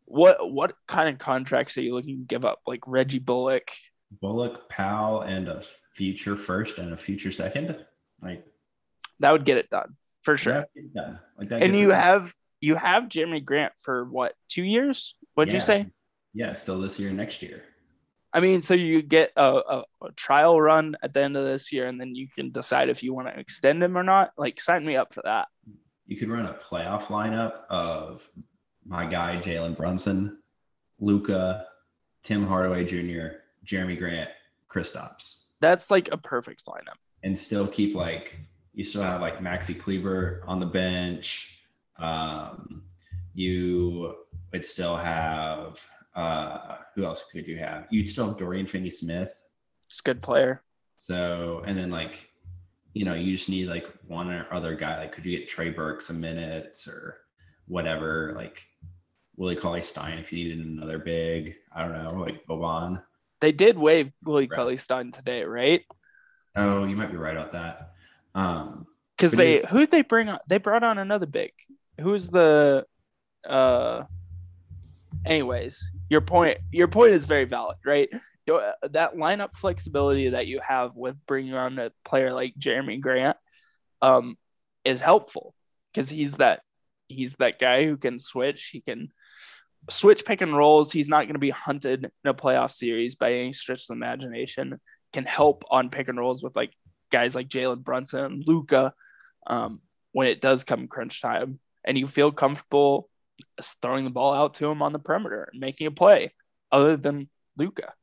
What 0.03 0.51
what 0.51 0.75
kind 0.89 1.07
of 1.07 1.19
contracts 1.19 1.77
are 1.77 1.81
you 1.81 1.93
looking 1.93 2.17
to 2.19 2.25
give 2.25 2.43
up? 2.43 2.59
Like 2.67 2.81
Reggie 2.85 3.19
Bullock, 3.19 3.71
Bullock, 4.21 4.69
Powell, 4.69 5.21
and 5.21 5.47
a 5.47 5.61
future 5.95 6.35
first 6.35 6.77
and 6.77 6.93
a 6.93 6.97
future 6.97 7.31
second. 7.31 7.75
Like, 8.21 8.45
that 9.19 9.31
would 9.31 9.45
get 9.45 9.57
it 9.57 9.69
done 9.69 9.95
for 10.21 10.37
sure. 10.37 10.65
yeah, 10.75 10.83
done. 10.95 11.19
Like 11.37 11.49
that 11.49 11.63
and 11.63 11.77
you 11.77 11.89
it 11.89 11.91
done. 11.91 12.01
have 12.01 12.33
you 12.61 12.75
have 12.75 13.03
Jerami 13.03 13.43
Grant 13.43 13.73
for 13.77 14.05
what 14.05 14.33
two 14.47 14.63
years? 14.63 15.15
What'd 15.35 15.53
you 15.53 15.59
say? 15.59 15.87
Yeah, 16.33 16.53
still 16.53 16.79
this 16.79 16.99
year, 16.99 17.11
next 17.11 17.41
year. 17.41 17.63
I 18.35 18.39
mean, 18.39 18.63
so 18.63 18.73
you 18.73 19.03
get 19.03 19.31
a, 19.35 19.45
a, 19.45 19.83
a 20.01 20.11
trial 20.15 20.59
run 20.59 20.95
at 21.03 21.13
the 21.13 21.21
end 21.21 21.37
of 21.37 21.45
this 21.45 21.71
year, 21.71 21.85
and 21.87 22.01
then 22.01 22.15
you 22.15 22.27
can 22.27 22.51
decide 22.51 22.89
if 22.89 23.03
you 23.03 23.13
want 23.13 23.27
to 23.27 23.39
extend 23.39 23.83
him 23.83 23.95
or 23.95 24.01
not. 24.01 24.31
Like, 24.37 24.59
sign 24.59 24.83
me 24.83 24.95
up 24.95 25.13
for 25.13 25.21
that. 25.23 25.49
You 26.07 26.17
could 26.17 26.29
run 26.29 26.47
a 26.47 26.53
playoff 26.53 27.03
lineup 27.05 27.65
of 27.69 28.27
my 28.85 29.05
guy 29.05 29.39
Jalen 29.43 29.77
Brunson, 29.77 30.39
Luka, 30.99 31.67
Tim 32.23 32.47
Hardaway 32.47 32.85
Jr., 32.85 33.37
Jerami 33.65 33.97
Grant, 33.97 34.29
Kristaps, 34.69 35.45
That's 35.61 35.89
like 35.91 36.09
a 36.11 36.17
perfect 36.17 36.65
lineup. 36.65 36.97
and 37.23 37.37
still 37.37 37.67
keep 37.67 37.95
like 37.95 38.35
you 38.73 38.83
still 38.83 39.03
have 39.03 39.21
like 39.21 39.39
Maxi 39.39 39.79
Kleber 39.79 40.43
on 40.47 40.59
the 40.59 40.65
bench. 40.65 41.59
Um, 41.99 42.83
you 43.35 44.15
would 44.51 44.65
still 44.65 44.97
have 44.97 45.79
uh, 46.15 46.77
who 46.95 47.05
else 47.05 47.25
could 47.31 47.47
you 47.47 47.57
have? 47.57 47.85
You'd 47.89 48.09
still 48.09 48.27
have 48.27 48.37
Dorian 48.37 48.67
Finney-Smith. 48.67 49.33
It's 49.85 49.99
a 49.99 50.03
good 50.03 50.21
player. 50.21 50.61
So, 50.97 51.63
and 51.65 51.77
then 51.77 51.89
like, 51.89 52.29
you 52.93 53.05
know, 53.05 53.13
you 53.15 53.35
just 53.35 53.49
need 53.49 53.67
like 53.67 53.85
one 54.07 54.29
or 54.31 54.45
other 54.51 54.75
guy. 54.75 54.97
Like, 54.99 55.11
could 55.13 55.25
you 55.25 55.37
get 55.37 55.49
Trey 55.49 55.69
Burke 55.69 56.01
some 56.01 56.19
minutes 56.19 56.87
or 56.87 57.17
whatever? 57.67 58.33
Like, 58.35 58.63
Willie 59.35 59.55
Cauley 59.55 59.81
Stein 59.81 60.19
if 60.19 60.31
you 60.31 60.43
needed 60.43 60.65
another 60.65 60.99
big. 60.99 61.55
I 61.75 61.81
don't 61.87 61.93
know, 62.03 62.19
like 62.19 62.45
Boban. 62.47 63.01
They 63.43 63.51
did 63.51 63.77
waive 63.77 64.09
Willie 64.23 64.47
Right. 64.47 64.55
Cauley 64.55 64.77
Stein 64.77 65.11
today, 65.11 65.43
right? 65.43 65.81
Oh, 66.55 66.85
you 66.85 66.95
might 66.95 67.11
be 67.11 67.17
right 67.17 67.35
about 67.35 67.51
that. 67.51 67.91
Um, 68.33 68.87
Because 69.17 69.33
they 69.33 69.59
you- 69.59 69.65
who'd 69.65 69.91
they 69.91 70.01
bring 70.01 70.29
on? 70.29 70.39
They 70.47 70.59
brought 70.59 70.81
on 70.83 70.97
another 70.97 71.25
big. 71.25 71.51
Who's 71.99 72.29
the? 72.29 72.85
uh 73.45 74.05
Anyways, 75.25 75.91
your 76.09 76.21
point 76.21 76.57
your 76.71 76.87
point 76.87 77.11
is 77.11 77.25
very 77.25 77.43
valid, 77.43 77.75
right? 77.85 78.07
That 78.47 79.15
lineup 79.15 79.57
flexibility 79.57 80.29
that 80.29 80.47
you 80.47 80.61
have 80.61 80.95
with 80.95 81.17
bringing 81.25 81.53
on 81.53 81.77
a 81.79 81.91
player 82.05 82.31
like 82.31 82.53
Jerami 82.57 83.01
Grant, 83.01 83.35
um, 84.01 84.37
is 84.85 85.01
helpful 85.01 85.53
because 85.91 86.09
he's 86.09 86.37
that 86.37 86.61
he's 87.09 87.35
that 87.35 87.59
guy 87.59 87.83
who 87.83 87.97
can 87.97 88.19
switch. 88.19 88.69
He 88.69 88.79
can 88.79 89.09
switch 89.89 90.25
pick 90.25 90.41
and 90.41 90.55
rolls. 90.55 90.91
He's 90.91 91.09
not 91.09 91.23
going 91.23 91.33
to 91.33 91.39
be 91.39 91.49
hunted 91.49 92.05
in 92.05 92.29
a 92.29 92.33
playoff 92.33 92.71
series 92.71 93.15
by 93.15 93.33
any 93.33 93.53
stretch 93.53 93.81
of 93.81 93.87
the 93.87 93.93
imagination. 93.93 94.79
Can 95.11 95.25
help 95.25 95.63
on 95.69 95.89
pick 95.89 96.07
and 96.07 96.17
rolls 96.17 96.41
with 96.41 96.55
like 96.55 96.73
guys 97.11 97.35
like 97.35 97.47
Jalen 97.47 97.83
Brunson, 97.83 98.43
Luka, 98.45 98.93
um, 99.45 99.81
when 100.11 100.27
it 100.27 100.41
does 100.41 100.63
come 100.63 100.87
crunch 100.87 101.21
time, 101.21 101.59
and 101.83 101.97
you 101.97 102.07
feel 102.07 102.31
comfortable 102.31 103.09
throwing 103.61 104.05
the 104.05 104.09
ball 104.09 104.33
out 104.33 104.55
to 104.55 104.67
him 104.67 104.81
on 104.81 104.93
the 104.93 104.99
perimeter 104.99 105.49
and 105.51 105.61
making 105.61 105.87
a 105.87 105.91
play, 105.91 106.33
other 106.71 106.97
than 106.97 107.29
Luka. 107.57 107.93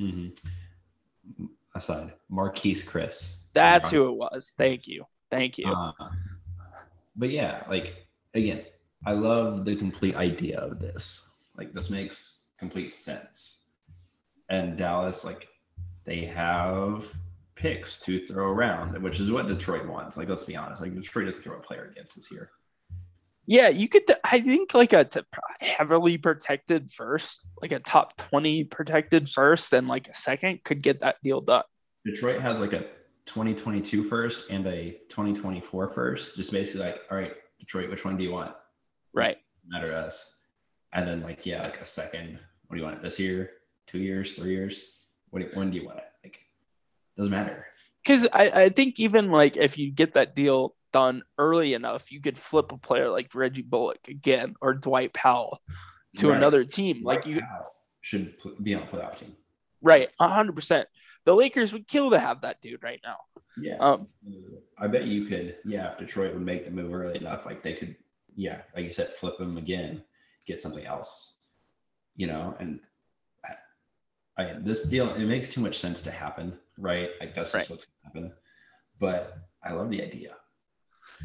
Mm-hmm. 0.00 1.44
Aside, 1.74 2.14
Marquese 2.30 2.84
Chriss. 2.84 3.44
That's 3.52 3.90
who 3.90 4.08
it 4.08 4.16
was. 4.16 4.52
Thank 4.56 4.88
you. 4.88 5.04
Thank 5.30 5.58
you. 5.58 5.72
Uh, 5.72 5.92
but 7.14 7.30
yeah, 7.30 7.62
like 7.68 7.94
again, 8.34 8.62
I 9.06 9.12
love 9.12 9.64
the 9.64 9.76
complete 9.76 10.16
idea 10.16 10.58
of 10.58 10.80
this. 10.80 11.28
Like 11.56 11.72
this 11.72 11.90
makes 11.90 12.46
complete 12.58 12.92
sense. 12.92 13.62
And 14.50 14.76
Dallas, 14.76 15.24
like, 15.24 15.48
they 16.04 16.24
have 16.24 17.12
picks 17.54 18.00
to 18.00 18.18
throw 18.18 18.50
around, 18.50 19.00
which 19.02 19.20
is 19.20 19.30
what 19.30 19.48
Detroit 19.48 19.86
wants. 19.86 20.16
Like, 20.16 20.28
let's 20.28 20.44
be 20.44 20.56
honest. 20.56 20.80
Like 20.80 20.94
Detroit 20.94 21.26
doesn't 21.26 21.42
throw 21.42 21.56
a 21.56 21.60
player 21.60 21.90
against 21.92 22.16
this 22.16 22.30
year. 22.30 22.50
Yeah, 23.46 23.68
you 23.68 23.88
could. 23.88 24.04
I 24.24 24.40
think 24.40 24.74
like 24.74 24.92
a 24.92 25.04
t- 25.04 25.20
heavily 25.60 26.18
protected 26.18 26.90
first, 26.90 27.48
like 27.62 27.72
a 27.72 27.78
top 27.78 28.14
twenty 28.18 28.64
protected 28.64 29.30
first, 29.30 29.72
and 29.72 29.88
like 29.88 30.06
a 30.06 30.14
second 30.14 30.62
could 30.64 30.82
get 30.82 31.00
that 31.00 31.16
deal 31.22 31.40
done. 31.40 31.62
Detroit 32.04 32.42
has 32.42 32.60
like 32.60 32.74
a 32.74 32.84
2022 33.24 34.04
first 34.04 34.50
and 34.50 34.66
a 34.66 34.98
2024 35.08 35.88
first. 35.88 36.36
Just 36.36 36.52
basically 36.52 36.82
like, 36.82 37.00
all 37.10 37.16
right, 37.16 37.32
Detroit, 37.58 37.88
which 37.88 38.04
one 38.04 38.18
do 38.18 38.24
you 38.24 38.32
want? 38.32 38.54
Right. 39.12 39.38
Matter 39.66 39.94
us. 39.94 40.38
And 40.92 41.06
then 41.06 41.20
like, 41.20 41.44
yeah, 41.44 41.62
like 41.62 41.80
a 41.80 41.84
second. 41.84 42.38
What 42.66 42.76
do 42.76 42.80
you 42.80 42.84
want 42.84 42.96
it 42.96 43.02
this 43.02 43.18
year? 43.18 43.50
Two 43.86 43.98
years? 43.98 44.32
Three 44.32 44.50
years? 44.50 44.96
What? 45.30 45.40
Do, 45.40 45.48
when 45.54 45.70
do 45.70 45.78
you 45.78 45.86
want 45.86 45.98
it? 45.98 46.04
Like, 46.24 46.38
doesn't 47.16 47.30
matter. 47.30 47.66
Because 48.02 48.26
I, 48.32 48.50
I 48.62 48.68
think 48.68 48.98
even 49.00 49.30
like 49.30 49.56
if 49.56 49.76
you 49.78 49.90
get 49.90 50.14
that 50.14 50.34
deal 50.34 50.74
done 50.92 51.22
early 51.36 51.74
enough, 51.74 52.10
you 52.10 52.20
could 52.20 52.38
flip 52.38 52.72
a 52.72 52.78
player 52.78 53.10
like 53.10 53.34
Reggie 53.34 53.62
Bullock 53.62 54.08
again 54.08 54.54
or 54.60 54.74
Dwight 54.74 55.12
Powell 55.12 55.60
to 56.16 56.28
right. 56.28 56.36
another 56.36 56.64
team. 56.64 57.02
Dwight 57.02 57.18
like 57.18 57.26
you 57.26 57.40
Powell 57.40 57.72
should 58.00 58.34
be 58.62 58.74
on 58.74 58.82
a 58.82 58.86
playoff 58.86 59.18
team. 59.18 59.36
Right, 59.82 60.10
hundred 60.18 60.54
percent 60.54 60.88
the 61.28 61.36
Lakers 61.36 61.74
would 61.74 61.86
kill 61.86 62.08
to 62.08 62.18
have 62.18 62.40
that 62.40 62.62
dude 62.62 62.82
right 62.82 63.00
now. 63.04 63.18
Yeah. 63.60 63.76
Um, 63.80 64.06
I 64.78 64.86
bet 64.86 65.04
you 65.04 65.26
could. 65.26 65.56
Yeah, 65.62 65.92
if 65.92 65.98
Detroit 65.98 66.32
would 66.32 66.42
make 66.42 66.64
the 66.64 66.70
move 66.70 66.94
early 66.94 67.18
enough, 67.18 67.44
like 67.44 67.62
they 67.62 67.74
could. 67.74 67.96
Yeah, 68.38 68.62
like 68.74 68.84
you 68.84 68.92
said, 68.92 69.14
flip 69.14 69.36
them 69.36 69.56
again, 69.58 70.02
get 70.46 70.60
something 70.60 70.86
else. 70.86 71.38
You 72.16 72.28
know, 72.28 72.54
and 72.60 72.80
I, 73.44 74.42
I 74.42 74.54
this 74.60 74.84
deal 74.84 75.12
it 75.12 75.26
makes 75.26 75.48
too 75.48 75.60
much 75.60 75.78
sense 75.78 76.02
to 76.04 76.10
happen, 76.10 76.56
right? 76.78 77.10
Like 77.20 77.34
that's 77.34 77.52
right. 77.52 77.68
what's 77.68 77.86
gonna 77.86 78.04
happen. 78.04 78.32
But 79.00 79.38
I 79.64 79.72
love 79.72 79.90
the 79.90 80.02
idea. 80.02 80.34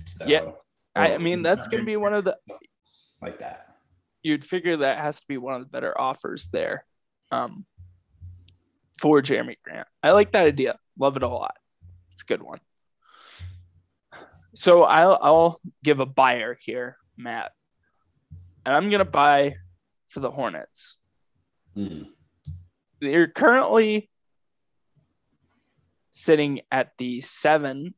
So, 0.05 0.25
yeah. 0.25 0.51
I, 0.95 1.13
I 1.13 1.17
mean, 1.17 1.41
that's 1.41 1.67
going 1.67 1.81
to 1.81 1.85
be 1.85 1.97
one 1.97 2.13
of 2.13 2.23
the 2.23 2.37
like 3.21 3.39
that. 3.39 3.75
You'd 4.21 4.43
figure 4.43 4.77
that 4.77 4.99
has 4.99 5.19
to 5.19 5.27
be 5.27 5.37
one 5.37 5.55
of 5.55 5.61
the 5.61 5.69
better 5.69 5.99
offers 5.99 6.49
there. 6.49 6.85
Um, 7.31 7.65
for 8.99 9.21
Jerami 9.21 9.57
Grant. 9.63 9.87
I 10.01 10.11
like 10.11 10.31
that 10.31 10.45
idea. 10.45 10.77
Love 10.97 11.17
it 11.17 11.23
a 11.23 11.27
lot. 11.27 11.55
It's 12.13 12.21
a 12.21 12.25
good 12.25 12.41
one. 12.41 12.59
So 14.55 14.83
I'll 14.83 15.19
I'll 15.21 15.61
give 15.83 15.99
a 15.99 16.05
buyer 16.05 16.55
here, 16.57 16.97
Matt, 17.17 17.51
and 18.65 18.75
I'm 18.75 18.89
gonna 18.89 19.05
buy 19.05 19.55
for 20.09 20.19
the 20.19 20.31
Hornets. 20.31 20.97
Mm-hmm. 21.77 22.09
They're 23.01 23.27
currently 23.27 24.09
sitting 26.11 26.61
at 26.71 26.91
the 26.97 27.21
seven 27.21 27.95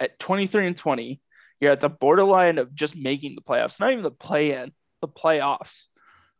at 0.00 0.18
23 0.18 0.68
and 0.68 0.76
20. 0.76 1.20
You're 1.60 1.72
at 1.72 1.80
the 1.80 1.88
borderline 1.88 2.58
of 2.58 2.74
just 2.74 2.96
making 2.96 3.34
the 3.34 3.42
playoffs, 3.42 3.80
not 3.80 3.92
even 3.92 4.02
the 4.02 4.10
play 4.10 4.52
in, 4.52 4.72
the 5.00 5.08
playoffs 5.08 5.88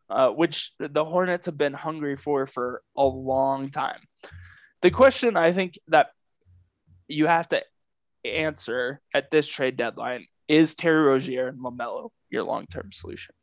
uh, 0.09 0.31
which 0.31 0.73
the 0.79 1.05
Hornets 1.05 1.47
have 1.47 1.59
been 1.59 1.73
hungry 1.73 2.17
for 2.17 2.47
for 2.47 2.83
a 2.97 3.05
long 3.05 3.71
time. 3.71 4.01
The 4.83 4.91
question 4.91 5.37
I 5.37 5.53
think 5.53 5.79
that 5.89 6.09
you 7.09 7.27
have 7.27 7.49
to 7.49 7.63
answer 8.25 9.01
at 9.15 9.31
this 9.31 9.49
trade 9.49 9.77
deadline 9.77 10.27
is 10.49 10.75
Terry 10.75 11.03
Rozier 11.03 11.49
and 11.49 11.59
LaMelo 11.59 12.11
your 12.31 12.43
long 12.43 12.67
term 12.67 12.93
solution? 12.93 13.35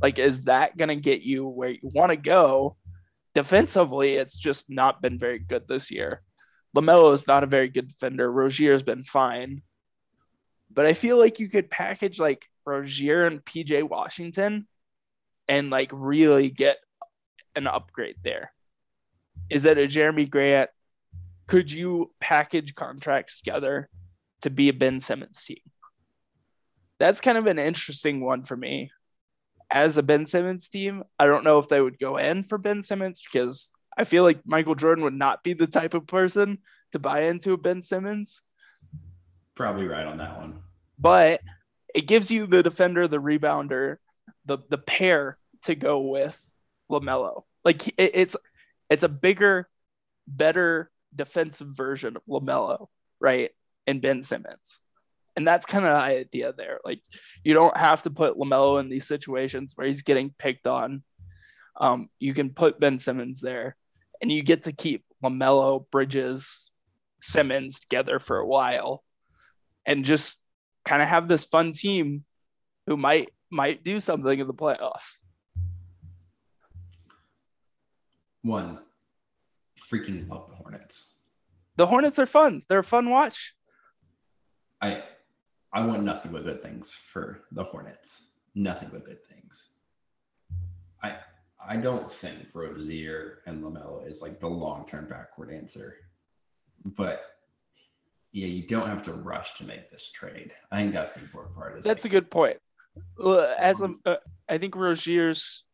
Like, 0.00 0.18
is 0.18 0.44
that 0.44 0.76
going 0.76 0.88
to 0.88 0.96
get 0.96 1.22
you 1.22 1.46
where 1.46 1.70
you 1.70 1.80
want 1.82 2.10
to 2.10 2.16
go? 2.16 2.76
Defensively, 3.34 4.14
it's 4.14 4.36
just 4.36 4.68
not 4.68 5.00
been 5.00 5.18
very 5.18 5.38
good 5.38 5.66
this 5.68 5.90
year. 5.90 6.22
LaMelo 6.76 7.12
is 7.12 7.26
not 7.26 7.44
a 7.44 7.46
very 7.46 7.68
good 7.68 7.88
defender. 7.88 8.30
Rozier 8.30 8.72
has 8.72 8.82
been 8.82 9.02
fine. 9.02 9.62
But 10.72 10.86
I 10.86 10.94
feel 10.94 11.18
like 11.18 11.38
you 11.38 11.48
could 11.48 11.70
package 11.70 12.18
like 12.18 12.46
Rozier 12.64 13.26
and 13.26 13.44
PJ 13.44 13.88
Washington 13.88 14.66
and 15.48 15.70
like 15.70 15.90
really 15.92 16.50
get 16.50 16.78
an 17.54 17.66
upgrade 17.66 18.16
there? 18.22 18.52
Is 19.50 19.64
that 19.64 19.78
a 19.78 19.82
Jerami 19.82 20.28
Grant? 20.28 20.70
Could 21.46 21.70
you 21.70 22.12
package 22.20 22.74
contracts 22.74 23.40
together 23.40 23.88
to 24.42 24.50
be 24.50 24.68
a 24.68 24.72
Ben 24.72 25.00
Simmons 25.00 25.44
team? 25.44 25.58
That's 27.02 27.20
kind 27.20 27.36
of 27.36 27.48
an 27.48 27.58
interesting 27.58 28.20
one 28.20 28.44
for 28.44 28.56
me. 28.56 28.92
As 29.72 29.98
a 29.98 30.04
Ben 30.04 30.24
Simmons 30.24 30.68
team, 30.68 31.02
I 31.18 31.26
don't 31.26 31.42
know 31.42 31.58
if 31.58 31.66
they 31.66 31.80
would 31.80 31.98
go 31.98 32.16
in 32.16 32.44
for 32.44 32.58
Ben 32.58 32.80
Simmons 32.80 33.20
because 33.20 33.72
I 33.98 34.04
feel 34.04 34.22
like 34.22 34.46
Michael 34.46 34.76
Jordan 34.76 35.02
would 35.02 35.12
not 35.12 35.42
be 35.42 35.52
the 35.52 35.66
type 35.66 35.94
of 35.94 36.06
person 36.06 36.58
to 36.92 37.00
buy 37.00 37.22
into 37.22 37.54
a 37.54 37.56
Ben 37.56 37.82
Simmons. 37.82 38.42
Probably 39.56 39.88
right 39.88 40.06
on 40.06 40.18
that 40.18 40.38
one. 40.38 40.62
But 40.96 41.40
it 41.92 42.02
gives 42.02 42.30
you 42.30 42.46
the 42.46 42.62
defender, 42.62 43.08
the 43.08 43.18
rebounder, 43.18 43.96
the 44.44 44.58
the 44.68 44.78
pair 44.78 45.38
to 45.64 45.74
go 45.74 46.02
with 46.02 46.40
Lamelo. 46.88 47.42
Like 47.64 47.88
it, 47.88 48.12
it's 48.14 48.36
it's 48.88 49.02
a 49.02 49.08
bigger, 49.08 49.68
better 50.28 50.88
defensive 51.12 51.66
version 51.66 52.16
of 52.16 52.22
Lamelo, 52.26 52.86
right? 53.18 53.50
And 53.88 54.00
Ben 54.00 54.22
Simmons. 54.22 54.80
And 55.36 55.46
that's 55.46 55.66
kind 55.66 55.86
of 55.86 55.92
the 55.92 56.02
idea 56.02 56.52
there. 56.56 56.80
Like 56.84 57.00
you 57.42 57.54
don't 57.54 57.76
have 57.76 58.02
to 58.02 58.10
put 58.10 58.36
Lamelo 58.36 58.80
in 58.80 58.88
these 58.88 59.06
situations 59.06 59.72
where 59.74 59.86
he's 59.86 60.02
getting 60.02 60.34
picked 60.38 60.66
on. 60.66 61.02
Um, 61.80 62.08
you 62.18 62.34
can 62.34 62.50
put 62.50 62.78
Ben 62.78 62.98
Simmons 62.98 63.40
there, 63.40 63.76
and 64.20 64.30
you 64.30 64.42
get 64.42 64.64
to 64.64 64.72
keep 64.72 65.04
Lamelo, 65.24 65.86
Bridges, 65.90 66.70
Simmons 67.22 67.80
together 67.80 68.18
for 68.18 68.38
a 68.38 68.46
while, 68.46 69.02
and 69.86 70.04
just 70.04 70.44
kind 70.84 71.00
of 71.00 71.08
have 71.08 71.28
this 71.28 71.46
fun 71.46 71.72
team 71.72 72.24
who 72.86 72.96
might 72.96 73.30
might 73.50 73.84
do 73.84 74.00
something 74.00 74.38
in 74.38 74.46
the 74.46 74.54
playoffs. 74.54 75.18
One, 78.42 78.78
freaking 79.80 80.28
love 80.28 80.48
the 80.50 80.56
Hornets. 80.56 81.14
The 81.76 81.86
Hornets 81.86 82.18
are 82.18 82.26
fun. 82.26 82.62
They're 82.68 82.80
a 82.80 82.84
fun 82.84 83.08
watch. 83.08 83.54
I 84.80 85.04
I 85.72 85.84
want 85.84 86.02
nothing 86.02 86.32
but 86.32 86.44
good 86.44 86.62
things 86.62 86.92
for 86.92 87.42
the 87.52 87.64
Hornets. 87.64 88.32
Nothing 88.54 88.90
but 88.92 89.04
good 89.04 89.24
things. 89.24 89.70
I 91.02 91.16
I 91.64 91.76
don't 91.76 92.10
think 92.10 92.48
Rozier 92.54 93.38
and 93.46 93.62
Lamelo 93.62 94.08
is 94.08 94.20
like 94.20 94.40
the 94.40 94.48
long 94.48 94.86
term 94.86 95.06
backcourt 95.06 95.56
answer, 95.56 95.96
but 96.84 97.22
yeah, 98.32 98.46
you 98.46 98.66
don't 98.66 98.88
have 98.88 99.02
to 99.02 99.12
rush 99.12 99.54
to 99.54 99.64
make 99.64 99.90
this 99.90 100.10
trade. 100.10 100.52
I 100.70 100.78
think 100.78 100.92
that's 100.92 101.14
the 101.14 101.20
important 101.20 101.54
part. 101.54 101.82
That's 101.82 102.04
a 102.04 102.08
good 102.08 102.30
point. 102.30 102.56
As 103.58 103.80
a, 103.80 103.92
uh, 104.04 104.16
I 104.48 104.58
think 104.58 104.74
Rozier's 104.74 105.64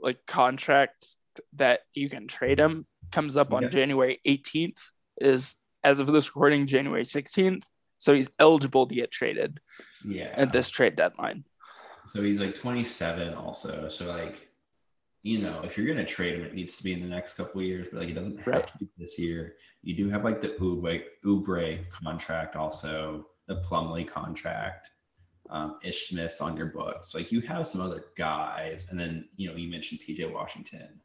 like 0.00 0.18
contract 0.26 1.06
that 1.54 1.80
you 1.94 2.08
can 2.08 2.26
trade 2.26 2.58
him 2.58 2.86
comes 3.12 3.36
up 3.36 3.52
on 3.52 3.70
January 3.70 4.20
18th. 4.26 4.80
Is 5.20 5.56
as 5.84 6.00
of 6.00 6.08
this 6.08 6.28
recording, 6.28 6.66
January 6.66 7.04
16th. 7.04 7.62
So 7.98 8.14
he's 8.14 8.30
eligible 8.38 8.86
to 8.86 8.94
get 8.94 9.10
traded. 9.10 9.60
Yeah. 10.04 10.32
At 10.36 10.52
this 10.52 10.70
trade 10.70 10.96
deadline. 10.96 11.44
So 12.06 12.22
he's 12.22 12.40
like 12.40 12.54
27 12.54 13.34
also. 13.34 13.88
So 13.88 14.06
like, 14.06 14.48
you 15.22 15.40
know, 15.40 15.60
if 15.64 15.76
you're 15.76 15.86
gonna 15.86 16.06
trade 16.06 16.36
him, 16.38 16.44
it 16.44 16.54
needs 16.54 16.76
to 16.76 16.84
be 16.84 16.92
in 16.92 17.00
the 17.00 17.08
next 17.08 17.34
couple 17.34 17.60
of 17.60 17.66
years, 17.66 17.88
but 17.90 18.00
like 18.00 18.10
it 18.10 18.14
doesn't 18.14 18.38
have 18.38 18.46
right. 18.46 18.66
to 18.66 18.78
be 18.78 18.88
this 18.96 19.18
year. 19.18 19.56
You 19.82 19.96
do 19.96 20.08
have 20.10 20.24
like 20.24 20.40
the 20.40 20.50
Oubre, 20.60 21.02
Oubre 21.24 21.88
contract 21.90 22.54
also, 22.54 23.26
the 23.46 23.56
Plumlee 23.56 24.06
contract, 24.06 24.90
um, 25.50 25.78
Ish 25.82 26.08
Smith's 26.08 26.40
on 26.40 26.56
your 26.56 26.66
books. 26.66 27.14
Like 27.14 27.32
you 27.32 27.40
have 27.42 27.66
some 27.66 27.80
other 27.80 28.06
guys, 28.16 28.86
and 28.90 28.98
then 28.98 29.28
you 29.36 29.48
know 29.48 29.56
you 29.56 29.68
mentioned 29.68 30.00
PJ 30.06 30.32
Washington 30.32 31.00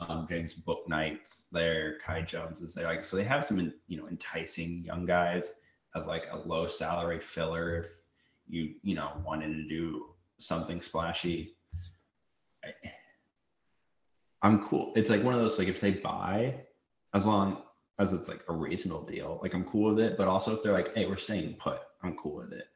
um, 0.00 0.26
James 0.28 0.54
Bouknight's 0.54 1.48
there, 1.52 1.98
Kai 1.98 2.22
Jones 2.22 2.60
is 2.60 2.74
there. 2.74 2.86
Like, 2.86 3.04
so 3.04 3.16
they 3.16 3.24
have 3.24 3.44
some, 3.44 3.72
you 3.86 3.96
know, 3.96 4.08
enticing 4.08 4.84
young 4.84 5.06
guys. 5.06 5.60
As 5.96 6.06
like 6.06 6.24
a 6.30 6.36
low 6.36 6.68
salary 6.68 7.18
filler 7.18 7.78
if 7.78 7.86
you 8.48 8.74
you 8.82 8.94
know 8.94 9.10
wanted 9.24 9.54
to 9.54 9.68
do 9.68 10.06
something 10.38 10.80
splashy. 10.80 11.56
I, 12.64 12.68
I'm 14.42 14.62
cool. 14.62 14.92
It's 14.94 15.10
like 15.10 15.24
one 15.24 15.34
of 15.34 15.40
those 15.40 15.58
like 15.58 15.68
if 15.68 15.80
they 15.80 15.92
buy, 15.92 16.54
as 17.14 17.26
long 17.26 17.62
as 17.98 18.12
it's 18.12 18.28
like 18.28 18.44
a 18.48 18.52
reasonable 18.52 19.04
deal, 19.04 19.40
like 19.42 19.54
I'm 19.54 19.64
cool 19.64 19.94
with 19.94 20.04
it. 20.04 20.18
But 20.18 20.28
also 20.28 20.54
if 20.54 20.62
they're 20.62 20.74
like, 20.74 20.94
hey, 20.94 21.06
we're 21.06 21.16
staying 21.16 21.54
put, 21.54 21.80
I'm 22.02 22.14
cool 22.16 22.36
with 22.36 22.52
it. 22.52 22.68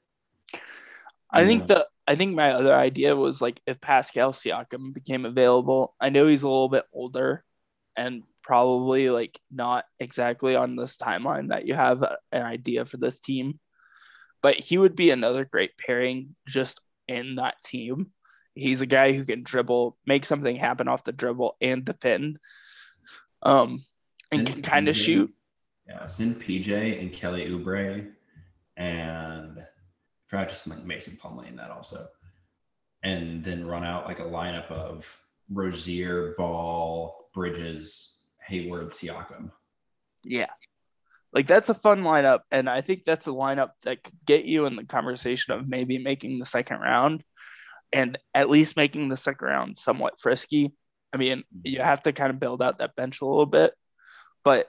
I 1.30 1.44
think 1.44 1.68
the 1.68 1.86
I 2.08 2.16
think 2.16 2.34
my 2.34 2.52
other 2.52 2.74
idea 2.74 3.14
was 3.14 3.40
like 3.40 3.60
if 3.66 3.80
Pascal 3.80 4.32
Siakam 4.32 4.92
became 4.92 5.26
available. 5.26 5.94
I 6.00 6.08
know 6.08 6.26
he's 6.26 6.42
a 6.42 6.48
little 6.48 6.68
bit 6.68 6.84
older 6.92 7.44
and 7.96 8.22
probably 8.42 9.10
like 9.10 9.38
not 9.50 9.84
exactly 9.98 10.56
on 10.56 10.76
this 10.76 10.96
timeline 10.96 11.48
that 11.48 11.66
you 11.66 11.74
have 11.74 12.02
an 12.02 12.42
idea 12.42 12.84
for 12.84 12.96
this 12.96 13.20
team, 13.20 13.58
but 14.42 14.56
he 14.56 14.78
would 14.78 14.96
be 14.96 15.10
another 15.10 15.44
great 15.44 15.76
pairing 15.78 16.34
just 16.46 16.80
in 17.08 17.36
that 17.36 17.56
team. 17.64 18.12
He's 18.54 18.80
a 18.80 18.86
guy 18.86 19.12
who 19.12 19.24
can 19.24 19.42
dribble, 19.42 19.96
make 20.06 20.24
something 20.24 20.56
happen 20.56 20.88
off 20.88 21.04
the 21.04 21.12
dribble, 21.12 21.56
and 21.60 21.84
defend. 21.84 22.38
Um, 23.42 23.78
and 24.32 24.46
can 24.46 24.62
kind 24.62 24.88
of 24.88 24.96
shoot. 24.96 25.32
Yeah, 25.88 26.06
send 26.06 26.40
PJ 26.40 27.00
and 27.00 27.12
Kelly 27.12 27.48
Oubre 27.48 28.10
and 28.76 29.64
practice 30.28 30.66
like 30.66 30.84
Mason 30.84 31.18
Plumlee 31.20 31.48
in 31.48 31.56
that 31.56 31.70
also. 31.70 32.06
And 33.02 33.42
then 33.42 33.66
run 33.66 33.84
out 33.84 34.06
like 34.06 34.20
a 34.20 34.24
lineup 34.24 34.70
of 34.70 35.18
Rozier, 35.50 36.34
Ball, 36.36 37.28
Bridges, 37.34 38.19
Hayward, 38.50 38.88
Siakam. 38.88 39.50
Yeah. 40.24 40.50
Like 41.32 41.46
that's 41.46 41.68
a 41.68 41.74
fun 41.74 42.02
lineup. 42.02 42.40
And 42.50 42.68
I 42.68 42.80
think 42.80 43.04
that's 43.04 43.28
a 43.28 43.30
lineup 43.30 43.70
that 43.84 44.02
could 44.02 44.18
get 44.26 44.44
you 44.44 44.66
in 44.66 44.76
the 44.76 44.84
conversation 44.84 45.54
of 45.54 45.68
maybe 45.68 45.98
making 45.98 46.38
the 46.38 46.44
second 46.44 46.80
round 46.80 47.22
and 47.92 48.18
at 48.34 48.50
least 48.50 48.76
making 48.76 49.08
the 49.08 49.16
second 49.16 49.46
round 49.46 49.78
somewhat 49.78 50.20
frisky. 50.20 50.72
I 51.12 51.16
mean, 51.16 51.44
you 51.62 51.78
mm-hmm. 51.78 51.86
have 51.86 52.02
to 52.02 52.12
kind 52.12 52.30
of 52.30 52.40
build 52.40 52.62
out 52.62 52.78
that 52.78 52.96
bench 52.96 53.20
a 53.20 53.26
little 53.26 53.46
bit, 53.46 53.72
but 54.44 54.68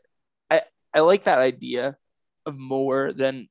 I 0.50 0.62
I 0.94 1.02
like 1.02 1.24
that 1.24 1.40
idea 1.40 1.98
of 2.46 2.58
more 2.58 3.14
than 3.14 3.48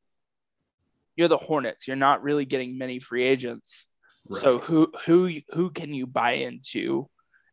you're 1.17 1.29
the 1.29 1.37
Hornets. 1.37 1.87
You're 1.87 1.97
not 1.97 2.23
really 2.23 2.45
getting 2.45 2.79
many 2.79 2.99
free 2.99 3.25
agents. 3.25 3.87
Right. 4.29 4.41
So 4.41 4.59
who 4.59 4.93
who 5.05 5.31
who 5.51 5.71
can 5.71 5.93
you 5.93 6.07
buy 6.07 6.33
into 6.33 7.09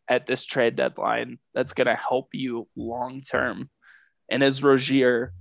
at 0.08 0.26
this 0.26 0.45
trade 0.45 0.76
deadline 0.76 1.39
that's 1.53 1.74
going 1.74 1.88
to 1.88 1.95
help 1.95 2.30
you 2.34 2.68
long 2.76 3.22
term? 3.22 3.70
And 4.30 4.43
is 4.43 4.64
Rozier 4.64 5.34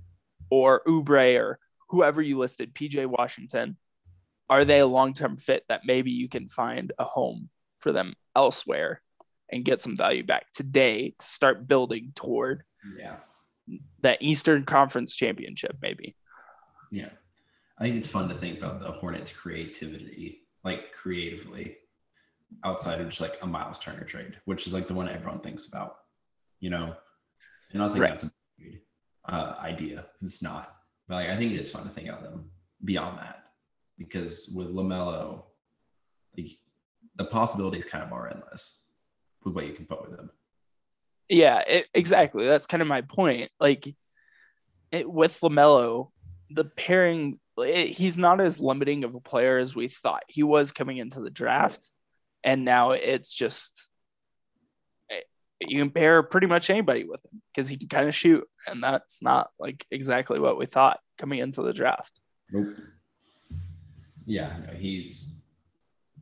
or 0.49 0.81
Oubre 0.87 1.39
or 1.39 1.59
whoever 1.89 2.21
you 2.21 2.37
listed, 2.37 2.73
PJ 2.73 3.05
Washington, 3.05 3.77
are 4.49 4.65
they 4.65 4.79
a 4.79 4.87
long 4.87 5.13
term 5.13 5.35
fit 5.35 5.63
that 5.69 5.81
maybe 5.85 6.11
you 6.11 6.29
can 6.29 6.47
find 6.47 6.93
a 6.97 7.03
home 7.03 7.49
for 7.79 7.91
them 7.91 8.13
elsewhere 8.35 9.01
and 9.49 9.65
get 9.65 9.81
some 9.81 9.95
value 9.95 10.23
back 10.23 10.51
today 10.53 11.13
to 11.19 11.25
start 11.25 11.67
building 11.67 12.11
toward 12.15 12.63
yeah 12.97 13.17
that 14.01 14.21
Eastern 14.21 14.63
Conference 14.63 15.15
championship, 15.15 15.77
maybe. 15.81 16.15
Yeah. 16.91 17.09
I 17.79 17.83
think 17.83 17.97
it's 17.97 18.07
fun 18.07 18.29
to 18.29 18.35
think 18.35 18.57
about 18.57 18.79
the 18.79 18.91
Hornets' 18.91 19.31
creativity, 19.31 20.41
like 20.63 20.91
creatively, 20.93 21.77
outside 22.63 23.01
of 23.01 23.09
just 23.09 23.21
like 23.21 23.37
a 23.41 23.47
Myles 23.47 23.79
Turner 23.79 24.03
trade, 24.03 24.37
which 24.45 24.67
is 24.67 24.73
like 24.73 24.87
the 24.87 24.93
one 24.93 25.09
everyone 25.09 25.39
thinks 25.39 25.67
about, 25.67 25.97
you 26.59 26.69
know. 26.69 26.95
And 27.73 27.83
I 27.83 27.87
think 27.87 28.01
right. 28.01 28.09
that's 28.11 28.23
a 28.23 28.31
good 28.59 28.79
uh, 29.27 29.55
idea. 29.59 30.05
It's 30.21 30.41
not, 30.41 30.75
but 31.07 31.15
like 31.15 31.29
I 31.29 31.37
think 31.37 31.53
it 31.53 31.59
is 31.59 31.71
fun 31.71 31.83
to 31.83 31.89
think 31.89 32.07
about 32.07 32.23
them 32.23 32.49
beyond 32.83 33.19
that, 33.19 33.43
because 33.97 34.53
with 34.55 34.73
Lamelo, 34.73 35.43
like 36.37 36.51
the 37.15 37.25
possibilities 37.25 37.85
kind 37.85 38.03
of 38.03 38.13
are 38.13 38.29
endless 38.29 38.85
with 39.43 39.53
what 39.55 39.67
you 39.67 39.73
can 39.73 39.85
put 39.85 40.01
with 40.01 40.15
them. 40.15 40.29
Yeah, 41.29 41.59
it, 41.67 41.87
exactly. 41.93 42.47
That's 42.47 42.67
kind 42.67 42.81
of 42.81 42.87
my 42.87 43.01
point. 43.01 43.51
Like 43.59 43.93
it, 44.91 45.09
with 45.09 45.39
Lamelo, 45.41 46.11
the 46.49 46.65
pairing 46.65 47.39
he's 47.59 48.17
not 48.17 48.39
as 48.39 48.59
limiting 48.59 49.03
of 49.03 49.15
a 49.15 49.19
player 49.19 49.57
as 49.57 49.75
we 49.75 49.87
thought 49.87 50.23
he 50.27 50.43
was 50.43 50.71
coming 50.71 50.97
into 50.97 51.19
the 51.19 51.29
draft. 51.29 51.91
And 52.43 52.65
now 52.65 52.91
it's 52.91 53.33
just 53.33 53.89
you 55.59 55.79
can 55.79 55.91
pair 55.91 56.21
pretty 56.23 56.47
much 56.47 56.69
anybody 56.69 57.03
with 57.05 57.23
him 57.25 57.41
because 57.53 57.67
he 57.67 57.77
can 57.77 57.87
kind 57.87 58.07
of 58.07 58.15
shoot. 58.15 58.47
And 58.67 58.83
that's 58.83 59.21
not 59.21 59.49
like 59.59 59.85
exactly 59.91 60.39
what 60.39 60.57
we 60.57 60.65
thought 60.65 60.99
coming 61.17 61.39
into 61.39 61.61
the 61.61 61.73
draft. 61.73 62.19
Nope. 62.51 62.75
Yeah, 64.25 64.55
no, 64.67 64.73
he's 64.73 65.41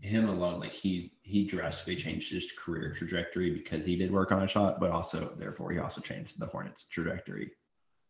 him 0.01 0.29
alone, 0.29 0.59
like 0.59 0.71
he 0.71 1.11
he 1.23 1.45
drastically 1.45 1.95
changed 1.95 2.31
his 2.31 2.51
career 2.51 2.93
trajectory 2.93 3.51
because 3.51 3.83
he 3.83 3.95
did 3.95 4.11
work 4.11 4.31
on 4.31 4.43
a 4.43 4.47
shot, 4.47 4.79
but 4.79 4.91
also 4.91 5.33
therefore 5.37 5.71
he 5.71 5.79
also 5.79 6.01
changed 6.01 6.39
the 6.39 6.45
Hornets 6.45 6.87
trajectory 6.87 7.51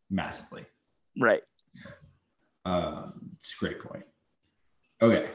massively. 0.09 0.65
Right. 1.17 1.41
Um, 2.65 3.31
it's 3.39 3.55
a 3.55 3.59
great 3.59 3.79
point. 3.79 4.03
Okay, 5.01 5.29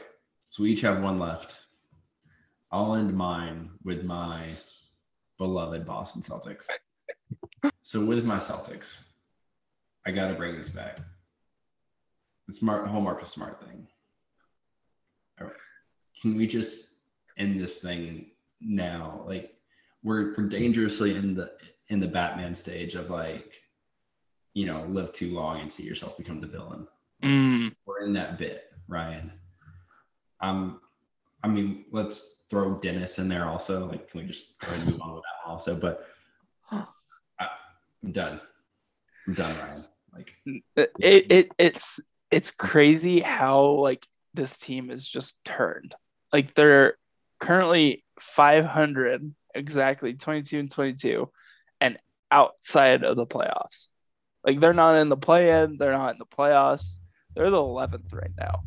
so 0.49 0.63
we 0.63 0.71
each 0.71 0.81
have 0.81 1.01
one 1.01 1.19
left. 1.19 1.60
I'll 2.71 2.95
end 2.95 3.13
mine 3.13 3.69
with 3.83 4.03
my 4.03 4.47
beloved 5.37 5.85
Boston 5.85 6.21
Celtics. 6.21 6.69
So 7.83 8.05
with 8.05 8.23
my 8.23 8.37
Celtics, 8.37 9.03
I 10.05 10.11
got 10.11 10.29
to 10.29 10.35
bring 10.35 10.57
this 10.57 10.69
back. 10.69 10.99
The 12.47 12.53
smart 12.53 12.87
whole 12.87 13.01
Marcus 13.01 13.31
Smart 13.31 13.61
thing. 13.65 13.87
All 15.39 15.47
right, 15.47 15.55
can 16.21 16.37
we 16.37 16.47
just 16.47 16.93
end 17.37 17.59
this 17.59 17.79
thing 17.79 18.31
now? 18.61 19.23
Like 19.27 19.55
we're 20.03 20.33
we're 20.37 20.47
dangerously 20.47 21.15
in 21.15 21.35
the 21.35 21.51
in 21.89 21.99
the 21.99 22.07
Batman 22.07 22.55
stage 22.55 22.95
of 22.95 23.09
like, 23.09 23.51
you 24.53 24.65
know, 24.65 24.85
live 24.89 25.11
too 25.11 25.33
long 25.33 25.59
and 25.59 25.71
see 25.71 25.83
yourself 25.83 26.17
become 26.17 26.39
the 26.39 26.47
villain. 26.47 26.87
Mm. 27.23 27.75
We're 27.85 28.05
in 28.05 28.13
that 28.13 28.37
bit, 28.37 28.63
Ryan. 28.87 29.31
Um, 30.39 30.79
I 31.43 31.47
mean, 31.47 31.85
let's 31.91 32.40
throw 32.51 32.75
Dennis 32.75 33.17
in 33.17 33.29
there 33.29 33.45
also. 33.45 33.87
Like, 33.87 34.11
can 34.11 34.21
we 34.21 34.27
just 34.27 34.59
go 34.59 34.71
and 34.71 34.85
move 34.85 35.01
on 35.01 35.15
with 35.15 35.23
that 35.23 35.49
also? 35.49 35.73
But 35.73 36.05
I, 36.69 36.85
am 38.03 38.11
done. 38.11 38.41
I'm 39.25 39.33
done, 39.33 39.55
Ryan. 39.57 39.85
Like, 40.13 40.33
it, 40.75 41.31
it 41.31 41.51
it's 41.57 42.01
it's 42.29 42.51
crazy 42.51 43.21
how 43.21 43.63
like 43.63 44.05
this 44.33 44.57
team 44.57 44.91
is 44.91 45.07
just 45.07 45.43
turned. 45.45 45.95
Like 46.33 46.53
they're 46.53 46.97
currently 47.39 48.03
500 48.19 49.33
exactly 49.55 50.13
22 50.13 50.59
and 50.59 50.71
22 50.71 51.29
and 51.79 51.97
outside 52.29 53.03
of 53.05 53.15
the 53.15 53.25
playoffs. 53.25 53.87
Like 54.45 54.59
they're 54.59 54.73
not 54.73 54.95
in 54.95 55.07
the 55.07 55.17
play 55.17 55.63
in, 55.63 55.77
they're 55.77 55.91
not 55.93 56.13
in 56.13 56.19
the 56.19 56.25
playoffs. 56.25 56.97
They're 57.35 57.49
the 57.49 57.57
11th 57.57 58.13
right 58.13 58.31
now. 58.37 58.61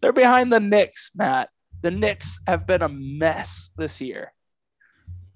They're 0.00 0.12
behind 0.12 0.52
the 0.52 0.60
Knicks, 0.60 1.10
Matt. 1.16 1.50
The 1.82 1.90
Knicks 1.90 2.40
have 2.46 2.66
been 2.66 2.82
a 2.82 2.88
mess 2.88 3.70
this 3.76 4.00
year. 4.00 4.32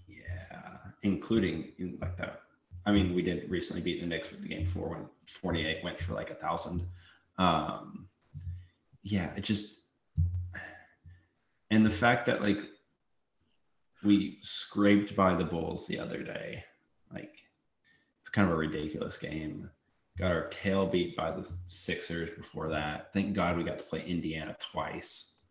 Yeah, 0.07 0.61
including 1.03 1.73
in 1.79 1.99
like 2.01 2.17
that. 2.19 2.41
I 2.87 2.93
mean, 2.93 3.15
we 3.15 3.23
did 3.23 3.51
recently 3.51 3.81
beat 3.81 4.01
the 4.01 4.07
Knicks 4.07 4.31
with 4.31 4.43
the 4.43 4.49
game 4.49 4.67
four 4.67 4.91
when 4.91 5.07
48 5.27 5.83
went 5.83 5.99
for 5.99 6.15
like 6.15 6.31
a 6.31 6.35
thousand. 6.35 6.87
Um, 7.39 8.09
yeah, 9.03 9.31
it 9.37 9.43
just 9.43 9.81
and 11.71 11.85
the 11.85 11.91
fact 11.91 12.27
that 12.27 12.43
like 12.43 12.59
we 14.03 14.39
scraped 14.43 15.17
by 15.17 15.35
the 15.35 15.45
Bulls 15.45 15.87
the 15.87 15.99
other 15.99 16.23
day, 16.23 16.63
like 17.13 17.33
it's 18.21 18.31
kind 18.31 18.47
of 18.47 18.53
a 18.53 18.57
ridiculous 18.57 19.17
game 19.17 19.71
got 20.19 20.31
our 20.31 20.49
tail 20.49 20.87
beat 20.87 21.17
by 21.17 21.31
the 21.31 21.47
Sixers 21.69 22.31
before 22.37 22.69
that. 22.71 23.13
Thank 23.13 23.35
God 23.35 23.57
we 23.57 23.65
got 23.65 23.79
to 23.79 23.85
play 23.85 24.05
Indiana 24.07 24.57
twice, 24.61 25.44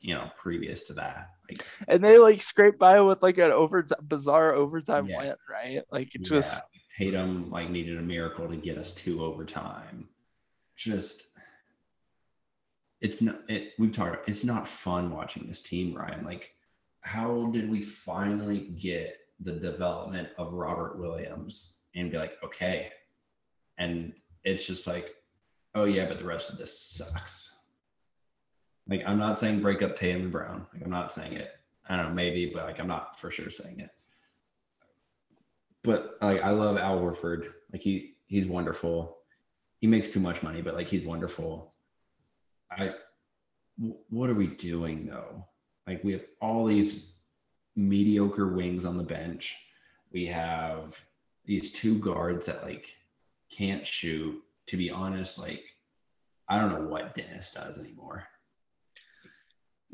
you 0.00 0.14
know, 0.14 0.30
previous 0.38 0.86
to 0.88 0.94
that. 0.94 1.30
Like, 1.48 1.64
and 1.88 2.02
they 2.02 2.18
like 2.18 2.42
scraped 2.42 2.78
by 2.78 3.00
with 3.00 3.22
like 3.22 3.38
an 3.38 3.50
over 3.50 3.84
bizarre 4.02 4.54
overtime 4.54 5.06
yeah. 5.06 5.18
win, 5.18 5.34
right? 5.50 5.82
Like 5.90 6.14
it 6.14 6.22
just 6.22 6.62
yeah. 6.72 7.06
Tatum 7.06 7.50
like 7.50 7.70
needed 7.70 7.98
a 7.98 8.02
miracle 8.02 8.48
to 8.48 8.56
get 8.56 8.78
us 8.78 8.92
to 8.94 9.24
overtime. 9.24 10.08
Just 10.76 11.28
it's 13.00 13.22
not 13.22 13.40
it 13.48 13.72
we've 13.78 13.92
talked 13.92 14.28
it's 14.28 14.44
not 14.44 14.66
fun 14.68 15.10
watching 15.10 15.46
this 15.46 15.62
team, 15.62 15.94
Ryan. 15.94 16.24
Like, 16.24 16.50
how 17.00 17.46
did 17.52 17.70
we 17.70 17.82
finally 17.82 18.74
get 18.80 19.16
the 19.40 19.52
development 19.52 20.28
of 20.38 20.52
Robert 20.52 20.98
Williams 20.98 21.84
and 21.94 22.10
be 22.10 22.18
like, 22.18 22.34
okay, 22.44 22.90
and 23.78 24.12
it's 24.44 24.66
just 24.66 24.86
like, 24.86 25.14
oh 25.74 25.84
yeah, 25.84 26.06
but 26.06 26.18
the 26.18 26.24
rest 26.24 26.50
of 26.50 26.58
this 26.58 26.78
sucks. 26.78 27.56
Like 28.90 29.04
I'm 29.06 29.18
not 29.18 29.38
saying 29.38 29.62
break 29.62 29.82
up 29.82 29.94
Tatum 29.94 30.22
and 30.22 30.32
Brown. 30.32 30.66
Like 30.74 30.82
I'm 30.82 30.90
not 30.90 31.12
saying 31.12 31.34
it. 31.34 31.52
I 31.88 31.96
don't 31.96 32.08
know, 32.08 32.14
maybe, 32.14 32.50
but 32.52 32.66
like 32.66 32.80
I'm 32.80 32.88
not 32.88 33.18
for 33.18 33.30
sure 33.30 33.50
saying 33.50 33.78
it. 33.78 33.90
But 35.82 36.18
like 36.20 36.42
I 36.42 36.50
love 36.50 36.76
Al 36.76 36.98
Horford. 36.98 37.52
Like 37.72 37.82
he 37.82 38.16
he's 38.26 38.46
wonderful. 38.46 39.18
he 39.80 39.86
makes 39.86 40.10
too 40.10 40.20
much 40.20 40.42
money, 40.42 40.60
but 40.60 40.74
like 40.74 40.88
he's 40.88 41.04
wonderful. 41.04 41.72
I 42.70 42.94
what 44.08 44.28
are 44.28 44.34
we 44.34 44.48
doing 44.48 45.06
though? 45.06 45.46
Like 45.86 46.02
we 46.04 46.12
have 46.12 46.24
all 46.40 46.66
these 46.66 47.14
mediocre 47.76 48.48
wings 48.48 48.84
on 48.84 48.98
the 48.98 49.04
bench. 49.04 49.56
We 50.12 50.26
have 50.26 50.96
these 51.44 51.72
two 51.72 51.98
guards 52.00 52.46
that 52.46 52.64
like 52.64 52.96
can't 53.50 53.86
shoot. 53.86 54.42
To 54.66 54.76
be 54.76 54.90
honest, 54.90 55.38
like 55.38 55.64
I 56.48 56.58
don't 56.58 56.72
know 56.72 56.88
what 56.88 57.14
Dennis 57.14 57.52
does 57.52 57.78
anymore. 57.78 58.24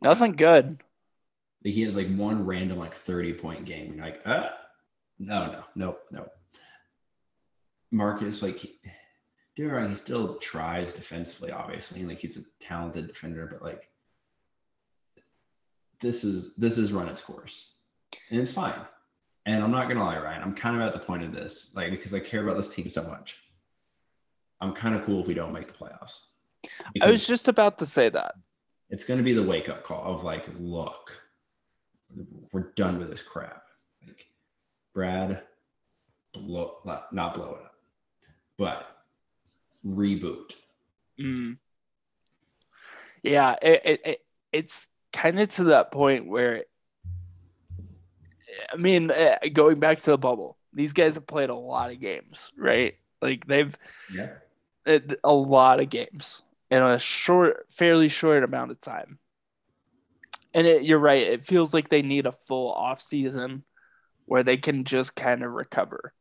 Nothing 0.03 0.33
good. 0.33 0.83
Like, 1.65 1.75
he 1.75 1.83
has 1.83 1.97
like 1.97 2.15
one 2.15 2.45
random 2.45 2.79
like 2.79 2.95
30 2.95 3.35
point 3.35 3.65
game. 3.65 3.93
And 3.93 4.01
like, 4.01 4.21
uh 4.25 4.49
no, 5.19 5.47
no, 5.47 5.65
no, 5.75 5.97
no. 6.11 6.27
Marcus, 7.91 8.43
like 8.43 8.65
Duran, 9.57 9.91
he 9.91 9.97
still 9.97 10.37
tries 10.37 10.93
defensively, 10.93 11.51
obviously. 11.51 12.05
Like 12.05 12.19
he's 12.19 12.37
a 12.37 12.43
talented 12.61 13.07
defender, 13.07 13.49
but 13.51 13.63
like 13.63 13.89
this 16.01 16.25
is 16.25 16.55
this 16.57 16.77
is 16.77 16.93
run 16.93 17.09
its 17.09 17.23
course. 17.23 17.73
And 18.31 18.41
it's 18.41 18.53
fine. 18.53 18.81
And 19.47 19.63
I'm 19.63 19.71
not 19.71 19.89
gonna 19.89 20.05
lie, 20.05 20.19
Ryan, 20.19 20.43
I'm 20.43 20.55
kind 20.55 20.77
of 20.77 20.83
at 20.83 20.93
the 20.93 20.99
point 20.99 21.23
of 21.23 21.33
this, 21.33 21.73
like 21.75 21.91
because 21.91 22.13
I 22.13 22.21
care 22.21 22.43
about 22.43 22.57
this 22.57 22.69
team 22.69 22.91
so 22.91 23.03
much. 23.05 23.39
I'm 24.61 24.73
kind 24.73 24.95
of 24.95 25.05
cool 25.05 25.21
if 25.21 25.27
we 25.27 25.35
don't 25.35 25.53
make 25.53 25.69
the 25.69 25.75
playoffs. 25.75 26.27
I 27.01 27.11
was 27.11 27.27
just 27.27 27.49
about 27.49 27.79
to 27.79 27.87
say 27.87 28.09
that. 28.09 28.35
It's 28.91 29.05
gonna 29.05 29.22
be 29.22 29.32
the 29.32 29.43
wake 29.43 29.68
up 29.68 29.82
call 29.82 30.14
of 30.14 30.24
like, 30.24 30.47
look, 30.59 31.16
we're 32.53 32.72
done 32.76 32.99
with 32.99 33.11
this 33.11 33.22
crap. 33.22 33.62
Like 34.07 34.26
Brad, 34.95 35.43
blow, 36.32 36.76
not 37.12 37.34
blow 37.34 37.59
it 37.61 37.64
up, 37.64 37.74
but 38.57 38.87
reboot. 39.84 40.53
Mm. 41.20 41.59
Yeah, 43.22 43.57
it, 43.61 43.82
it, 43.84 44.01
it 44.05 44.20
it's 44.53 44.87
kind 45.12 45.41
of 45.41 45.49
to 45.51 45.64
that 45.64 45.91
point 45.91 46.28
where, 46.28 46.64
I 48.72 48.76
mean, 48.76 49.11
eh, 49.11 49.49
going 49.49 49.80
back 49.80 49.99
to 49.99 50.11
the 50.11 50.18
bubble, 50.18 50.57
these 50.72 50.93
guys 50.93 51.14
have 51.14 51.26
played 51.26 51.51
a 51.51 51.55
lot 51.55 51.91
of 51.91 52.01
games, 52.01 52.53
right? 52.57 52.95
Like 53.20 53.47
they've 53.47 53.76
yeah 54.14 54.28
a 55.24 55.32
lot 55.34 55.80
of 55.80 55.91
games 55.91 56.43
in 56.71 56.83
a 56.83 56.99
short, 56.99 57.67
fairly 57.71 58.09
short 58.09 58.43
amount 58.43 58.71
of 58.71 58.81
time. 58.81 59.19
And 60.55 60.67
it, 60.67 60.85
you're 60.85 60.99
right. 60.99 61.23
It 61.23 61.45
feels 61.45 61.75
like 61.75 61.89
they 61.89 62.03
need 62.03 62.27
a 62.27 62.33
full 62.33 62.73
off 62.73 63.03
season 63.03 63.62
where 64.25 64.43
they 64.43 64.57
can 64.57 64.85
just 64.85 65.14
kind 65.14 65.43
of 65.43 65.53
recover 65.53 66.12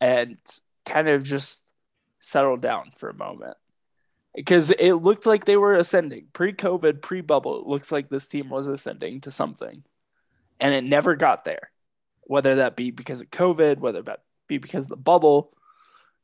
and 0.00 0.36
kind 0.84 1.08
of 1.08 1.22
just 1.22 1.72
settle 2.20 2.56
down 2.56 2.92
for 2.96 3.08
a 3.08 3.14
moment 3.14 3.56
because 4.34 4.70
it 4.70 4.94
looked 4.94 5.26
like 5.26 5.44
they 5.44 5.56
were 5.56 5.74
ascending 5.74 6.26
pre-COVID, 6.32 7.02
pre-bubble. 7.02 7.60
It 7.60 7.66
looks 7.66 7.92
like 7.92 8.08
this 8.08 8.26
team 8.26 8.48
was 8.48 8.66
ascending 8.66 9.22
to 9.22 9.30
something, 9.30 9.82
and 10.60 10.74
it 10.74 10.84
never 10.84 11.16
got 11.16 11.44
there. 11.44 11.70
Whether 12.22 12.56
that 12.56 12.76
be 12.76 12.90
because 12.90 13.20
of 13.20 13.30
COVID, 13.30 13.78
whether 13.78 14.02
that 14.02 14.20
be 14.46 14.58
because 14.58 14.86
of 14.86 14.90
the 14.90 14.96
bubble, 14.96 15.52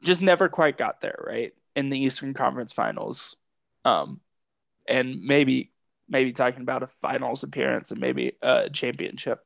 just 0.02 0.22
never 0.22 0.48
quite 0.48 0.78
got 0.78 1.00
there. 1.00 1.18
Right 1.26 1.52
in 1.76 1.90
the 1.90 1.98
Eastern 1.98 2.34
Conference 2.34 2.72
Finals, 2.72 3.36
um, 3.84 4.20
and 4.86 5.22
maybe 5.22 5.72
maybe 6.08 6.32
talking 6.32 6.62
about 6.62 6.82
a 6.82 6.86
finals 6.86 7.42
appearance 7.42 7.90
and 7.90 8.00
maybe 8.00 8.32
a 8.42 8.70
championship. 8.70 9.40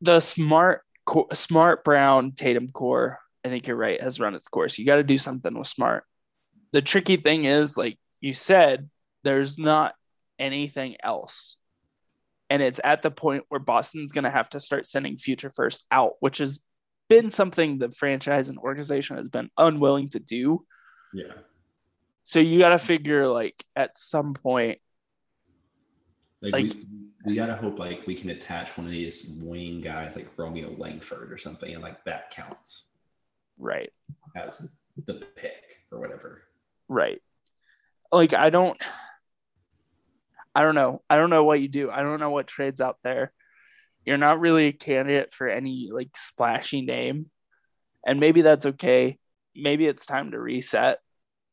The 0.00 0.20
smart 0.20 0.82
smart 1.32 1.84
Brown 1.84 2.32
Tatum 2.32 2.68
core 2.68 3.18
I 3.44 3.48
think 3.48 3.66
you're 3.66 3.76
right, 3.76 4.00
has 4.00 4.20
run 4.20 4.34
its 4.34 4.48
course. 4.48 4.78
You 4.78 4.86
got 4.86 4.96
to 4.96 5.02
do 5.02 5.18
something 5.18 5.56
with 5.56 5.66
smart. 5.66 6.04
The 6.72 6.82
tricky 6.82 7.16
thing 7.16 7.44
is, 7.44 7.76
like 7.76 7.98
you 8.20 8.34
said, 8.34 8.88
there's 9.24 9.58
not 9.58 9.94
anything 10.38 10.96
else. 11.02 11.56
And 12.50 12.62
it's 12.62 12.80
at 12.84 13.02
the 13.02 13.10
point 13.10 13.44
where 13.48 13.60
Boston's 13.60 14.12
going 14.12 14.24
to 14.24 14.30
have 14.30 14.50
to 14.50 14.60
start 14.60 14.86
sending 14.86 15.16
future 15.16 15.50
first 15.50 15.84
out, 15.90 16.12
which 16.20 16.38
has 16.38 16.60
been 17.08 17.30
something 17.30 17.78
the 17.78 17.90
franchise 17.90 18.48
and 18.48 18.58
organization 18.58 19.16
has 19.16 19.28
been 19.28 19.50
unwilling 19.58 20.10
to 20.10 20.20
do. 20.20 20.64
Yeah. 21.12 21.32
So 22.24 22.40
you 22.40 22.58
got 22.58 22.70
to 22.70 22.78
figure, 22.78 23.26
like, 23.28 23.64
at 23.76 23.98
some 23.98 24.34
point, 24.34 24.78
like, 26.40 26.52
like 26.52 26.64
we, 26.64 26.86
we 27.24 27.34
got 27.34 27.46
to 27.46 27.56
hope, 27.56 27.78
like, 27.78 28.06
we 28.06 28.14
can 28.14 28.30
attach 28.30 28.76
one 28.76 28.86
of 28.86 28.92
these 28.92 29.38
wing 29.42 29.80
guys 29.80 30.16
like 30.16 30.28
Romeo 30.36 30.74
Langford 30.76 31.32
or 31.32 31.38
something, 31.38 31.72
and 31.72 31.82
like 31.82 32.02
that 32.04 32.30
counts. 32.30 32.86
Right. 33.58 33.92
As 34.36 34.68
the 35.06 35.14
pick 35.36 35.62
or 35.90 36.00
whatever. 36.00 36.42
Right. 36.88 37.22
Like 38.10 38.34
I 38.34 38.50
don't 38.50 38.80
I 40.54 40.62
don't 40.62 40.74
know. 40.74 41.02
I 41.08 41.16
don't 41.16 41.30
know 41.30 41.44
what 41.44 41.60
you 41.60 41.68
do. 41.68 41.90
I 41.90 42.02
don't 42.02 42.20
know 42.20 42.30
what 42.30 42.46
trades 42.46 42.80
out 42.80 42.98
there. 43.02 43.32
You're 44.04 44.18
not 44.18 44.40
really 44.40 44.66
a 44.66 44.72
candidate 44.72 45.32
for 45.32 45.48
any 45.48 45.90
like 45.92 46.16
splashy 46.16 46.82
name. 46.82 47.30
And 48.06 48.20
maybe 48.20 48.42
that's 48.42 48.66
okay. 48.66 49.18
Maybe 49.54 49.86
it's 49.86 50.06
time 50.06 50.32
to 50.32 50.40
reset. 50.40 50.98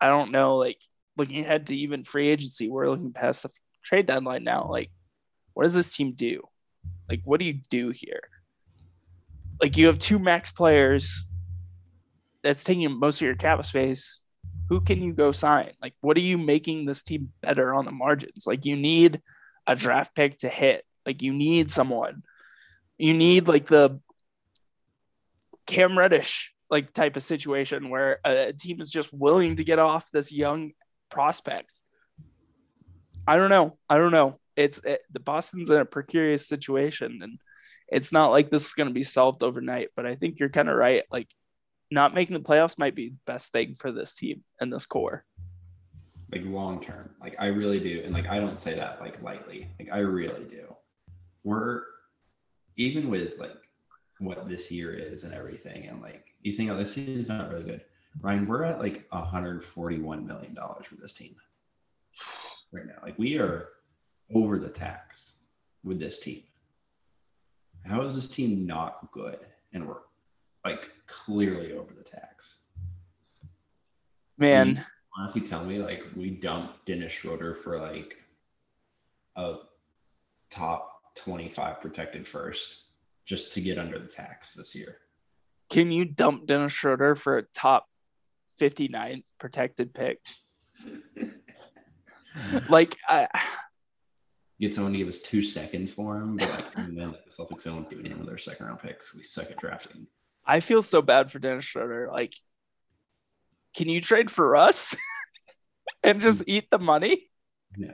I 0.02 0.08
don't 0.08 0.32
know. 0.32 0.58
Like 0.58 0.82
looking 1.18 1.41
ahead 1.41 1.68
to 1.68 1.76
even 1.76 2.04
free 2.04 2.30
agency, 2.30 2.70
we're 2.70 2.89
looking 2.89 3.14
past 3.14 3.43
the 3.43 3.50
trade 3.84 4.08
deadline 4.08 4.43
now. 4.43 4.68
Like, 4.70 4.91
what 5.54 5.64
does 5.64 5.74
this 5.74 5.95
team 5.95 6.14
do? 6.14 6.41
Like, 7.10 7.22
what 7.26 7.39
do 7.39 7.45
you 7.45 7.60
do 7.70 7.89
here? 7.89 8.22
Like, 9.62 9.76
you 9.76 9.88
have 9.88 10.00
two 10.00 10.20
max 10.20 10.52
players 10.52 11.26
that's 12.43 12.64
taking 12.64 12.91
most 12.97 13.18
of 13.18 13.26
your 13.26 13.36
cap 13.36 13.64
space, 13.66 14.22
who 14.70 14.80
can 14.80 15.02
you 15.02 15.12
go 15.12 15.32
sign? 15.32 15.72
Like, 15.82 15.95
what 16.00 16.16
are 16.16 16.22
you 16.22 16.38
making 16.38 16.86
this 16.86 17.04
team 17.04 17.34
better 17.41 17.74
on 17.74 17.86
the 17.86 17.91
margins? 17.91 18.45
Like, 18.47 18.66
you 18.66 18.78
need 18.78 19.22
a 19.68 19.76
draft 19.76 20.16
pick 20.16 20.38
to 20.39 20.50
hit. 20.50 20.86
Like, 21.06 21.22
you 21.22 21.34
need 21.34 21.72
someone. 21.72 22.24
You 22.97 23.14
need 23.14 23.47
like 23.47 23.66
the 23.66 24.00
Cam 25.66 25.97
Reddish 25.97 26.54
like 26.70 26.93
type 26.93 27.15
of 27.15 27.24
situation 27.24 27.89
where 27.89 28.20
a 28.24 28.53
team 28.53 28.80
is 28.82 28.91
just 28.91 29.11
willing 29.13 29.55
to 29.55 29.63
get 29.63 29.80
off 29.80 30.09
this 30.11 30.32
young 30.32 30.72
prospect. 31.09 31.82
I 33.28 33.38
don't 33.38 33.49
know. 33.49 33.78
I 33.89 33.97
don't 33.97 34.11
know. 34.11 34.39
It's 34.55 34.80
it, 34.84 35.01
the 35.11 35.20
Boston's 35.20 35.70
in 35.70 35.78
a 35.78 35.86
precarious 35.86 36.47
situation, 36.47 37.20
and 37.24 37.39
it's 37.88 38.11
not 38.11 38.32
like 38.32 38.49
this 38.49 38.67
is 38.67 38.74
going 38.74 38.89
to 38.89 38.93
be 38.93 39.03
solved 39.03 39.43
overnight. 39.43 39.89
But 39.95 40.05
I 40.05 40.15
think 40.15 40.39
you're 40.39 40.49
kind 40.49 40.70
of 40.70 40.76
right. 40.76 41.03
Like 41.11 41.28
not 41.91 42.13
making 42.13 42.36
the 42.36 42.43
playoffs 42.43 42.78
might 42.78 42.95
be 42.95 43.09
the 43.09 43.17
best 43.26 43.51
thing 43.51 43.76
for 43.76 43.91
this 43.91 44.13
team 44.13 44.43
and 44.59 44.72
this 44.72 44.86
core. 44.86 45.26
Like 46.32 46.43
long 46.45 46.80
term. 46.82 47.11
Like 47.20 47.36
I 47.39 47.47
really 47.47 47.80
do. 47.80 48.01
And 48.05 48.13
like 48.13 48.28
I 48.28 48.39
don't 48.39 48.59
say 48.59 48.76
that 48.76 49.01
like 49.01 49.22
lightly. 49.24 49.67
Like 49.80 49.89
I 49.91 49.99
really 49.99 50.43
do. 50.43 50.76
We're 51.43 51.84
even 52.76 53.09
with 53.09 53.39
like 53.39 53.57
what 54.20 54.47
this 54.47 54.70
year 54.70 54.93
is 54.93 55.24
and 55.24 55.34
everything, 55.34 55.88
and 55.88 56.01
like 56.01 56.26
you 56.41 56.53
think, 56.53 56.70
oh, 56.70 56.78
this 56.78 56.93
team 56.93 57.20
is 57.20 57.28
not 57.28 57.49
really 57.49 57.63
good. 57.63 57.82
Ryan, 58.22 58.47
we're 58.47 58.63
at 58.63 58.80
like 58.80 59.05
141 59.09 60.28
million 60.28 60.53
dollars 60.53 60.86
for 60.86 60.95
this 60.95 61.13
team 61.13 61.36
right 62.72 62.86
now. 62.86 62.95
Like 63.01 63.17
we 63.17 63.38
are 63.38 63.70
over 64.34 64.59
the 64.59 64.70
tax 64.70 65.43
with 65.84 65.99
this 65.99 66.20
team. 66.20 66.43
How 67.86 68.01
is 68.01 68.15
this 68.15 68.28
team 68.28 68.65
not 68.65 69.11
good? 69.11 69.39
And 69.74 69.88
we're 69.88 69.95
like 70.65 70.89
clearly 71.07 71.74
over 71.74 71.93
the 71.93 72.03
tax. 72.03 72.57
Man, 74.38 74.86
honestly, 75.17 75.41
tell 75.41 75.63
me 75.65 75.80
like 75.80 76.03
we 76.15 76.30
dumped 76.30 76.86
Dennis 76.86 77.11
Schroeder 77.11 77.53
for 77.53 77.80
like 77.80 78.17
a 79.36 79.55
top 80.49 81.15
twenty-five 81.15 81.82
protected 81.82 82.28
first 82.28 82.84
just 83.30 83.53
to 83.53 83.61
get 83.61 83.77
under 83.77 83.99
the 83.99 84.07
tax 84.07 84.55
this 84.55 84.73
year. 84.73 84.97
Can 85.69 85.91
you 85.91 86.03
dump 86.03 86.47
Dennis 86.47 86.71
Schroeder 86.71 87.15
for 87.15 87.38
a 87.38 87.43
top 87.53 87.86
59 88.57 89.21
protected 89.39 89.93
pick? 89.93 90.19
like, 92.69 92.97
I 93.07 93.27
get 94.59 94.73
someone 94.73 94.93
to 94.93 94.97
give 94.97 95.07
us 95.07 95.21
two 95.21 95.43
seconds 95.43 95.91
for 95.91 96.17
him, 96.17 96.38
but 96.38 96.49
like, 96.49 96.65
and 96.75 96.97
then 96.97 97.11
the 97.11 97.32
Celtics 97.32 97.63
don't 97.63 97.88
do 97.88 97.99
anything 97.99 98.17
with 98.17 98.27
their 98.27 98.39
second 98.39 98.65
round 98.65 98.80
picks. 98.80 99.13
We 99.15 99.21
suck 99.21 99.51
at 99.51 99.57
drafting. 99.57 100.07
I 100.43 100.59
feel 100.59 100.82
so 100.82 101.03
bad 101.03 101.32
for 101.32 101.38
Dennis 101.38 101.65
Schroeder. 101.65 102.09
Like, 102.11 102.34
can 103.75 103.88
you 103.88 104.01
trade 104.01 104.32
for 104.32 104.55
us 104.55 104.95
and 106.03 106.19
just 106.19 106.43
eat 106.47 106.67
the 106.71 106.80
money? 106.80 107.30
No, 107.77 107.93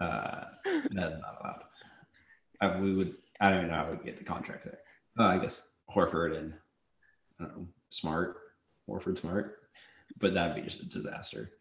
uh, 0.00 0.44
that's 0.64 0.94
not 0.94 1.12
allowed. 1.12 1.62
I, 2.62 2.80
we 2.80 2.94
would. 2.94 3.14
I 3.40 3.50
don't 3.50 3.58
even 3.58 3.70
know 3.70 3.76
how 3.76 3.90
we 3.90 4.04
get 4.04 4.18
the 4.18 4.24
contract 4.24 4.64
there. 4.64 4.78
Uh, 5.18 5.28
I 5.28 5.38
guess 5.38 5.68
Horford 5.94 6.36
and 6.36 6.52
I 7.40 7.44
don't 7.44 7.56
know, 7.56 7.66
Smart, 7.90 8.36
Horford 8.88 9.18
Smart, 9.18 9.60
but 10.18 10.34
that'd 10.34 10.56
be 10.56 10.68
just 10.68 10.82
a 10.82 10.86
disaster. 10.86 11.52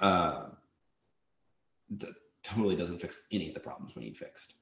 Uh, 0.00 0.46
totally 2.42 2.76
doesn't 2.76 3.00
fix 3.00 3.26
any 3.32 3.48
of 3.48 3.54
the 3.54 3.60
problems 3.60 3.94
we 3.96 4.04
need 4.04 4.16
fixed. 4.16 4.54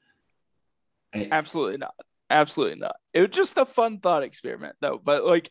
I, 1.14 1.28
Absolutely 1.30 1.78
not. 1.78 1.94
Absolutely 2.30 2.80
not. 2.80 2.96
It 3.12 3.20
was 3.20 3.30
just 3.30 3.58
a 3.58 3.66
fun 3.66 3.98
thought 3.98 4.22
experiment, 4.22 4.76
though. 4.80 4.98
But 5.02 5.24
like, 5.24 5.50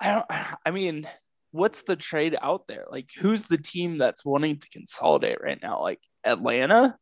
I 0.00 0.12
don't. 0.14 0.26
I 0.66 0.70
mean, 0.72 1.06
what's 1.52 1.82
the 1.82 1.96
trade 1.96 2.36
out 2.40 2.66
there? 2.66 2.86
Like, 2.90 3.10
who's 3.16 3.44
the 3.44 3.58
team 3.58 3.98
that's 3.98 4.24
wanting 4.24 4.58
to 4.58 4.68
consolidate 4.70 5.40
right 5.40 5.60
now? 5.62 5.80
Like 5.80 6.00
Atlanta. 6.24 6.96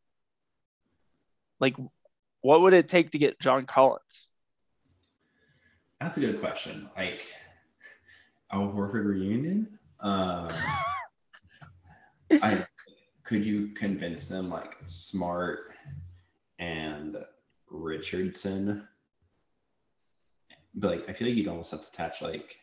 Like, 1.59 1.75
what 2.41 2.61
would 2.61 2.73
it 2.73 2.87
take 2.87 3.11
to 3.11 3.17
get 3.17 3.39
John 3.39 3.65
Collins? 3.65 4.29
That's 5.99 6.17
a 6.17 6.19
good 6.21 6.39
question. 6.39 6.89
Like, 6.95 7.25
a 8.51 8.57
Horford 8.57 9.05
reunion. 9.05 9.79
Um, 9.99 10.47
I 12.31 12.65
could 13.23 13.45
you 13.45 13.69
convince 13.69 14.27
them 14.27 14.49
like 14.49 14.75
Smart 14.85 15.73
and 16.57 17.17
Richardson? 17.69 18.87
But 20.75 20.91
like, 20.91 21.09
I 21.09 21.13
feel 21.13 21.27
like 21.27 21.37
you'd 21.37 21.47
almost 21.47 21.71
have 21.71 21.81
to 21.81 21.89
attach 21.93 22.21
like 22.21 22.57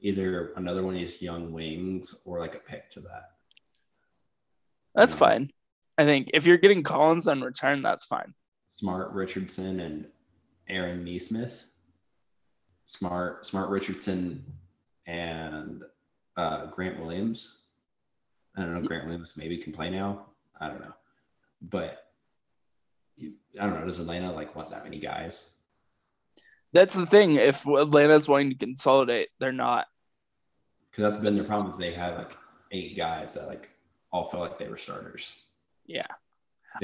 either 0.00 0.52
another 0.56 0.82
one 0.82 0.94
of 0.94 1.00
these 1.00 1.22
young 1.22 1.52
wings 1.52 2.22
or 2.24 2.40
like 2.40 2.54
a 2.54 2.58
pick 2.58 2.90
to 2.92 3.00
that. 3.00 3.30
That's 4.94 5.14
fine. 5.14 5.50
I 5.96 6.04
think 6.04 6.30
if 6.34 6.46
you're 6.46 6.58
getting 6.58 6.82
Collins 6.82 7.28
on 7.28 7.40
return, 7.40 7.82
that's 7.82 8.04
fine. 8.04 8.34
Smart 8.82 9.12
Richardson 9.12 9.78
and 9.78 10.06
Aaron 10.68 11.04
Nesmith. 11.04 11.62
Smart 12.84 13.46
Smart 13.46 13.70
Richardson 13.70 14.44
and 15.06 15.84
uh, 16.36 16.66
Grant 16.66 16.98
Williams. 16.98 17.62
I 18.56 18.62
don't 18.62 18.74
know. 18.74 18.88
Grant 18.88 19.04
Williams 19.04 19.36
maybe 19.36 19.56
can 19.56 19.72
play 19.72 19.88
now. 19.88 20.26
I 20.60 20.66
don't 20.66 20.80
know, 20.80 20.94
but 21.70 22.06
I 23.20 23.66
don't 23.66 23.78
know. 23.78 23.86
Does 23.86 24.00
Atlanta 24.00 24.32
like 24.32 24.56
want 24.56 24.70
that 24.70 24.82
many 24.82 24.98
guys? 24.98 25.52
That's 26.72 26.94
the 26.94 27.06
thing. 27.06 27.36
If 27.36 27.64
Atlanta's 27.64 28.28
wanting 28.28 28.50
to 28.50 28.56
consolidate, 28.56 29.28
they're 29.38 29.52
not. 29.52 29.86
Because 30.90 31.12
that's 31.12 31.22
been 31.22 31.36
their 31.36 31.44
problem. 31.44 31.70
Is 31.70 31.78
they 31.78 31.94
had 31.94 32.16
like 32.16 32.36
eight 32.72 32.96
guys 32.96 33.34
that 33.34 33.46
like 33.46 33.68
all 34.12 34.28
felt 34.28 34.42
like 34.42 34.58
they 34.58 34.66
were 34.66 34.76
starters. 34.76 35.36
Yeah. 35.86 36.06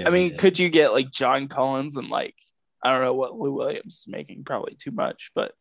I 0.04 0.10
mean, 0.10 0.36
could 0.36 0.58
you 0.58 0.68
get 0.68 0.92
like 0.92 1.10
John 1.10 1.48
Collins 1.48 1.96
and 1.96 2.08
like 2.08 2.34
I 2.82 2.92
don't 2.92 3.02
know 3.02 3.14
what 3.14 3.38
Lou 3.38 3.52
Williams 3.52 4.00
is 4.00 4.08
making, 4.08 4.44
probably 4.44 4.74
too 4.74 4.90
much, 4.90 5.32
but 5.34 5.52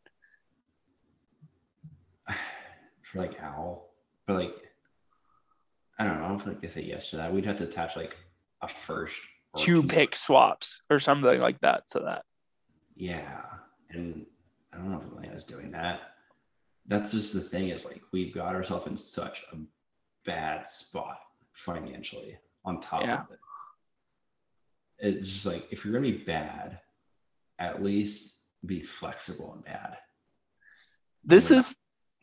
for 3.02 3.18
like 3.18 3.42
Owl, 3.42 3.90
but 4.26 4.36
like 4.36 4.54
I 5.98 6.04
don't 6.04 6.18
know. 6.18 6.26
I 6.26 6.28
don't 6.28 6.38
feel 6.38 6.52
like 6.52 6.62
they 6.62 6.68
say 6.68 6.82
yes 6.82 7.10
to 7.10 7.16
that. 7.16 7.32
We'd 7.32 7.46
have 7.46 7.56
to 7.56 7.64
attach 7.64 7.96
like 7.96 8.16
a 8.62 8.68
first 8.68 9.16
two 9.56 9.82
pick 9.82 10.14
swaps 10.14 10.82
or 10.90 11.00
something 11.00 11.40
like 11.40 11.60
that 11.60 11.88
to 11.88 12.00
that. 12.00 12.22
Yeah, 12.94 13.40
and 13.90 14.26
I 14.72 14.76
don't 14.76 14.90
know 14.90 14.98
if 14.98 15.06
Atlanta's 15.06 15.44
doing 15.44 15.70
that. 15.72 16.00
That's 16.86 17.12
just 17.12 17.34
the 17.34 17.40
thing 17.40 17.68
is 17.68 17.84
like 17.84 18.00
we've 18.12 18.34
got 18.34 18.54
ourselves 18.54 18.86
in 18.86 18.96
such 18.96 19.44
a 19.52 19.56
bad 20.24 20.68
spot 20.68 21.18
financially 21.52 22.38
on 22.64 22.80
top 22.80 23.02
yeah. 23.02 23.22
of 23.22 23.30
it. 23.32 23.38
It's 24.98 25.28
just 25.28 25.46
like 25.46 25.68
if 25.70 25.84
you're 25.84 25.94
gonna 25.94 26.10
be 26.10 26.24
bad, 26.24 26.80
at 27.58 27.82
least 27.82 28.36
be 28.64 28.82
flexible 28.82 29.52
and 29.54 29.64
bad. 29.64 29.96
This 31.24 31.50
is 31.50 31.76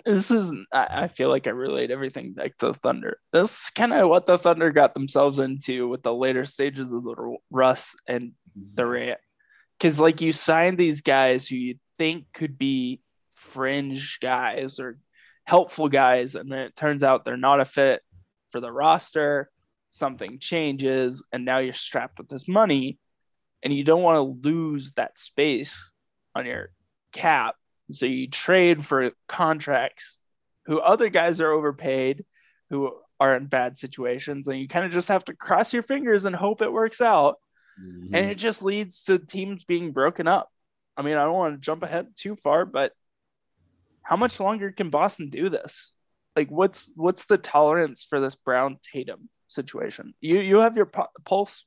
this 0.06 0.30
is 0.30 0.54
I 0.72 1.08
feel 1.08 1.30
like 1.30 1.48
I 1.48 1.52
relate 1.52 1.90
everything 1.90 2.34
back 2.34 2.58
to 2.58 2.74
Thunder. 2.74 3.18
This 3.34 3.52
is 3.52 3.70
kind 3.72 3.92
of 3.94 4.10
what 4.10 4.28
the 4.28 4.38
Thunder 4.38 4.72
got 4.72 4.94
themselves 4.94 5.40
into 5.40 5.88
with 5.88 6.04
the 6.04 6.14
later 6.14 6.46
stages 6.46 6.92
of 6.92 7.04
the 7.04 7.38
Russ 7.50 7.96
and 8.08 8.34
the 8.56 8.84
Durant. 8.84 9.20
Because 9.78 10.00
like 10.00 10.22
you 10.22 10.32
signed 10.32 10.78
these 10.78 11.02
guys 11.02 11.48
who 11.48 11.56
you 11.56 11.76
think 11.98 12.26
could 12.34 12.58
be 12.58 13.02
fringe 13.36 14.20
guys 14.22 14.80
or 14.80 15.00
helpful 15.46 15.90
guys, 15.90 16.36
and 16.36 16.52
then 16.52 16.60
it 16.60 16.76
turns 16.76 17.04
out 17.04 17.26
they're 17.26 17.38
not 17.38 17.62
a 17.62 17.66
fit 17.66 18.02
for 18.50 18.60
the 18.60 18.72
roster. 18.72 19.50
Something 19.96 20.40
changes, 20.40 21.26
and 21.32 21.46
now 21.46 21.60
you're 21.60 21.74
strapped 21.74 22.18
with 22.18 22.28
this 22.28 22.50
money, 22.50 23.00
and 23.64 23.72
you 23.72 23.86
don't 23.86 24.04
want 24.04 24.18
to 24.18 24.50
lose 24.50 24.92
that 24.96 25.18
space 25.18 25.94
on 26.36 26.46
your 26.46 26.72
cap 27.14 27.56
so 27.90 28.06
you 28.06 28.28
trade 28.30 28.84
for 28.84 29.12
contracts 29.30 30.20
who 30.66 30.82
other 30.82 31.08
guys 31.08 31.40
are 31.40 31.50
overpaid, 31.50 32.26
who 32.70 32.92
are 33.22 33.38
in 33.38 33.46
bad 33.46 33.78
situations, 33.78 34.50
and 34.50 34.60
you 34.60 34.68
kind 34.68 34.86
of 34.86 34.92
just 34.92 35.08
have 35.08 35.24
to 35.26 35.34
cross 35.34 35.72
your 35.72 35.84
fingers 35.84 36.26
and 36.26 36.36
hope 36.36 36.62
it 36.62 36.74
works 36.74 37.00
out. 37.00 37.36
Mm-hmm. 37.82 38.16
And 38.16 38.30
it 38.30 38.36
just 38.36 38.64
leads 38.64 39.04
to 39.04 39.18
teams 39.18 39.64
being 39.64 39.94
broken 39.94 40.28
up. 40.28 40.52
I 40.98 41.04
mean, 41.04 41.16
I 41.16 41.24
don't 41.24 41.36
want 41.36 41.56
to 41.56 41.62
jump 41.62 41.84
ahead 41.84 42.08
too 42.16 42.36
far, 42.36 42.66
but 42.66 42.92
how 44.02 44.18
much 44.18 44.42
longer 44.42 44.74
can 44.74 44.90
Boston 44.90 45.30
do 45.30 45.48
this? 45.48 45.94
Like, 46.36 46.52
what's 46.52 46.92
what's 46.98 47.28
the 47.28 47.38
tolerance 47.38 48.04
for 48.04 48.20
this 48.20 48.36
Brown 48.36 48.78
Tatum 48.92 49.30
situation? 49.48 50.14
You 50.22 50.40
you 50.40 50.60
have 50.60 50.76
your 50.76 50.90
pulse 51.26 51.66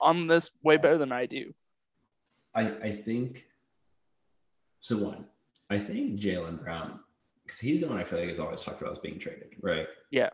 on 0.00 0.26
this 0.26 0.50
way 0.62 0.76
better 0.76 0.98
than 0.98 1.12
I 1.12 1.26
do. 1.26 1.52
I 2.54 2.62
I 2.82 2.92
think 2.94 3.44
so 4.80 4.96
one, 4.96 5.24
I 5.70 5.78
think 5.78 6.20
Jaylen 6.20 6.62
Brown, 6.62 7.00
because 7.44 7.58
he's 7.58 7.80
the 7.80 7.88
one 7.88 7.98
I 7.98 8.04
feel 8.04 8.20
like 8.20 8.28
is 8.28 8.38
always 8.38 8.62
talked 8.62 8.80
about 8.80 8.92
as 8.92 8.98
being 8.98 9.18
traded, 9.18 9.54
right? 9.60 9.86
Yeah. 10.10 10.30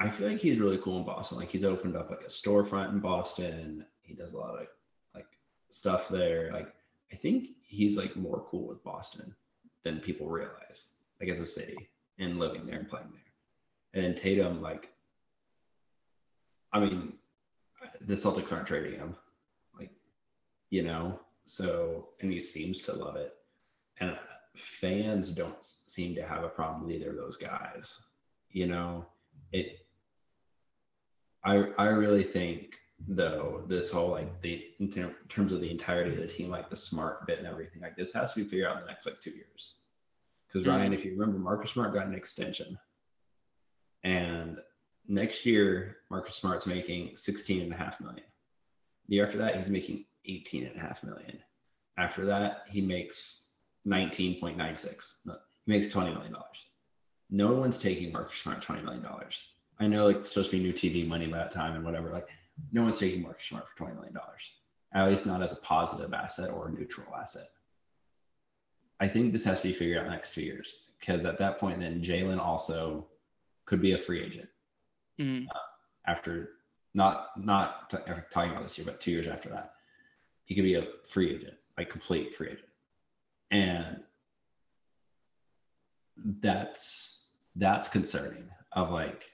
I 0.00 0.10
feel 0.10 0.28
like 0.28 0.40
he's 0.40 0.58
really 0.58 0.78
cool 0.78 0.98
in 0.98 1.04
Boston. 1.04 1.38
Like 1.38 1.50
he's 1.50 1.64
opened 1.64 1.96
up 1.96 2.10
like 2.10 2.22
a 2.22 2.26
storefront 2.26 2.90
in 2.90 3.00
Boston. 3.00 3.84
He 4.02 4.14
does 4.14 4.32
a 4.32 4.36
lot 4.36 4.54
of 4.54 4.66
like 5.14 5.26
stuff 5.70 6.08
there. 6.08 6.50
Like 6.52 6.72
I 7.12 7.16
think 7.16 7.50
he's 7.62 7.96
like 7.96 8.16
more 8.16 8.44
cool 8.50 8.66
with 8.66 8.82
Boston 8.82 9.34
than 9.84 10.00
people 10.00 10.28
realize, 10.28 10.94
like 11.20 11.28
as 11.28 11.40
a 11.40 11.46
city 11.46 11.88
and 12.18 12.38
living 12.38 12.66
there 12.66 12.78
and 12.78 12.88
playing 12.88 13.10
there. 13.12 13.20
And 13.94 14.04
then 14.04 14.14
Tatum, 14.14 14.62
like, 14.62 14.88
I 16.72 16.80
mean, 16.80 17.14
the 18.00 18.14
Celtics 18.14 18.52
aren't 18.52 18.66
trading 18.66 18.98
him, 18.98 19.16
like, 19.78 19.90
you 20.70 20.82
know. 20.82 21.20
So, 21.44 22.08
and 22.20 22.32
he 22.32 22.38
seems 22.38 22.82
to 22.82 22.92
love 22.92 23.16
it 23.16 23.34
and 24.02 24.16
fans 24.54 25.32
don't 25.32 25.56
seem 25.60 26.14
to 26.14 26.26
have 26.26 26.44
a 26.44 26.48
problem 26.48 26.82
with 26.82 26.94
either 26.94 27.10
of 27.10 27.16
those 27.16 27.36
guys. 27.36 28.02
You 28.50 28.66
know, 28.66 29.06
it. 29.52 29.78
I 31.44 31.68
I 31.78 31.86
really 31.86 32.24
think 32.24 32.74
though 33.08 33.64
this 33.66 33.90
whole 33.90 34.10
like 34.10 34.40
the 34.42 34.64
in 34.78 34.90
terms 35.28 35.52
of 35.52 35.60
the 35.60 35.70
entirety 35.70 36.12
of 36.12 36.20
the 36.20 36.26
team, 36.26 36.50
like 36.50 36.70
the 36.70 36.76
smart 36.76 37.26
bit 37.26 37.38
and 37.38 37.46
everything, 37.46 37.80
like 37.80 37.96
this 37.96 38.12
has 38.12 38.34
to 38.34 38.42
be 38.42 38.48
figured 38.48 38.68
out 38.68 38.76
in 38.76 38.82
the 38.82 38.88
next 38.88 39.06
like 39.06 39.20
two 39.20 39.30
years. 39.30 39.76
Because 40.46 40.66
mm-hmm. 40.66 40.76
Ryan, 40.76 40.92
if 40.92 41.04
you 41.04 41.12
remember, 41.12 41.38
Marcus 41.38 41.70
Smart 41.70 41.94
got 41.94 42.06
an 42.06 42.14
extension, 42.14 42.78
and 44.04 44.58
next 45.08 45.44
year 45.46 45.98
Marcus 46.10 46.36
Smart's 46.36 46.66
making 46.66 47.16
16 47.16 47.62
and 47.62 47.72
a 47.72 47.76
half 47.76 48.00
million. 48.00 48.24
The 49.08 49.16
year 49.16 49.26
after 49.26 49.38
that, 49.38 49.56
he's 49.56 49.70
making 49.70 50.04
18 50.24 50.66
and 50.66 50.76
a 50.76 50.80
half 50.80 51.02
million. 51.02 51.38
After 51.98 52.24
that, 52.26 52.62
he 52.68 52.80
makes 52.80 53.50
19.96. 53.86 55.16
He 55.24 55.32
makes 55.66 55.88
$20 55.88 56.14
million. 56.14 56.34
No 57.30 57.54
one's 57.54 57.78
taking 57.78 58.12
Marcus 58.12 58.38
Smart 58.38 58.64
$20 58.64 58.84
million. 58.84 59.04
I 59.80 59.86
know 59.86 60.06
like 60.06 60.24
supposed 60.24 60.50
to 60.50 60.56
be 60.56 60.62
new 60.62 60.72
TV 60.72 61.06
money 61.06 61.26
by 61.26 61.38
that 61.38 61.50
time 61.50 61.74
and 61.74 61.84
whatever. 61.84 62.10
Like 62.10 62.28
no 62.72 62.82
one's 62.82 62.98
taking 62.98 63.22
Marcus 63.22 63.46
Smart 63.46 63.64
for 63.68 63.84
$20 63.84 63.96
million. 63.96 64.16
At 64.94 65.08
least 65.08 65.26
not 65.26 65.42
as 65.42 65.52
a 65.52 65.56
positive 65.56 66.12
asset 66.12 66.50
or 66.50 66.68
a 66.68 66.72
neutral 66.72 67.14
asset. 67.16 67.48
I 69.00 69.08
think 69.08 69.32
this 69.32 69.44
has 69.44 69.60
to 69.62 69.68
be 69.68 69.74
figured 69.74 69.98
out 69.98 70.10
next 70.10 70.34
two 70.34 70.42
years 70.42 70.74
because 71.00 71.24
at 71.24 71.38
that 71.38 71.58
point, 71.58 71.80
then 71.80 72.02
Jaylen 72.02 72.38
also 72.38 73.08
could 73.64 73.80
be 73.80 73.92
a 73.92 73.98
free 73.98 74.22
agent 74.22 74.48
mm. 75.20 75.46
after 76.06 76.50
not 76.94 77.28
not 77.36 77.90
talking 77.90 78.50
about 78.52 78.62
this 78.62 78.76
year, 78.76 78.84
but 78.84 79.00
two 79.00 79.10
years 79.10 79.26
after 79.26 79.48
that, 79.50 79.74
he 80.44 80.54
could 80.54 80.64
be 80.64 80.74
a 80.74 80.86
free 81.04 81.34
agent, 81.34 81.54
like 81.78 81.90
complete 81.90 82.34
free 82.34 82.48
agent. 82.48 82.68
And 83.50 84.00
that's 86.40 87.24
that's 87.56 87.88
concerning 87.88 88.48
of 88.72 88.90
like 88.90 89.30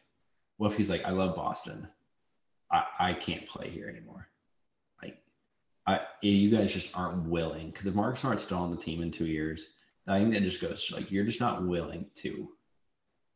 what 0.56 0.70
if 0.72 0.76
he's 0.76 0.90
like 0.90 1.04
i 1.04 1.10
love 1.10 1.34
boston. 1.34 1.88
I, 2.70 2.84
I 3.00 3.12
can't 3.14 3.46
play 3.46 3.70
here 3.70 3.88
anymore. 3.88 4.28
Like 5.02 5.18
i 5.86 6.00
you 6.22 6.50
guys 6.50 6.72
just 6.72 6.90
aren't 6.94 7.28
willing 7.28 7.70
because 7.70 7.86
if 7.86 7.94
mark 7.94 8.16
smart's 8.16 8.44
still 8.44 8.58
on 8.58 8.70
the 8.70 8.76
team 8.76 9.02
in 9.02 9.10
two 9.10 9.26
years 9.26 9.70
i 10.06 10.18
think 10.18 10.32
that 10.32 10.42
just 10.42 10.60
goes 10.60 10.90
like 10.94 11.10
you're 11.10 11.24
just 11.24 11.40
not 11.40 11.66
willing 11.66 12.06
to 12.16 12.48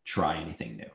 try 0.04 0.36
anything 0.36 0.76
new 0.76 0.90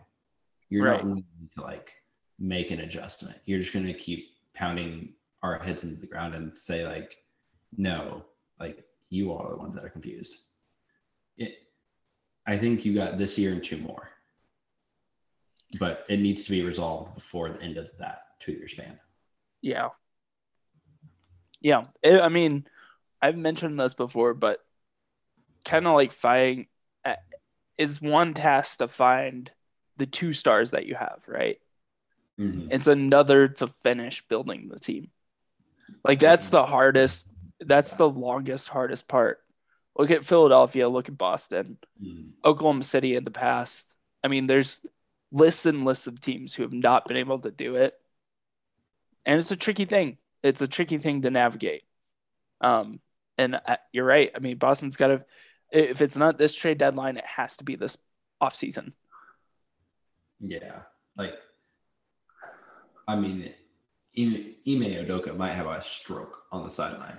you're 0.70 0.86
right. 0.86 0.98
not 0.98 1.06
willing 1.06 1.26
to 1.56 1.62
like 1.62 1.92
make 2.40 2.72
an 2.72 2.82
adjustment 2.82 3.38
you're 3.46 3.60
just 3.60 3.74
going 3.74 3.86
to 3.86 3.94
keep 3.94 4.30
pounding 4.54 5.14
our 5.44 5.60
heads 5.60 5.84
into 5.84 6.00
the 6.00 6.08
ground 6.08 6.36
and 6.36 6.58
say 6.58 6.86
like 6.86 7.18
no 7.78 8.24
like 8.60 8.88
you 9.10 9.32
all 9.32 9.46
are 9.46 9.52
the 9.52 9.58
ones 9.58 9.76
that 9.76 9.86
are 9.86 9.90
confused. 9.90 10.36
It, 11.38 11.54
I 12.46 12.58
think 12.58 12.86
you 12.86 12.94
got 12.94 13.18
this 13.18 13.38
year 13.38 13.54
and 13.54 13.64
two 13.64 13.78
more, 13.78 14.10
but 15.80 16.06
it 16.10 16.20
needs 16.20 16.44
to 16.46 16.52
be 16.52 16.64
resolved 16.64 17.16
before 17.16 17.50
the 17.50 17.62
end 17.62 17.78
of 17.78 17.88
that 18.00 18.22
two 18.40 18.54
year 18.54 18.68
span. 18.68 19.00
Yeah. 19.62 19.90
Yeah. 21.62 21.84
It, 22.04 22.22
I 22.22 22.30
mean, 22.30 22.66
I've 23.22 23.38
mentioned 23.38 23.80
this 23.80 23.94
before, 23.94 24.34
but 24.34 24.60
kind 25.66 25.88
of 25.88 25.94
like 25.94 26.12
fighting. 26.12 26.68
Uh, 27.04 27.16
it's 27.78 28.02
one 28.02 28.34
task 28.34 28.80
to 28.80 28.88
find 28.88 29.52
the 29.98 30.06
two 30.06 30.34
stars 30.34 30.72
that 30.72 30.86
you 30.86 30.96
have, 30.96 31.24
right? 31.28 31.60
Mhm. 32.40 32.68
It's 32.72 32.88
another 32.88 33.48
to 33.48 33.68
finish 33.68 34.22
building 34.28 34.70
the 34.70 34.80
team. 34.80 35.12
Like 36.04 36.20
that's 36.20 36.50
the 36.50 36.66
hardest, 36.66 37.32
that's 37.60 37.94
the 37.94 38.10
longest, 38.10 38.70
hardest 38.70 39.08
part. 39.08 39.44
Look 39.98 40.12
at 40.12 40.26
Philadelphia, 40.26 40.88
look 40.88 41.10
at 41.10 41.18
Boston, 41.18 41.78
Mhm. 42.02 42.34
Oklahoma 42.46 42.84
City 42.84 43.16
in 43.16 43.24
the 43.24 43.32
past. 43.32 43.98
I 44.24 44.28
mean, 44.28 44.46
there's 44.48 44.86
lists 45.32 45.66
and 45.66 45.86
lists 45.86 46.08
of 46.08 46.22
teams 46.22 46.54
who 46.54 46.64
have 46.64 46.74
not 46.74 47.08
been 47.08 47.18
able 47.18 47.40
to 47.40 47.52
do 47.52 47.76
it. 47.76 48.00
And 49.26 49.40
it's 49.40 49.52
a 49.52 49.58
tricky 49.58 49.86
thing. 49.86 50.18
It's 50.44 50.62
a 50.62 50.68
tricky 50.68 51.00
thing 51.00 51.24
to 51.24 51.32
navigate. 51.32 51.84
Um, 52.62 53.02
and 53.38 53.56
I, 53.56 53.80
you're 53.92 54.06
right. 54.06 54.32
I 54.36 54.40
mean, 54.40 54.58
Boston's 54.58 54.98
got 54.98 55.08
to, 55.08 55.26
if 55.72 56.02
it's 56.02 56.16
not 56.16 56.38
this 56.38 56.56
trade 56.56 56.78
deadline, 56.78 57.18
it 57.18 57.26
has 57.26 57.58
to 57.58 57.64
be 57.64 57.76
this 57.76 57.98
offseason. 58.42 58.94
Yeah, 60.40 60.80
like 61.18 61.34
I 63.08 63.16
mean, 63.16 63.54
Ime 64.18 64.56
Ime 64.68 65.06
Udoka 65.06 65.36
might 65.36 65.54
have 65.54 65.68
a 65.68 65.82
stroke 65.82 66.44
on 66.52 66.64
the 66.64 66.70
sideline. 66.70 67.18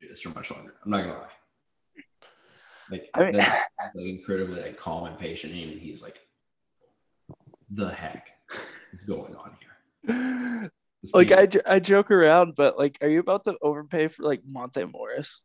Do 0.00 0.08
this 0.08 0.20
for 0.22 0.30
much 0.30 0.50
longer. 0.50 0.74
I'm 0.84 0.90
not 0.90 1.02
gonna 1.02 1.18
lie. 1.18 1.28
Like, 2.90 3.10
I 3.14 3.20
mean- 3.24 3.32
that- 3.34 3.68
that's 3.78 3.94
like 3.94 4.06
incredibly 4.06 4.60
like 4.62 4.76
calm 4.76 5.06
and 5.06 5.18
patient. 5.18 5.52
And 5.52 5.62
even 5.62 5.78
he's 5.78 6.02
like, 6.02 6.18
the 7.70 7.90
heck 7.92 8.28
is 8.92 9.02
going 9.02 9.34
on 9.36 9.56
here? 9.60 10.70
This 11.02 11.14
like 11.14 11.28
team- 11.28 11.38
I, 11.38 11.46
j- 11.46 11.60
I 11.66 11.78
joke 11.78 12.10
around, 12.10 12.54
but 12.56 12.78
like, 12.78 12.98
are 13.02 13.08
you 13.08 13.20
about 13.20 13.44
to 13.44 13.56
overpay 13.60 14.08
for 14.08 14.22
like 14.22 14.42
Monte 14.46 14.84
Morris 14.84 15.44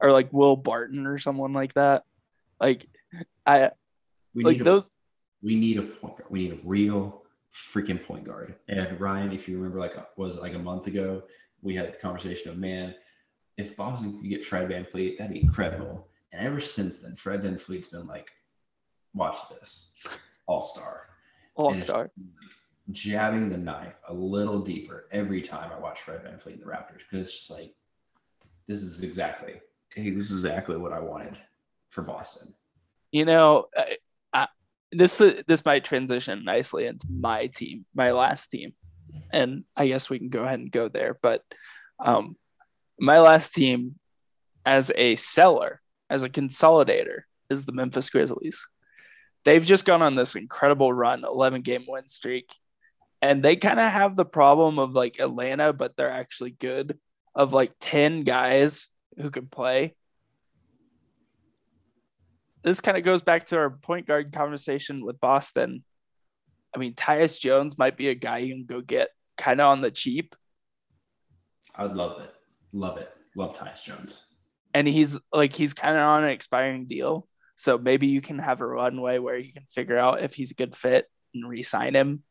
or 0.00 0.12
like 0.12 0.32
Will 0.32 0.56
Barton 0.56 1.06
or 1.06 1.18
someone 1.18 1.52
like 1.52 1.74
that? 1.74 2.02
Like, 2.60 2.86
I 3.46 3.70
we 4.34 4.44
like 4.44 4.58
those. 4.64 4.90
We 5.42 5.56
need 5.56 5.78
a 5.78 5.82
point 5.82 6.18
guard. 6.18 6.30
We 6.30 6.48
need 6.48 6.52
a 6.52 6.60
real 6.64 7.22
freaking 7.54 8.04
point 8.04 8.24
guard. 8.24 8.54
And 8.68 9.00
Ryan, 9.00 9.32
if 9.32 9.48
you 9.48 9.56
remember, 9.56 9.80
like 9.80 9.94
was 10.16 10.36
like 10.36 10.54
a 10.54 10.58
month 10.58 10.86
ago, 10.86 11.22
we 11.60 11.74
had 11.74 11.88
the 11.88 11.98
conversation 11.98 12.50
of 12.50 12.58
man, 12.58 12.94
if 13.56 13.76
Boston 13.76 14.18
could 14.18 14.28
get 14.28 14.44
Fred 14.44 14.68
VanVleet, 14.68 15.18
that'd 15.18 15.32
be 15.32 15.40
incredible. 15.40 16.08
And 16.32 16.46
ever 16.46 16.60
since 16.60 17.00
then, 17.00 17.14
Fred 17.14 17.42
VanVleet's 17.42 17.88
been 17.88 18.06
like, 18.06 18.30
watch 19.14 19.38
this, 19.50 19.92
all 20.46 20.62
star. 20.62 21.08
All 21.54 21.74
star. 21.74 22.10
jabbing 22.90 23.50
the 23.50 23.58
knife 23.58 23.94
a 24.08 24.14
little 24.14 24.60
deeper 24.60 25.06
every 25.12 25.42
time 25.42 25.70
I 25.70 25.78
watch 25.78 26.00
Fred 26.00 26.24
VanVleet 26.24 26.54
and 26.54 26.62
the 26.62 26.66
Raptors 26.66 27.00
because 27.10 27.26
it's 27.26 27.32
just 27.32 27.50
like 27.50 27.74
this 28.66 28.82
is 28.82 29.02
exactly 29.02 29.60
hey, 29.94 30.10
this 30.10 30.30
is 30.30 30.44
exactly 30.44 30.76
what 30.76 30.92
I 30.92 31.00
wanted 31.00 31.36
for 31.88 32.02
Boston. 32.02 32.52
You 33.10 33.26
know, 33.26 33.66
this 34.92 35.22
this 35.46 35.64
might 35.64 35.84
transition 35.84 36.44
nicely 36.44 36.86
into 36.86 37.06
my 37.10 37.46
team, 37.46 37.86
my 37.94 38.12
last 38.12 38.50
team, 38.50 38.74
and 39.32 39.64
I 39.76 39.88
guess 39.88 40.10
we 40.10 40.18
can 40.18 40.28
go 40.28 40.44
ahead 40.44 40.60
and 40.60 40.70
go 40.70 40.88
there. 40.88 41.18
But 41.20 41.42
um, 41.98 42.36
my 42.98 43.18
last 43.18 43.54
team, 43.54 43.96
as 44.66 44.92
a 44.94 45.16
seller, 45.16 45.80
as 46.10 46.22
a 46.22 46.28
consolidator, 46.28 47.22
is 47.50 47.64
the 47.64 47.72
Memphis 47.72 48.10
Grizzlies. 48.10 48.66
They've 49.44 49.64
just 49.64 49.86
gone 49.86 50.02
on 50.02 50.14
this 50.14 50.36
incredible 50.36 50.92
run, 50.92 51.24
11 51.24 51.62
game 51.62 51.84
win 51.88 52.08
streak, 52.08 52.54
and 53.20 53.42
they 53.42 53.56
kind 53.56 53.80
of 53.80 53.90
have 53.90 54.14
the 54.14 54.24
problem 54.24 54.78
of 54.78 54.92
like 54.92 55.18
Atlanta, 55.18 55.72
but 55.72 55.96
they're 55.96 56.10
actually 56.10 56.50
good. 56.50 56.98
Of 57.34 57.54
like 57.54 57.72
10 57.80 58.24
guys 58.24 58.90
who 59.16 59.30
can 59.30 59.46
play, 59.46 59.94
this 62.62 62.80
kind 62.80 62.96
of 62.96 63.04
goes 63.04 63.22
back 63.22 63.44
to 63.46 63.56
our 63.56 63.70
point 63.70 64.06
guard 64.06 64.32
conversation 64.32 65.04
with 65.04 65.20
Boston. 65.20 65.84
I 66.74 66.78
mean, 66.78 66.94
Tyus 66.94 67.38
Jones 67.38 67.76
might 67.76 67.96
be 67.96 68.08
a 68.08 68.14
guy 68.14 68.38
you 68.38 68.54
can 68.54 68.64
go 68.64 68.80
get 68.80 69.08
kind 69.36 69.60
of 69.60 69.66
on 69.66 69.80
the 69.80 69.90
cheap. 69.90 70.34
I 71.74 71.84
would 71.84 71.96
love 71.96 72.20
it. 72.22 72.30
Love 72.72 72.98
it. 72.98 73.12
Love 73.36 73.56
Tyus 73.56 73.82
Jones. 73.82 74.24
And 74.74 74.88
he's 74.88 75.18
like, 75.32 75.52
he's 75.52 75.74
kind 75.74 75.96
of 75.96 76.02
on 76.02 76.24
an 76.24 76.30
expiring 76.30 76.86
deal. 76.86 77.26
So 77.56 77.76
maybe 77.76 78.06
you 78.06 78.20
can 78.20 78.38
have 78.38 78.60
a 78.60 78.66
runway 78.66 79.18
where 79.18 79.36
you 79.36 79.52
can 79.52 79.64
figure 79.64 79.98
out 79.98 80.22
if 80.22 80.34
he's 80.34 80.50
a 80.50 80.54
good 80.54 80.74
fit 80.74 81.06
and 81.34 81.48
re 81.48 81.62
sign 81.62 81.94
him. 81.94 82.22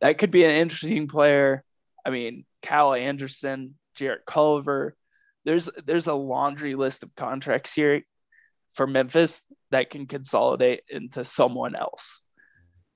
That 0.00 0.18
could 0.18 0.30
be 0.30 0.44
an 0.44 0.50
interesting 0.50 1.06
player. 1.06 1.62
I 2.04 2.10
mean, 2.10 2.44
Kyle 2.62 2.94
Anderson, 2.94 3.76
Jarrett 3.94 4.26
Culver. 4.26 4.96
There's 5.44 5.70
there's 5.86 6.08
a 6.08 6.14
laundry 6.14 6.74
list 6.74 7.02
of 7.02 7.14
contracts 7.14 7.72
here 7.72 8.02
for 8.74 8.86
Memphis 8.86 9.46
that 9.70 9.90
can 9.90 10.06
consolidate 10.06 10.82
into 10.88 11.24
someone 11.24 11.74
else 11.74 12.22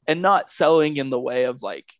and 0.06 0.20
not 0.22 0.50
selling 0.50 0.96
in 0.96 1.10
the 1.10 1.20
way 1.20 1.44
of 1.44 1.62
like, 1.62 1.92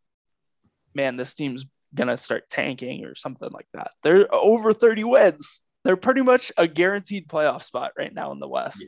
man, 0.95 1.16
this 1.16 1.35
team's 1.35 1.64
gonna 1.95 2.16
start 2.16 2.51
tanking 2.51 3.05
or 3.05 3.14
something 3.14 3.51
like 3.53 3.68
that. 3.74 3.93
They're 4.03 4.33
over 4.35 4.72
30 4.72 5.05
wins. 5.05 5.62
They're 5.85 5.97
pretty 5.97 6.22
much 6.22 6.53
a 6.57 6.66
guaranteed 6.66 7.29
playoff 7.29 7.62
spot 7.62 7.93
right 7.97 8.12
now 8.12 8.33
in 8.33 8.41
the 8.41 8.49
West. 8.49 8.85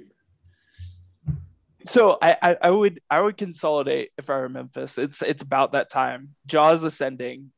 So 1.86 2.18
I, 2.20 2.36
I, 2.42 2.56
I 2.62 2.70
would 2.70 3.00
I 3.08 3.20
would 3.20 3.36
consolidate 3.36 4.10
if 4.18 4.28
I 4.28 4.36
were 4.38 4.48
Memphis. 4.48 4.98
It's 4.98 5.22
it's 5.22 5.42
about 5.42 5.72
that 5.72 5.90
time. 5.90 6.34
Ja's 6.46 6.82
ascending. 6.82 7.52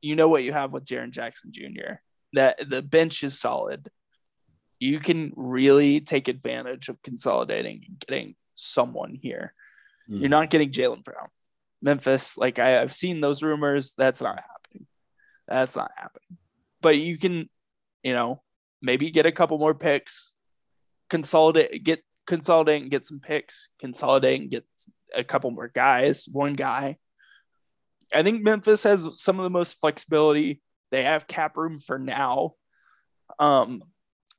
You 0.00 0.16
know 0.16 0.28
what 0.28 0.42
you 0.42 0.52
have 0.52 0.72
with 0.72 0.84
Jaren 0.84 1.10
Jackson 1.10 1.52
Jr. 1.52 1.94
That 2.32 2.68
the 2.68 2.82
bench 2.82 3.22
is 3.22 3.38
solid 3.38 3.88
you 4.82 4.98
can 4.98 5.32
really 5.36 6.00
take 6.00 6.26
advantage 6.26 6.88
of 6.88 7.00
consolidating 7.02 7.84
and 7.86 7.98
getting 8.00 8.34
someone 8.56 9.14
here. 9.14 9.54
Mm. 10.10 10.20
You're 10.20 10.28
not 10.28 10.50
getting 10.50 10.72
Jaylen 10.72 11.04
Brown. 11.04 11.28
Memphis, 11.80 12.36
like 12.36 12.58
I, 12.58 12.82
I've 12.82 12.92
seen 12.92 13.20
those 13.20 13.44
rumors. 13.44 13.92
That's 13.96 14.20
not 14.20 14.40
happening. 14.40 14.88
That's 15.46 15.76
not 15.76 15.92
happening. 15.96 16.36
But 16.80 16.98
you 16.98 17.16
can, 17.16 17.48
you 18.02 18.12
know, 18.12 18.42
maybe 18.80 19.12
get 19.12 19.24
a 19.24 19.30
couple 19.30 19.56
more 19.56 19.74
picks, 19.74 20.34
consolidate, 21.08 21.84
get 21.84 22.02
consolidate 22.26 22.82
and 22.82 22.90
get 22.90 23.06
some 23.06 23.20
picks, 23.20 23.68
consolidate 23.80 24.40
and 24.40 24.50
get 24.50 24.64
a 25.14 25.22
couple 25.22 25.52
more 25.52 25.70
guys, 25.72 26.26
one 26.30 26.54
guy. 26.54 26.96
I 28.12 28.24
think 28.24 28.42
Memphis 28.42 28.82
has 28.82 29.20
some 29.20 29.38
of 29.38 29.44
the 29.44 29.50
most 29.50 29.78
flexibility. 29.80 30.60
They 30.90 31.04
have 31.04 31.28
cap 31.28 31.56
room 31.56 31.78
for 31.78 32.00
now. 32.00 32.54
Um, 33.38 33.82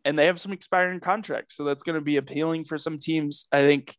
and 0.05 0.17
they 0.17 0.25
have 0.27 0.39
some 0.41 0.51
expiring 0.51 0.99
contracts. 0.99 1.55
So 1.55 1.63
that's 1.63 1.83
going 1.83 1.95
to 1.95 2.01
be 2.01 2.17
appealing 2.17 2.63
for 2.65 2.77
some 2.77 2.99
teams. 2.99 3.45
I 3.51 3.61
think 3.61 3.95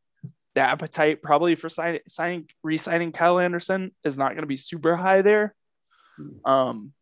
the 0.55 0.61
appetite 0.61 1.23
probably 1.23 1.55
for 1.55 1.69
signing, 1.69 2.01
signing 2.09 2.49
re-signing 2.63 3.13
Kyle 3.13 3.39
Anderson 3.39 3.93
is 4.05 4.19
not 4.19 4.31
going 4.31 4.43
to 4.43 4.47
be 4.47 4.57
super 4.57 4.97
high 4.97 5.23
there. 5.23 5.55
Um, 6.45 6.93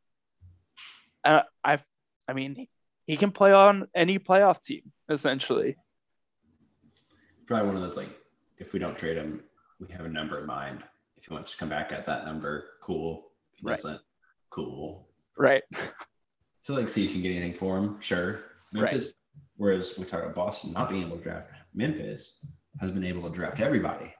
I, 1.25 1.43
I've, 1.63 1.85
I 2.27 2.33
mean, 2.33 2.67
he 3.07 3.17
can 3.17 3.31
play 3.31 3.53
on 3.53 3.89
any 3.95 4.19
playoff 4.19 4.63
team 4.63 4.93
essentially. 5.09 5.77
Probably 7.47 7.67
one 7.67 7.77
of 7.77 7.83
those 7.83 7.97
like 7.97 8.09
if 8.59 8.73
we 8.73 8.79
don't 8.79 8.97
trade 8.97 9.17
him, 9.17 9.43
we 9.81 9.93
have 9.93 10.07
a 10.07 10.09
number 10.09 10.39
in 10.39 10.47
mind. 10.47 10.83
If 11.19 11.25
he 11.27 11.35
wants 11.35 11.51
to 11.53 11.59
come 11.59 11.69
back 11.69 11.93
at 11.93 12.07
that 12.07 12.25
number, 12.25 12.65
cool. 12.83 13.31
If 13.53 13.61
he 13.61 13.67
Right. 13.67 13.77
doesn't, 13.77 14.01
cool. 14.51 15.09
Right. 15.37 15.63
So 16.63 16.75
like 16.75 16.89
see 16.89 17.05
if 17.05 17.09
you 17.09 17.15
can 17.17 17.23
get 17.23 17.31
anything 17.33 17.55
for 17.55 17.77
him, 17.77 18.01
sure. 18.01 18.41
Right. 18.73 18.93
Memphis, 18.93 19.15
whereas 19.57 19.97
we 19.99 20.05
talk 20.05 20.23
about 20.23 20.35
Boston 20.35 20.73
not 20.73 20.89
being 20.91 21.03
able 21.03 21.17
to 21.19 21.23
draft, 21.23 21.49
Memphis 21.75 22.45
has 22.81 22.91
been 22.91 23.05
able 23.05 23.29
to 23.29 23.35
draft 23.35 23.61
everybody. 23.61 24.13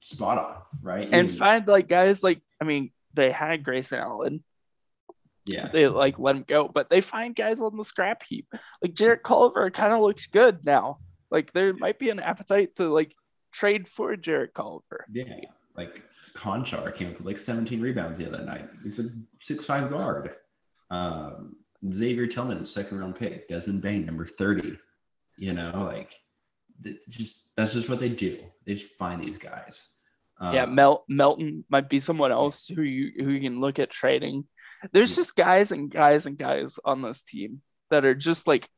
Spot 0.00 0.36
on, 0.38 0.56
right? 0.82 1.08
And 1.12 1.32
find 1.32 1.66
like 1.66 1.88
guys 1.88 2.22
like, 2.22 2.42
I 2.60 2.64
mean, 2.64 2.90
they 3.14 3.30
had 3.30 3.64
Grayson 3.64 4.00
Allen. 4.00 4.44
yeah, 5.46 5.70
They 5.72 5.88
like 5.88 6.18
let 6.18 6.36
him 6.36 6.44
go, 6.46 6.68
but 6.68 6.90
they 6.90 7.00
find 7.00 7.34
guys 7.34 7.60
on 7.60 7.76
the 7.76 7.84
scrap 7.84 8.22
heap. 8.22 8.46
Like 8.82 8.92
Jarrett 8.92 9.22
Culver 9.22 9.70
kind 9.70 9.92
of 9.94 10.00
looks 10.00 10.26
good 10.26 10.64
now. 10.66 10.98
Like 11.30 11.52
there 11.52 11.72
might 11.72 11.98
be 11.98 12.10
an 12.10 12.20
appetite 12.20 12.74
to 12.76 12.88
like 12.88 13.14
trade 13.50 13.88
for 13.88 14.14
Jarrett 14.16 14.52
Culver. 14.52 15.06
yeah. 15.10 15.24
Like 15.76 16.02
Konchar 16.36 16.94
came 16.94 17.08
up 17.10 17.16
with 17.18 17.26
like 17.26 17.38
17 17.38 17.80
rebounds 17.80 18.18
the 18.18 18.26
other 18.28 18.44
night. 18.44 18.68
It's 18.84 18.98
a 18.98 19.04
six 19.40 19.64
five 19.64 19.90
guard. 19.90 20.34
Um, 20.90 21.56
Xavier 21.92 22.26
Tillman, 22.26 22.64
second 22.64 22.98
round 22.98 23.16
pick. 23.16 23.48
Desmond 23.48 23.82
Bane, 23.82 24.06
number 24.06 24.24
30. 24.26 24.78
You 25.36 25.52
know, 25.52 25.84
like 25.92 26.14
th- 26.82 26.98
just 27.08 27.50
that's 27.56 27.72
just 27.74 27.88
what 27.88 27.98
they 27.98 28.08
do. 28.08 28.38
They 28.66 28.74
just 28.74 28.92
find 28.98 29.22
these 29.22 29.38
guys. 29.38 29.90
Um, 30.40 30.54
yeah, 30.54 30.64
Mel- 30.66 31.04
Melton 31.08 31.64
might 31.68 31.88
be 31.88 32.00
someone 32.00 32.32
else 32.32 32.66
who 32.66 32.82
you 32.82 33.12
who 33.24 33.30
you 33.30 33.40
can 33.40 33.60
look 33.60 33.78
at 33.78 33.90
trading. 33.90 34.46
There's 34.92 35.10
Yeah. 35.12 35.16
just 35.16 35.36
guys 35.36 35.72
and 35.72 35.90
guys 35.90 36.26
and 36.26 36.38
guys 36.38 36.78
on 36.84 37.02
this 37.02 37.22
team 37.22 37.62
that 37.90 38.04
are 38.04 38.14
just 38.14 38.46
like 38.46 38.68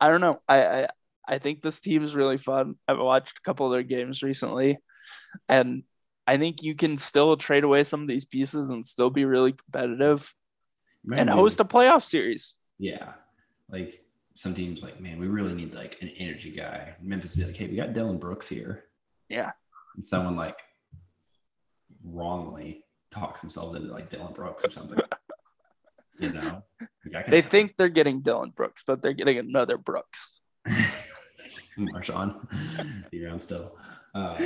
I 0.00 0.08
don't 0.10 0.20
know. 0.20 0.40
I 0.48 0.64
I, 0.82 0.88
I 1.26 1.38
think 1.38 1.62
this 1.62 1.80
team 1.80 2.04
is 2.04 2.14
really 2.14 2.38
fun. 2.38 2.74
I've 2.86 2.98
watched 2.98 3.38
a 3.38 3.42
couple 3.42 3.66
of 3.66 3.72
their 3.72 3.82
games 3.82 4.22
recently, 4.22 4.78
and 5.48 5.84
I 6.26 6.36
think 6.36 6.62
you 6.62 6.74
can 6.74 6.96
still 6.98 7.36
trade 7.36 7.64
away 7.64 7.84
some 7.84 8.02
of 8.02 8.08
these 8.08 8.24
pieces 8.24 8.70
and 8.70 8.86
still 8.86 9.10
be 9.10 9.24
really 9.24 9.52
competitive 9.52 10.32
man, 11.04 11.20
and 11.20 11.30
host 11.30 11.60
a 11.60 11.64
playoff 11.64 12.02
series. 12.02 12.56
Yeah. 12.78 13.12
Like 13.68 14.00
some 14.34 14.54
teams 14.54 14.82
like, 14.82 15.00
man, 15.00 15.18
we 15.18 15.28
really 15.28 15.54
need 15.54 15.74
like 15.74 15.98
an 16.02 16.10
energy 16.18 16.50
guy. 16.50 16.94
Memphis 17.00 17.36
be 17.36 17.44
like, 17.44 17.56
hey, 17.56 17.66
we 17.66 17.76
got 17.76 17.92
Dillon 17.92 18.18
Brooks 18.18 18.48
here. 18.48 18.84
Yeah. 19.28 19.52
And 19.96 20.04
someone 20.04 20.36
like 20.36 20.58
wrongly 22.04 22.84
talks 23.10 23.40
themselves 23.40 23.76
into 23.76 23.92
like 23.92 24.10
Dillon 24.10 24.32
Brooks 24.32 24.64
or 24.64 24.70
something. 24.70 24.98
you 26.18 26.32
know, 26.32 26.62
like, 27.12 27.28
they 27.28 27.42
think 27.42 27.76
they're 27.76 27.88
getting 27.88 28.20
Dillon 28.20 28.50
Brooks, 28.50 28.82
but 28.86 29.02
they're 29.02 29.12
getting 29.12 29.38
another 29.38 29.78
Brooks. 29.78 30.40
MarShon, 31.78 33.10
be 33.10 33.24
around 33.24 33.40
still. 33.40 33.76
Uh, 34.14 34.36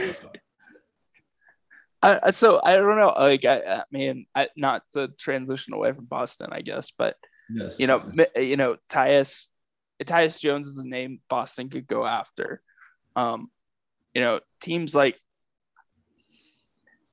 I, 2.02 2.30
so 2.30 2.60
I 2.62 2.76
don't 2.76 2.96
know. 2.96 3.12
Like 3.16 3.44
I, 3.44 3.58
I 3.58 3.82
mean, 3.90 4.26
I, 4.34 4.48
not 4.56 4.82
the 4.92 5.08
transition 5.18 5.74
away 5.74 5.92
from 5.92 6.04
Boston, 6.04 6.48
I 6.52 6.60
guess, 6.62 6.92
but 6.96 7.16
yes, 7.52 7.80
you 7.80 7.86
know, 7.86 8.02
you 8.36 8.56
know, 8.56 8.76
Tyus, 8.88 9.48
Tyus 10.02 10.40
Jones 10.40 10.68
is 10.68 10.78
a 10.78 10.88
name 10.88 11.20
Boston 11.28 11.68
could 11.68 11.86
go 11.86 12.06
after. 12.06 12.62
Um, 13.16 13.50
you 14.14 14.20
know, 14.20 14.40
teams 14.60 14.94
like 14.94 15.18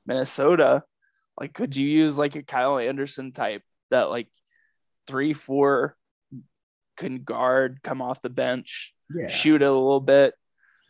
Minnesota, 0.06 0.84
like, 1.40 1.54
could 1.54 1.76
you 1.76 1.88
use 1.88 2.18
like 2.18 2.36
a 2.36 2.44
Kyle 2.44 2.78
Anderson 2.78 3.32
type 3.32 3.64
that 3.90 4.10
like 4.10 4.28
three, 5.08 5.34
four 5.34 5.98
can 6.96 7.24
guard, 7.24 7.80
come 7.84 8.02
off 8.02 8.22
the 8.22 8.30
bench, 8.30 8.94
yeah. 9.14 9.28
shoot 9.28 9.62
it 9.62 9.66
a 9.66 9.72
little 9.72 10.00
bit, 10.00 10.36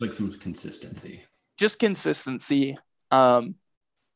like 0.00 0.12
some 0.12 0.32
consistency, 0.38 1.22
just 1.56 1.78
consistency. 1.78 2.76
Um, 3.10 3.54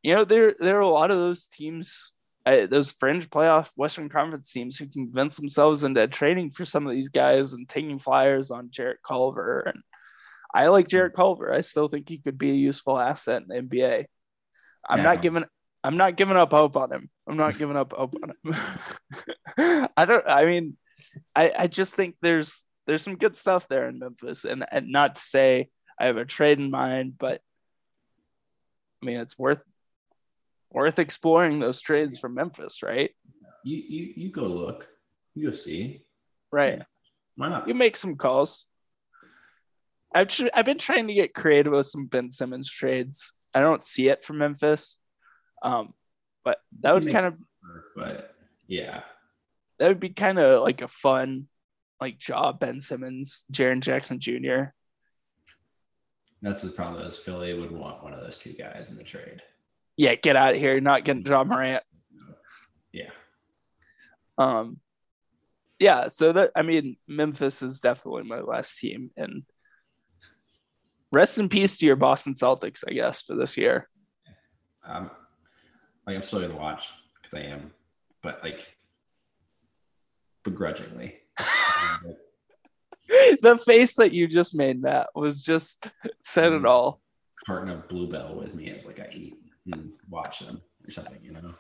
you 0.03 0.15
know, 0.15 0.25
there 0.25 0.55
there 0.59 0.79
are 0.79 0.81
a 0.81 0.89
lot 0.89 1.11
of 1.11 1.19
those 1.19 1.49
teams, 1.49 2.15
uh, 2.47 2.67
those 2.67 2.93
fringe 2.93 3.29
playoff 3.29 3.71
Western 3.77 4.09
Conference 4.09 4.53
teams 4.53 4.77
who 4.77 4.87
can 4.87 5.07
convince 5.07 5.37
themselves 5.37 5.85
into 5.85 6.07
trading 6.09 6.51
for 6.51 6.65
some 6.65 6.87
of 6.87 6.93
these 6.93 7.09
guys 7.09 7.53
and 7.53 7.69
taking 7.69 7.99
flyers 7.99 8.51
on 8.51 8.71
Jarrett 8.71 9.01
Culver. 9.07 9.61
And 9.61 9.83
I 10.55 10.69
like 10.69 10.89
Jarrett 10.89 11.15
Culver. 11.15 11.53
I 11.53 11.61
still 11.61 11.89
think 11.89 12.09
he 12.09 12.19
could 12.19 12.39
be 12.39 12.51
a 12.51 12.55
useful 12.55 12.99
asset 12.99 13.43
in 13.43 13.49
the 13.49 13.63
NBA. 13.63 14.07
I'm 14.89 14.99
yeah. 14.99 15.05
not 15.05 15.23
giving 15.23 15.45
I'm 15.83 15.97
not 15.97 16.17
giving 16.17 16.37
up 16.37 16.51
hope 16.51 16.77
on 16.77 16.93
him. 16.93 17.11
I'm 17.27 17.37
not 17.37 17.59
giving 17.59 17.77
up 17.77 17.93
hope 17.93 18.15
on 18.23 18.31
him. 18.31 19.89
I 19.97 20.05
don't 20.05 20.27
I 20.27 20.45
mean 20.45 20.77
I, 21.35 21.53
I 21.59 21.67
just 21.67 21.95
think 21.95 22.17
there's 22.21 22.65
there's 22.87 23.03
some 23.03 23.17
good 23.17 23.37
stuff 23.37 23.69
there 23.69 23.89
in 23.89 23.99
Memphis 23.99 24.45
and, 24.45 24.65
and 24.71 24.91
not 24.91 25.17
to 25.17 25.23
say 25.23 25.69
I 25.99 26.07
have 26.07 26.17
a 26.17 26.25
trade 26.25 26.59
in 26.59 26.71
mind, 26.71 27.15
but 27.19 27.41
I 29.03 29.07
mean 29.07 29.21
it's 29.21 29.39
worth 29.39 29.61
worth 30.71 30.99
exploring 30.99 31.59
those 31.59 31.81
trades 31.81 32.19
from 32.19 32.35
Memphis, 32.35 32.83
right? 32.83 33.11
You 33.65 33.77
you 33.77 34.13
you 34.17 34.31
go 34.31 34.47
look, 34.47 34.89
you 35.35 35.51
go 35.51 35.53
see, 35.53 36.05
right? 36.51 36.83
Why 37.37 37.49
not? 37.49 37.69
You 37.69 37.75
make 37.75 37.97
some 37.97 38.17
calls. 38.17 38.67
I've 40.15 40.29
tr- 40.29 40.49
I've 40.55 40.65
been 40.65 40.79
trying 40.79 41.09
to 41.09 41.15
get 41.15 41.35
creative 41.35 41.73
with 41.73 41.87
some 41.87 42.07
Ben 42.07 42.31
Simmons 42.31 42.71
trades. 42.71 43.33
I 43.55 43.61
don't 43.61 43.83
see 43.83 44.09
it 44.09 44.25
from 44.25 44.39
Memphis, 44.39 44.99
um, 45.63 45.93
but 46.45 46.59
that 46.81 46.95
would 46.95 47.11
kind 47.11 47.27
of. 47.27 47.35
But 47.97 48.35
yeah, 48.67 49.03
that 49.79 49.89
would 49.89 50.01
be 50.01 50.11
kind 50.11 50.39
of 50.39 50.63
like 50.63 50.83
a 50.83 50.89
fun, 50.89 51.49
like 52.01 52.19
job 52.19 52.61
Ben 52.61 52.81
Simmons, 52.81 53.45
Jaren 53.53 53.81
Jackson 53.81 54.21
Jr. 54.21 54.73
That's 56.43 56.63
the 56.63 56.71
problem. 56.71 57.07
Is 57.07 57.19
Philly 57.19 57.53
would 57.53 57.73
want 57.73 58.03
one 58.03 58.15
of 58.15 58.21
those 58.21 58.39
two 58.39 58.55
guys 58.55 58.91
in 58.91 58.97
the 58.97 59.05
trade 59.05 59.43
yeah, 60.01 60.15
get 60.15 60.35
out 60.35 60.55
of 60.55 60.59
here. 60.59 60.73
You're 60.73 60.81
not 60.81 61.05
getting 61.05 61.27
Ja 61.27 61.45
Morant. 61.45 61.83
Yeah. 62.91 63.11
Um, 64.39 64.81
yeah. 65.79 66.09
So 66.09 66.33
that 66.33 66.53
I 66.57 66.63
mean, 66.63 66.97
Memphis 67.07 67.61
is 67.61 67.81
definitely 67.81 68.23
my 68.23 68.41
last 68.41 68.79
team, 68.79 69.11
and 69.19 69.43
rest 71.13 71.37
in 71.37 71.51
peace 71.51 71.77
to 71.77 71.87
your 71.87 71.97
Boston 71.97 72.33
Celtics, 72.33 72.83
I 72.89 72.95
guess, 72.95 73.21
for 73.21 73.37
this 73.37 73.59
year. 73.59 73.91
Um, 74.87 75.11
like 76.07 76.17
I'm 76.17 76.23
still 76.23 76.41
gonna 76.41 76.57
watch 76.57 76.89
because 77.21 77.39
I 77.39 77.43
am, 77.49 77.71
but 78.23 78.43
like 78.43 78.75
begrudgingly. 80.45 81.17
the 83.43 83.63
face 83.67 83.97
that 83.97 84.15
you 84.15 84.27
just 84.27 84.55
made, 84.55 84.81
Matt, 84.81 85.09
was 85.15 85.43
just 85.43 85.91
said 86.23 86.55
it 86.55 86.63
mm. 86.63 86.69
all. 86.71 87.03
Carton 87.45 87.69
of 87.69 87.87
Blue 87.87 88.11
Bell 88.11 88.35
with 88.35 88.55
me 88.55 88.71
as 88.71 88.87
like 88.87 88.99
I 88.99 89.11
eat 89.13 89.35
and 89.73 89.93
watch 90.09 90.41
them 90.41 90.61
or 90.87 90.91
something, 90.91 91.19
you 91.23 91.33
know. 91.33 91.55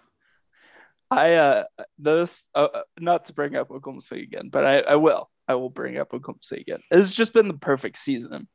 I 1.11 1.35
uh 1.35 1.65
those 1.99 2.49
uh, 2.55 2.69
not 2.99 3.25
to 3.27 3.33
bring 3.33 3.57
up 3.57 3.71
Oklahoma 3.71 4.01
City 4.01 4.23
again, 4.23 4.49
but 4.49 4.65
I, 4.65 4.81
I 4.81 4.97
will. 4.97 5.29
I 5.49 5.55
will 5.55 5.71
bring 5.71 5.99
up 5.99 6.15
Oklahoma 6.15 6.39
City 6.43 6.61
again. 6.63 6.81
It's 6.91 7.13
just 7.13 7.33
been 7.33 7.49
the 7.49 7.55
perfect 7.55 7.99
season. 7.99 8.47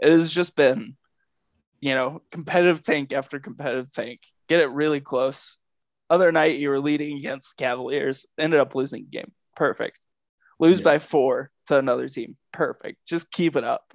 It 0.00 0.10
has 0.10 0.32
just 0.32 0.56
been, 0.56 0.96
you 1.80 1.94
know, 1.94 2.22
competitive 2.32 2.82
tank 2.82 3.12
after 3.12 3.38
competitive 3.38 3.92
tank. 3.92 4.20
Get 4.48 4.60
it 4.60 4.70
really 4.70 5.00
close. 5.00 5.58
Other 6.08 6.32
night 6.32 6.58
you 6.58 6.70
were 6.70 6.80
leading 6.80 7.18
against 7.18 7.56
Cavaliers, 7.56 8.26
ended 8.36 8.58
up 8.58 8.74
losing 8.74 9.04
the 9.04 9.18
game. 9.18 9.30
Perfect. 9.54 10.04
Lose 10.58 10.80
yeah. 10.80 10.84
by 10.84 10.98
four 10.98 11.52
to 11.68 11.78
another 11.78 12.08
team. 12.08 12.36
Perfect. 12.52 12.98
Just 13.06 13.30
keep 13.30 13.54
it 13.54 13.62
up. 13.62 13.92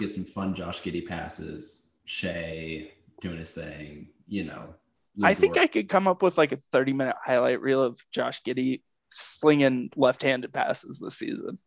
Get 0.00 0.12
some 0.12 0.24
fun 0.24 0.56
Josh 0.56 0.82
Giddey 0.82 1.06
passes. 1.06 1.92
Shai 2.04 2.90
doing 3.22 3.38
his 3.38 3.52
thing 3.52 4.08
you 4.26 4.44
know. 4.44 4.74
I 5.22 5.34
think 5.34 5.56
I 5.56 5.66
could 5.66 5.88
come 5.88 6.06
up 6.06 6.22
with 6.22 6.36
like 6.36 6.52
a 6.52 6.58
30 6.72 6.92
minute 6.92 7.16
highlight 7.24 7.60
reel 7.60 7.82
of 7.82 7.98
Josh 8.12 8.42
Giddey 8.42 8.82
slinging 9.08 9.90
left 9.96 10.22
handed 10.22 10.52
passes 10.52 10.98
this 10.98 11.16
season. 11.16 11.58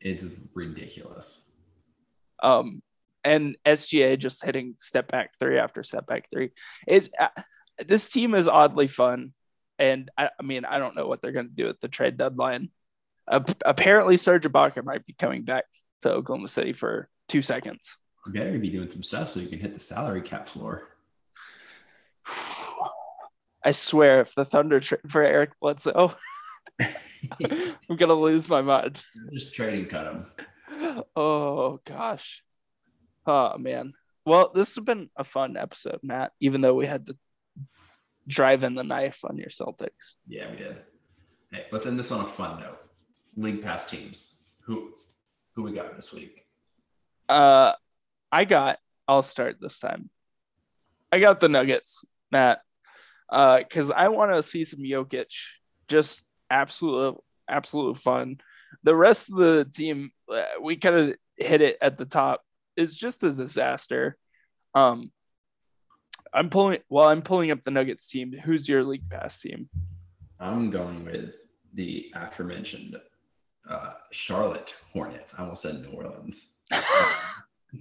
It's 0.00 0.24
ridiculous. 0.54 1.46
Um, 2.42 2.82
and 3.24 3.56
SGA 3.64 4.18
just 4.18 4.44
hitting 4.44 4.74
step 4.78 5.10
back 5.10 5.32
three 5.38 5.58
after 5.58 5.82
step 5.82 6.06
back 6.06 6.28
three. 6.32 6.50
It 6.86 7.08
uh, 7.18 7.28
this 7.86 8.08
team 8.08 8.34
is 8.34 8.48
oddly 8.48 8.86
fun, 8.86 9.32
and 9.78 10.10
I, 10.16 10.30
I 10.38 10.42
mean 10.42 10.64
I 10.64 10.78
don't 10.78 10.94
know 10.94 11.06
what 11.06 11.22
they're 11.22 11.32
going 11.32 11.48
to 11.48 11.54
do 11.54 11.68
at 11.68 11.80
the 11.80 11.88
trade 11.88 12.16
deadline. 12.16 12.70
Uh, 13.26 13.40
apparently, 13.64 14.18
Serge 14.18 14.44
Ibaka 14.44 14.84
might 14.84 15.06
be 15.06 15.14
coming 15.14 15.42
back 15.44 15.64
to 16.02 16.10
Oklahoma 16.10 16.48
City 16.48 16.74
for 16.74 17.08
two 17.28 17.40
seconds. 17.40 17.96
You 18.26 18.32
better 18.32 18.58
be 18.58 18.70
doing 18.70 18.90
some 18.90 19.02
stuff 19.02 19.30
so 19.30 19.40
you 19.40 19.48
can 19.48 19.58
hit 19.58 19.72
the 19.72 19.80
salary 19.80 20.22
cap 20.22 20.46
floor. 20.46 20.93
I 23.64 23.70
swear, 23.70 24.20
if 24.20 24.34
the 24.34 24.44
Thunder 24.44 24.80
trade 24.80 25.00
for 25.08 25.22
Eric 25.22 25.52
Bledsoe, 25.60 26.14
I'm 26.80 27.96
gonna 27.96 28.14
lose 28.14 28.48
my 28.48 28.62
mind. 28.62 29.00
Just 29.32 29.54
trading 29.54 29.86
cut 29.86 30.06
him. 30.06 30.26
Oh 31.16 31.80
gosh. 31.84 32.42
Oh 33.26 33.56
man. 33.58 33.94
Well, 34.26 34.50
this 34.54 34.74
has 34.74 34.84
been 34.84 35.10
a 35.16 35.24
fun 35.24 35.56
episode, 35.56 36.00
Matt. 36.02 36.32
Even 36.40 36.60
though 36.60 36.74
we 36.74 36.86
had 36.86 37.06
to 37.06 37.16
drive 38.26 38.64
in 38.64 38.74
the 38.74 38.84
knife 38.84 39.24
on 39.24 39.36
your 39.36 39.48
Celtics. 39.48 40.14
Yeah, 40.26 40.50
we 40.50 40.56
did. 40.56 40.76
Hey, 41.52 41.66
let's 41.70 41.86
end 41.86 41.98
this 41.98 42.10
on 42.10 42.20
a 42.20 42.26
fun 42.26 42.60
note. 42.60 42.78
League 43.36 43.62
pass 43.62 43.88
teams. 43.88 44.42
Who 44.60 44.92
who 45.54 45.62
we 45.62 45.72
got 45.72 45.94
this 45.96 46.12
week? 46.12 46.44
Uh 47.28 47.72
I 48.30 48.44
got 48.44 48.78
I'll 49.06 49.22
start 49.22 49.56
this 49.60 49.78
time. 49.78 50.10
I 51.12 51.20
got 51.20 51.38
the 51.38 51.48
Nuggets, 51.48 52.04
Matt 52.34 52.60
because 53.30 53.90
uh, 53.90 53.94
I 53.94 54.08
want 54.08 54.32
to 54.32 54.42
see 54.42 54.64
some 54.64 54.80
Jokic. 54.80 55.32
Just 55.88 56.26
absolute, 56.50 57.16
absolute 57.48 57.96
fun. 57.96 58.38
The 58.82 58.94
rest 58.94 59.30
of 59.30 59.36
the 59.36 59.64
team, 59.64 60.10
uh, 60.32 60.42
we 60.60 60.76
kind 60.76 60.96
of 60.96 61.14
hit 61.36 61.60
it 61.60 61.78
at 61.80 61.96
the 61.96 62.04
top. 62.04 62.42
It's 62.76 62.96
just 62.96 63.22
a 63.22 63.30
disaster. 63.30 64.16
Um, 64.74 65.12
I'm 66.32 66.50
pulling. 66.50 66.80
Well, 66.88 67.08
I'm 67.08 67.22
pulling 67.22 67.52
up 67.52 67.62
the 67.64 67.70
Nuggets 67.70 68.08
team. 68.08 68.32
Who's 68.32 68.68
your 68.68 68.82
league 68.82 69.08
pass 69.08 69.40
team? 69.40 69.68
I'm 70.40 70.70
going 70.70 71.04
with 71.04 71.30
the 71.74 72.10
aforementioned 72.14 72.96
uh, 73.70 73.92
Charlotte 74.10 74.74
Hornets. 74.92 75.34
I 75.38 75.42
almost 75.42 75.62
said 75.62 75.80
New 75.82 75.90
Orleans. 75.90 76.48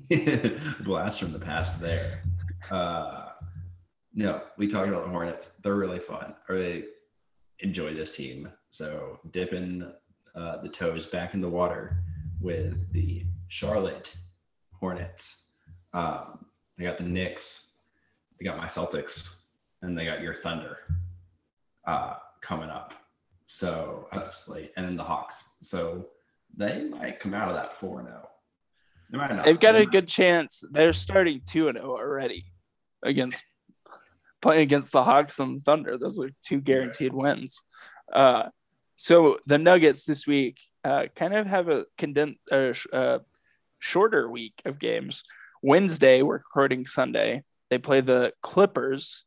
Blast 0.82 1.20
from 1.20 1.32
the 1.34 1.40
past 1.40 1.80
there. 1.80 2.22
Uh, 2.70 3.23
no, 4.14 4.42
we 4.58 4.68
talked 4.68 4.88
about 4.88 5.04
the 5.04 5.10
Hornets. 5.10 5.52
They're 5.64 5.76
really 5.76 6.00
fun. 6.00 6.36
I 6.48 6.54
really 6.54 6.86
enjoy 7.60 7.94
this 7.94 8.16
team. 8.16 8.50
So 8.70 9.20
dipping 9.32 9.92
uh, 10.36 10.62
the 10.62 10.70
toes 10.70 11.08
back 11.08 11.34
in 11.34 11.42
the 11.42 11.50
water 11.50 11.98
with 12.40 12.92
the 12.92 13.26
Charlotte 13.48 14.14
Hornets. 14.72 15.50
Um, 15.94 16.46
they 16.78 16.84
got 16.84 16.98
the 16.98 17.04
Knicks. 17.04 17.76
They 18.40 18.46
got 18.46 18.58
my 18.58 18.68
Celtics, 18.68 19.44
and 19.82 19.98
they 19.98 20.06
got 20.06 20.22
your 20.22 20.34
Thunder 20.34 20.78
uh, 21.88 22.16
coming 22.42 22.70
up. 22.70 22.94
So 23.46 24.08
that's 24.12 24.28
a 24.28 24.32
slate, 24.32 24.74
and 24.76 24.86
then 24.86 24.96
the 24.96 25.04
Hawks. 25.04 25.50
So 25.62 26.08
they 26.56 26.84
might 26.84 27.20
come 27.20 27.34
out 27.34 27.50
of 27.50 27.56
that 27.56 27.76
four 27.76 28.00
and 28.00 28.08
zero. 28.08 28.28
Oh. 29.16 29.44
They've 29.46 29.60
got 29.60 29.76
a 29.76 29.86
good 29.86 30.08
chance. 30.08 30.64
They're 30.72 30.94
starting 30.94 31.42
two 31.48 31.68
and 31.68 31.78
zero 31.78 31.92
oh 31.92 31.98
already 31.98 32.46
against 33.04 33.44
playing 34.44 34.62
against 34.62 34.92
the 34.92 35.04
Hawks 35.04 35.40
and 35.40 35.64
Thunder. 35.64 35.98
Those 35.98 36.20
are 36.20 36.30
two 36.44 36.60
guaranteed 36.62 37.14
wins. 37.14 37.64
Uh, 38.12 38.50
so 38.98 39.40
the 39.48 39.58
Nuggets 39.58 40.06
this 40.06 40.28
week, 40.28 40.60
uh, 40.84 41.06
kind 41.16 41.34
of 41.34 41.48
have 41.48 41.70
a 41.70 41.86
condensed, 41.98 42.40
uh, 42.52 42.74
sh- 42.74 42.88
uh, 42.94 43.20
shorter 43.80 44.30
week 44.30 44.62
of 44.66 44.80
games. 44.80 45.24
Wednesday, 45.62 46.22
we're 46.22 46.34
recording 46.36 46.86
Sunday. 46.86 47.44
They 47.70 47.78
play 47.78 48.02
the 48.02 48.34
Clippers, 48.42 49.26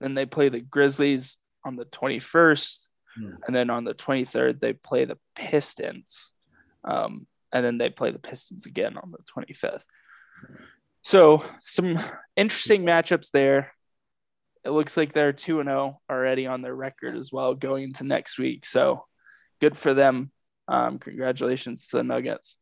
then 0.00 0.14
they 0.14 0.24
play 0.26 0.48
the 0.48 0.60
Grizzlies 0.60 1.36
on 1.64 1.76
the 1.76 1.84
21st, 1.84 2.88
Hmm. 3.16 3.34
and 3.46 3.54
then 3.54 3.70
on 3.70 3.84
the 3.84 3.94
23rd 3.94 4.60
they 4.60 4.72
play 4.72 5.04
the 5.04 5.18
Pistons, 5.36 6.32
um, 6.84 7.26
and 7.52 7.64
then 7.64 7.78
they 7.78 7.90
play 7.90 8.10
the 8.10 8.18
Pistons 8.18 8.66
again 8.66 8.96
on 8.96 9.12
the 9.12 9.22
25th. 9.32 9.84
So 11.02 11.44
some 11.60 11.98
interesting 12.34 12.82
matchups 12.82 13.30
there. 13.30 13.74
It 14.64 14.70
looks 14.70 14.96
like 14.96 15.12
they're 15.12 15.32
two 15.32 15.60
and 15.60 15.68
zero 15.68 16.00
already 16.10 16.46
on 16.46 16.62
their 16.62 16.74
record 16.74 17.14
as 17.14 17.30
well 17.30 17.54
going 17.54 17.84
into 17.84 18.04
next 18.04 18.38
week. 18.38 18.64
So 18.64 19.04
good 19.60 19.76
for 19.76 19.94
them. 19.94 20.30
Um, 20.68 20.98
congratulations 20.98 21.86
to 21.88 21.98
the 21.98 22.04
Nuggets. 22.04 22.56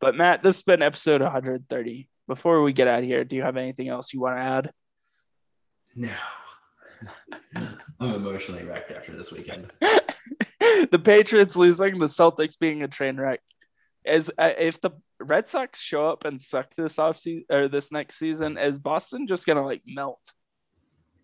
But 0.00 0.14
Matt, 0.14 0.42
this 0.42 0.56
has 0.56 0.62
been 0.62 0.82
episode 0.82 1.22
130. 1.22 2.08
Before 2.28 2.62
we 2.62 2.72
get 2.72 2.88
out 2.88 2.98
of 2.98 3.04
here, 3.04 3.24
do 3.24 3.36
you 3.36 3.42
have 3.42 3.56
anything 3.56 3.88
else 3.88 4.12
you 4.12 4.20
want 4.20 4.36
to 4.36 4.42
add? 4.42 4.72
No. 5.94 6.10
I'm 8.00 8.14
emotionally 8.14 8.64
wrecked 8.64 8.90
after 8.90 9.16
this 9.16 9.32
weekend. 9.32 9.72
the 9.80 11.00
Patriots 11.02 11.56
losing, 11.56 11.98
the 11.98 12.06
Celtics 12.06 12.58
being 12.58 12.82
a 12.82 12.88
train 12.88 13.16
wreck. 13.16 13.40
As 14.04 14.30
uh, 14.38 14.52
if 14.58 14.80
the 14.80 14.90
Red 15.18 15.48
Sox 15.48 15.80
show 15.80 16.08
up 16.08 16.24
and 16.24 16.40
suck 16.40 16.74
this 16.74 16.98
off 16.98 17.18
season 17.18 17.44
or 17.50 17.68
this 17.68 17.90
next 17.90 18.18
season, 18.18 18.58
is 18.58 18.78
Boston 18.78 19.26
just 19.26 19.46
gonna 19.46 19.64
like 19.64 19.82
melt? 19.86 20.20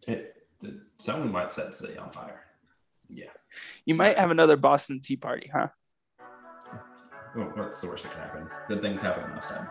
It, 0.06 0.36
the, 0.60 0.80
someone 0.98 1.30
might 1.30 1.52
set 1.52 1.70
the 1.70 1.76
city 1.76 1.98
on 1.98 2.10
fire. 2.10 2.42
Yeah. 3.08 3.30
You 3.84 3.94
might 3.94 4.18
have 4.18 4.30
another 4.30 4.56
Boston 4.56 5.00
Tea 5.00 5.16
Party, 5.16 5.50
huh? 5.52 5.68
Oh, 6.20 6.80
well, 7.36 7.52
what's 7.54 7.80
the 7.80 7.88
worst 7.88 8.04
that 8.04 8.12
can 8.12 8.20
happen? 8.22 8.48
Good 8.68 8.82
things 8.82 9.00
happen 9.00 9.30
last 9.32 9.48
time. 9.50 9.68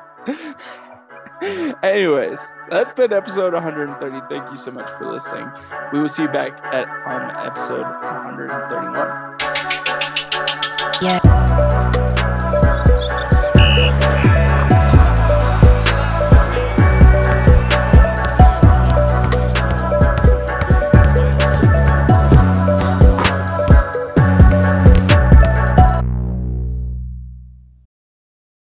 Anyways, 1.84 2.54
that's 2.70 2.94
been 2.94 3.14
episode 3.14 3.54
130. 3.54 4.22
Thank 4.30 4.50
you 4.52 4.58
so 4.58 4.72
much 4.72 4.90
for 4.92 5.12
listening. 5.12 5.50
We 5.92 6.00
will 6.00 6.08
see 6.08 6.24
you 6.24 6.30
back 6.30 6.60
at 6.66 6.88
on 6.88 7.48
episode 7.48 7.82
131. 7.82 9.38
Yeah. 11.02 11.71